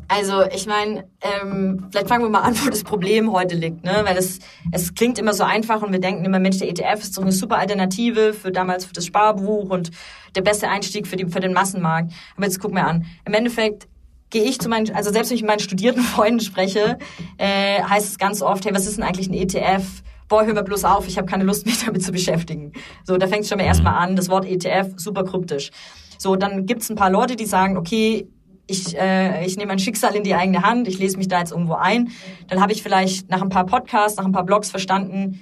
also 0.09 0.45
ich 0.45 0.66
meine, 0.66 1.09
ähm, 1.21 1.87
vielleicht 1.90 2.09
fangen 2.09 2.25
wir 2.25 2.31
mal 2.31 2.42
an, 2.42 2.55
wo 2.62 2.71
das 2.71 2.85
Problem 2.85 3.33
heute 3.33 3.57
liegt, 3.57 3.85
ne? 3.85 4.03
Weil 4.05 4.16
es, 4.16 4.38
es 4.71 4.95
klingt 4.95 5.18
immer 5.18 5.35
so 5.35 5.45
einfach 5.45 5.83
und 5.83 5.92
wir 5.92 6.01
denken 6.01 6.25
immer, 6.25 6.38
Mensch, 6.38 6.59
der 6.59 6.68
ETF 6.68 7.03
ist 7.03 7.14
so 7.14 7.21
eine 7.21 7.33
super 7.33 7.59
Alternative 7.59 8.33
für 8.33 8.53
damals 8.53 8.85
für 8.85 8.92
das 8.92 9.07
Sparbuch 9.07 9.71
und 9.71 9.90
der 10.37 10.42
beste 10.42 10.68
Einstieg 10.68 11.07
für, 11.07 11.16
die, 11.16 11.27
für 11.27 11.40
den 11.40 11.53
Massenmarkt. 11.53 12.12
Aber 12.37 12.45
jetzt 12.45 12.61
guck 12.61 12.73
mir 12.73 12.85
an. 12.85 13.07
Im 13.25 13.35
Endeffekt 13.35 13.88
gehe 14.31 14.45
ich 14.45 14.61
zu 14.61 14.68
meinen, 14.68 14.95
also 14.95 15.12
selbst 15.12 15.31
wenn 15.31 15.37
ich 15.37 15.42
mit 15.42 15.51
meinen 15.51 15.61
studierten 15.61 16.03
Freunden 16.03 16.40
spreche, 16.40 16.99
äh, 17.38 17.83
heißt 17.83 18.09
es 18.09 18.18
ganz 18.18 18.42
oft, 18.42 18.64
hey, 18.64 18.75
was 18.75 18.87
ist 18.87 18.99
denn 18.99 19.05
eigentlich 19.05 19.29
ein 19.29 19.35
ETF? 19.35 19.85
Boah, 20.29 20.47
hör 20.47 20.55
mir 20.55 20.62
bloß 20.62 20.85
auf, 20.85 21.07
ich 21.09 21.18
habe 21.18 21.27
keine 21.27 21.45
Lust, 21.45 21.66
mich 21.66 21.79
damit 21.85 22.03
zu 22.03 22.12
beschäftigen. 22.12 22.73
So, 23.05 23.16
da 23.16 23.27
fängt 23.27 23.42
es 23.42 23.49
schon 23.49 23.59
mal 23.59 23.64
erstmal 23.64 23.95
an, 23.95 24.16
das 24.16 24.29
Wort 24.29 24.47
ETF, 24.47 24.95
super 24.97 25.25
kryptisch. 25.25 25.71
So, 26.18 26.37
dann 26.37 26.66
gibt's 26.66 26.88
ein 26.88 26.97
paar 26.97 27.11
Leute, 27.11 27.35
die 27.35 27.47
sagen, 27.47 27.77
okay, 27.77 28.29
ich, 28.66 28.96
äh, 28.96 29.44
ich 29.44 29.57
nehme 29.57 29.68
mein 29.68 29.79
Schicksal 29.79 30.14
in 30.14 30.22
die 30.22 30.35
eigene 30.35 30.62
Hand, 30.62 30.88
ich 30.88 30.98
lese 30.98 31.18
mich 31.18 31.29
da 31.29 31.40
jetzt 31.40 31.53
irgendwo 31.53 31.75
ein. 31.75 32.11
Dann 32.48 32.61
habe 32.61 32.72
ich 32.72 32.83
vielleicht 32.83 33.29
nach 33.29 33.42
ein 33.42 33.48
paar 33.48 33.66
Podcasts, 33.66 34.16
nach 34.16 34.25
ein 34.25 34.33
paar 34.33 34.44
Blogs 34.44 34.70
verstanden, 34.70 35.40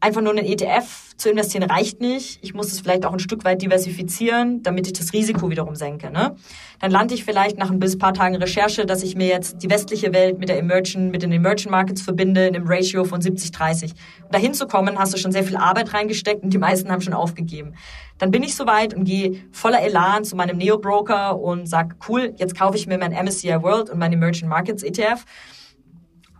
einfach 0.00 0.20
nur 0.20 0.32
in 0.32 0.40
einen 0.40 0.48
ETF 0.48 1.11
zu 1.22 1.30
investieren 1.30 1.62
reicht 1.62 2.00
nicht. 2.00 2.40
Ich 2.42 2.52
muss 2.52 2.72
es 2.72 2.80
vielleicht 2.80 3.06
auch 3.06 3.12
ein 3.12 3.20
Stück 3.20 3.44
weit 3.44 3.62
diversifizieren, 3.62 4.62
damit 4.62 4.86
ich 4.88 4.92
das 4.92 5.12
Risiko 5.12 5.50
wiederum 5.50 5.76
senke. 5.76 6.10
Ne? 6.10 6.36
Dann 6.80 6.90
lande 6.90 7.14
ich 7.14 7.24
vielleicht 7.24 7.58
nach 7.58 7.70
ein 7.70 7.78
bis 7.78 7.96
paar 7.96 8.12
Tagen 8.12 8.34
Recherche, 8.36 8.84
dass 8.84 9.02
ich 9.02 9.14
mir 9.14 9.28
jetzt 9.28 9.62
die 9.62 9.70
westliche 9.70 10.12
Welt 10.12 10.38
mit 10.38 10.48
der 10.48 10.58
Emerging, 10.58 11.10
mit 11.10 11.22
den 11.22 11.32
Emerging 11.32 11.70
Markets 11.70 12.02
verbinde 12.02 12.46
in 12.46 12.56
einem 12.56 12.66
Ratio 12.66 13.04
von 13.04 13.20
70-30. 13.20 13.92
Um 14.24 14.30
dahin 14.32 14.52
zu 14.52 14.66
kommen, 14.66 14.98
hast 14.98 15.14
du 15.14 15.18
schon 15.18 15.32
sehr 15.32 15.44
viel 15.44 15.56
Arbeit 15.56 15.94
reingesteckt 15.94 16.42
und 16.42 16.52
die 16.52 16.58
meisten 16.58 16.90
haben 16.90 17.00
schon 17.00 17.14
aufgegeben. 17.14 17.74
Dann 18.18 18.30
bin 18.30 18.42
ich 18.42 18.56
soweit 18.56 18.92
und 18.92 19.04
gehe 19.04 19.44
voller 19.52 19.80
Elan 19.80 20.24
zu 20.24 20.34
meinem 20.34 20.58
Neo-Broker 20.58 21.38
und 21.38 21.68
sag, 21.68 21.96
cool, 22.08 22.34
jetzt 22.36 22.58
kaufe 22.58 22.76
ich 22.76 22.86
mir 22.86 22.98
mein 22.98 23.12
MSCI 23.12 23.62
World 23.62 23.90
und 23.90 23.98
mein 23.98 24.12
Emerging 24.12 24.48
Markets 24.48 24.82
ETF. 24.82 25.24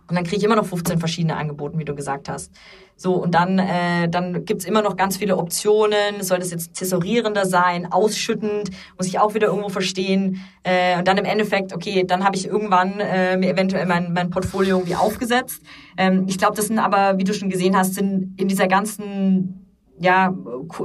Und 0.09 0.17
dann 0.17 0.25
kriege 0.25 0.37
ich 0.37 0.43
immer 0.43 0.55
noch 0.55 0.65
15 0.65 0.99
verschiedene 0.99 1.37
Angebote, 1.37 1.77
wie 1.77 1.85
du 1.85 1.95
gesagt 1.95 2.27
hast. 2.27 2.51
So, 3.03 3.15
und 3.15 3.35
dann, 3.35 3.59
äh, 3.59 4.07
dann 4.07 4.45
gibt's 4.45 4.63
immer 4.63 4.81
noch 4.81 4.95
ganz 4.95 5.17
viele 5.17 5.35
Optionen. 5.35 6.21
Soll 6.23 6.39
das 6.39 6.51
jetzt 6.51 6.73
tesorierender 6.73 7.45
sein, 7.45 7.91
ausschüttend, 7.91 8.69
muss 8.97 9.07
ich 9.07 9.19
auch 9.19 9.33
wieder 9.33 9.47
irgendwo 9.47 9.67
verstehen. 9.67 10.39
Äh, 10.63 10.97
und 10.97 11.05
dann 11.05 11.17
im 11.17 11.25
Endeffekt, 11.25 11.73
okay, 11.73 12.05
dann 12.07 12.23
habe 12.23 12.37
ich 12.37 12.47
irgendwann 12.47 13.01
äh, 13.01 13.35
mir 13.35 13.49
eventuell 13.49 13.87
mein, 13.87 14.13
mein 14.13 14.29
Portfolio 14.29 14.77
irgendwie 14.77 14.95
aufgesetzt. 14.95 15.61
Ähm, 15.97 16.27
ich 16.29 16.37
glaube, 16.37 16.55
das 16.55 16.67
sind 16.67 16.79
aber, 16.79 17.17
wie 17.17 17.25
du 17.25 17.33
schon 17.33 17.49
gesehen 17.49 17.75
hast, 17.75 17.95
sind 17.95 18.39
in 18.39 18.47
dieser 18.47 18.69
ganzen, 18.69 19.67
ja, 19.99 20.33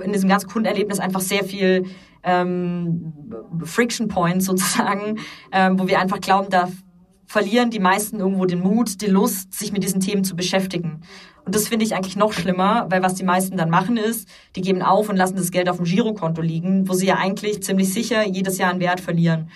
in 0.02 0.12
diesem 0.12 0.28
ganzen 0.28 0.48
Kundenerlebnis 0.48 0.98
einfach 0.98 1.20
sehr 1.20 1.44
viel 1.44 1.84
ähm, 2.24 3.12
Friction 3.62 4.08
Points 4.08 4.46
sozusagen, 4.46 5.20
ähm, 5.52 5.78
wo 5.78 5.86
wir 5.86 6.00
einfach 6.00 6.20
glauben, 6.20 6.48
da 6.50 6.68
verlieren 7.28 7.70
die 7.70 7.78
meisten 7.78 8.18
irgendwo 8.18 8.46
den 8.46 8.60
Mut, 8.60 9.02
die 9.02 9.06
Lust, 9.06 9.54
sich 9.54 9.70
mit 9.70 9.84
diesen 9.84 10.00
Themen 10.00 10.24
zu 10.24 10.34
beschäftigen. 10.34 11.02
Und 11.48 11.54
das 11.54 11.66
finde 11.66 11.86
ich 11.86 11.94
eigentlich 11.94 12.14
noch 12.14 12.34
schlimmer, 12.34 12.88
weil 12.90 13.02
was 13.02 13.14
die 13.14 13.24
meisten 13.24 13.56
dann 13.56 13.70
machen 13.70 13.96
ist, 13.96 14.28
die 14.54 14.60
geben 14.60 14.82
auf 14.82 15.08
und 15.08 15.16
lassen 15.16 15.36
das 15.36 15.50
Geld 15.50 15.70
auf 15.70 15.76
dem 15.76 15.86
Girokonto 15.86 16.42
liegen, 16.42 16.86
wo 16.86 16.92
sie 16.92 17.06
ja 17.06 17.14
eigentlich 17.14 17.62
ziemlich 17.62 17.90
sicher 17.90 18.28
jedes 18.28 18.58
Jahr 18.58 18.68
einen 18.70 18.80
Wert 18.80 19.00
verlieren. 19.00 19.48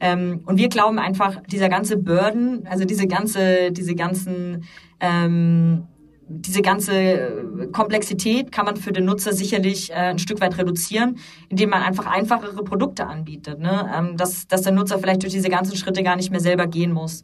Ähm, 0.00 0.40
und 0.44 0.58
wir 0.58 0.68
glauben 0.68 0.98
einfach, 0.98 1.40
dieser 1.46 1.68
ganze 1.68 1.98
Burden, 1.98 2.66
also 2.68 2.84
diese 2.84 3.06
ganze, 3.06 3.70
diese 3.70 3.94
ganzen, 3.94 4.64
ähm, 4.98 5.84
diese 6.28 6.62
ganze 6.62 7.68
Komplexität 7.70 8.50
kann 8.50 8.64
man 8.64 8.76
für 8.76 8.90
den 8.90 9.04
Nutzer 9.04 9.32
sicherlich 9.32 9.90
äh, 9.90 9.94
ein 9.94 10.18
Stück 10.18 10.40
weit 10.40 10.58
reduzieren, 10.58 11.18
indem 11.48 11.70
man 11.70 11.84
einfach 11.84 12.06
einfachere 12.06 12.64
Produkte 12.64 13.06
anbietet, 13.06 13.60
ne? 13.60 13.88
ähm, 13.96 14.16
dass, 14.16 14.48
dass 14.48 14.62
der 14.62 14.72
Nutzer 14.72 14.98
vielleicht 14.98 15.22
durch 15.22 15.32
diese 15.32 15.48
ganzen 15.48 15.76
Schritte 15.76 16.02
gar 16.02 16.16
nicht 16.16 16.32
mehr 16.32 16.40
selber 16.40 16.66
gehen 16.66 16.90
muss. 16.90 17.22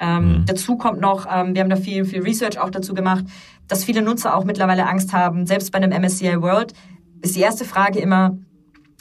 Ähm, 0.00 0.40
mhm. 0.40 0.46
Dazu 0.46 0.76
kommt 0.76 1.00
noch, 1.00 1.26
ähm, 1.30 1.54
wir 1.54 1.62
haben 1.62 1.70
da 1.70 1.76
viel, 1.76 2.04
viel 2.04 2.22
Research 2.22 2.58
auch 2.58 2.70
dazu 2.70 2.94
gemacht, 2.94 3.24
dass 3.66 3.84
viele 3.84 4.02
Nutzer 4.02 4.36
auch 4.36 4.44
mittlerweile 4.44 4.86
Angst 4.86 5.12
haben. 5.12 5.46
Selbst 5.46 5.72
bei 5.72 5.78
einem 5.78 5.90
MSCI 5.90 6.40
World 6.40 6.72
ist 7.22 7.36
die 7.36 7.40
erste 7.40 7.64
Frage 7.64 7.98
immer, 7.98 8.38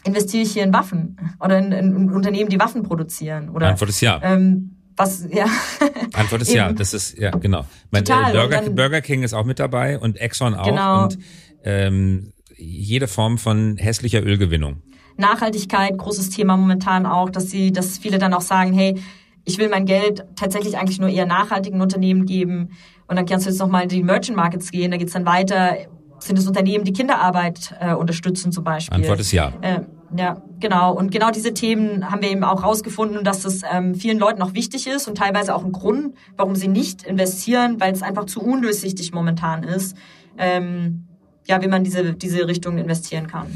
investiere 0.03 0.43
ich 0.43 0.51
hier 0.51 0.63
in 0.63 0.73
Waffen 0.73 1.17
oder 1.39 1.57
in, 1.59 1.71
in 1.71 2.09
Unternehmen, 2.11 2.49
die 2.49 2.59
Waffen 2.59 2.83
produzieren? 2.83 3.49
Oder, 3.49 3.69
Antwort 3.69 3.89
ist 3.89 4.01
ja. 4.01 4.19
Ähm, 4.23 4.77
was, 4.95 5.27
ja. 5.31 5.45
Antwort 6.13 6.41
ist 6.41 6.53
ja, 6.53 6.73
das 6.73 6.93
ist, 6.93 7.17
ja, 7.17 7.31
genau. 7.31 7.65
Mein, 7.91 8.03
äh, 8.03 8.31
Burger, 8.31 8.61
dann, 8.61 8.75
Burger 8.75 9.01
King 9.01 9.23
ist 9.23 9.33
auch 9.33 9.45
mit 9.45 9.59
dabei 9.59 9.99
und 9.99 10.17
Exxon 10.17 10.55
auch 10.55 10.65
genau. 10.65 11.03
und 11.03 11.19
ähm, 11.63 12.33
jede 12.57 13.07
Form 13.07 13.37
von 13.37 13.77
hässlicher 13.77 14.23
Ölgewinnung. 14.23 14.81
Nachhaltigkeit, 15.17 15.97
großes 15.97 16.29
Thema 16.31 16.57
momentan 16.57 17.05
auch, 17.05 17.29
dass 17.29 17.49
sie, 17.49 17.71
dass 17.71 17.97
viele 17.97 18.17
dann 18.17 18.33
auch 18.33 18.41
sagen, 18.41 18.73
hey, 18.73 18.99
ich 19.47 19.57
will 19.57 19.69
mein 19.69 19.85
Geld 19.85 20.25
tatsächlich 20.35 20.77
eigentlich 20.77 20.99
nur 20.99 21.09
eher 21.09 21.25
nachhaltigen 21.25 21.79
Unternehmen 21.79 22.25
geben. 22.25 22.71
Und 23.07 23.15
dann 23.15 23.25
kannst 23.25 23.45
du 23.45 23.49
jetzt 23.49 23.59
nochmal 23.59 23.83
in 23.83 23.89
die 23.89 24.03
Merchant 24.03 24.35
Markets 24.35 24.71
gehen, 24.71 24.91
da 24.91 24.97
geht's 24.97 25.13
dann 25.13 25.25
weiter. 25.25 25.77
Sind 26.19 26.37
es 26.37 26.47
Unternehmen, 26.47 26.83
die 26.83 26.91
Kinderarbeit 26.91 27.73
äh, 27.79 27.93
unterstützen 27.93 28.51
zum 28.51 28.65
Beispiel? 28.65 28.93
Antwort 28.93 29.21
ist 29.21 29.31
ja. 29.31 29.53
Äh, 29.61 29.81
ja, 30.17 30.41
genau. 30.59 30.93
Und 30.93 31.11
genau 31.11 31.31
diese 31.31 31.53
Themen 31.53 32.11
haben 32.11 32.21
wir 32.21 32.29
eben 32.29 32.43
auch 32.43 32.63
rausgefunden, 32.63 33.23
dass 33.23 33.43
das 33.43 33.61
ähm, 33.71 33.95
vielen 33.95 34.19
Leuten 34.19 34.41
auch 34.41 34.53
wichtig 34.53 34.85
ist 34.85 35.07
und 35.07 35.17
teilweise 35.17 35.55
auch 35.55 35.63
ein 35.63 35.71
Grund, 35.71 36.15
warum 36.35 36.55
sie 36.55 36.67
nicht 36.67 37.03
investieren, 37.03 37.79
weil 37.79 37.93
es 37.93 38.01
einfach 38.01 38.25
zu 38.25 38.41
undurchsichtig 38.41 39.13
momentan 39.13 39.63
ist, 39.63 39.95
ähm, 40.37 41.07
ja, 41.45 41.61
wie 41.61 41.67
man 41.67 41.85
diese, 41.85 42.13
diese 42.13 42.47
Richtung 42.47 42.77
investieren 42.77 43.27
kann. 43.27 43.47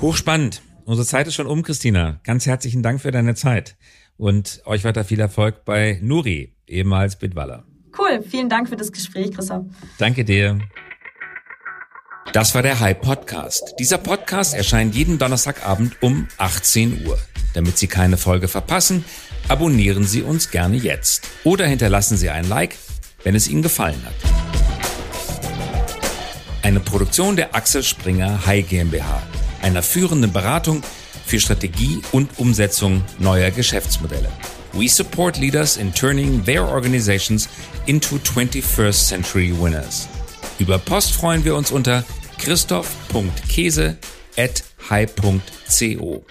Hochspannend. 0.00 0.62
Unsere 0.84 1.06
Zeit 1.06 1.26
ist 1.26 1.34
schon 1.34 1.46
um, 1.46 1.62
Christina. 1.62 2.20
Ganz 2.22 2.46
herzlichen 2.46 2.82
Dank 2.82 3.00
für 3.00 3.10
deine 3.10 3.34
Zeit 3.34 3.76
und 4.22 4.62
euch 4.66 4.84
weiter 4.84 5.02
viel 5.02 5.18
Erfolg 5.18 5.64
bei 5.64 5.98
Nuri, 6.00 6.54
ehemals 6.68 7.16
Bitwaller. 7.16 7.64
Cool, 7.98 8.22
vielen 8.22 8.48
Dank 8.48 8.68
für 8.68 8.76
das 8.76 8.92
Gespräch, 8.92 9.32
Christoph. 9.32 9.64
Danke 9.98 10.24
dir. 10.24 10.60
Das 12.32 12.54
war 12.54 12.62
der 12.62 12.78
High 12.78 13.00
Podcast. 13.00 13.74
Dieser 13.80 13.98
Podcast 13.98 14.54
erscheint 14.54 14.94
jeden 14.94 15.18
Donnerstagabend 15.18 16.00
um 16.00 16.28
18 16.38 17.04
Uhr. 17.04 17.18
Damit 17.54 17.78
Sie 17.78 17.88
keine 17.88 18.16
Folge 18.16 18.46
verpassen, 18.46 19.04
abonnieren 19.48 20.04
Sie 20.04 20.22
uns 20.22 20.52
gerne 20.52 20.76
jetzt 20.76 21.26
oder 21.42 21.66
hinterlassen 21.66 22.16
Sie 22.16 22.30
ein 22.30 22.48
Like, 22.48 22.76
wenn 23.24 23.34
es 23.34 23.48
Ihnen 23.48 23.62
gefallen 23.62 24.00
hat. 24.04 24.14
Eine 26.62 26.78
Produktion 26.78 27.34
der 27.34 27.56
Axel 27.56 27.82
Springer 27.82 28.46
High 28.46 28.68
GmbH, 28.68 29.20
einer 29.62 29.82
führenden 29.82 30.32
Beratung 30.32 30.84
für 31.32 31.40
Strategie 31.40 32.02
und 32.12 32.38
Umsetzung 32.38 33.02
neuer 33.18 33.50
Geschäftsmodelle. 33.50 34.28
We 34.74 34.86
support 34.86 35.38
leaders 35.38 35.78
in 35.78 35.90
turning 35.94 36.44
their 36.44 36.68
organizations 36.68 37.48
into 37.86 38.16
21st 38.16 38.92
century 39.08 39.50
winners. 39.58 40.08
Über 40.58 40.78
Post 40.78 41.12
freuen 41.12 41.42
wir 41.42 41.56
uns 41.56 41.72
unter 41.72 42.04
christoph.käse 42.36 43.96
at 44.36 44.62
high.co. 44.90 46.22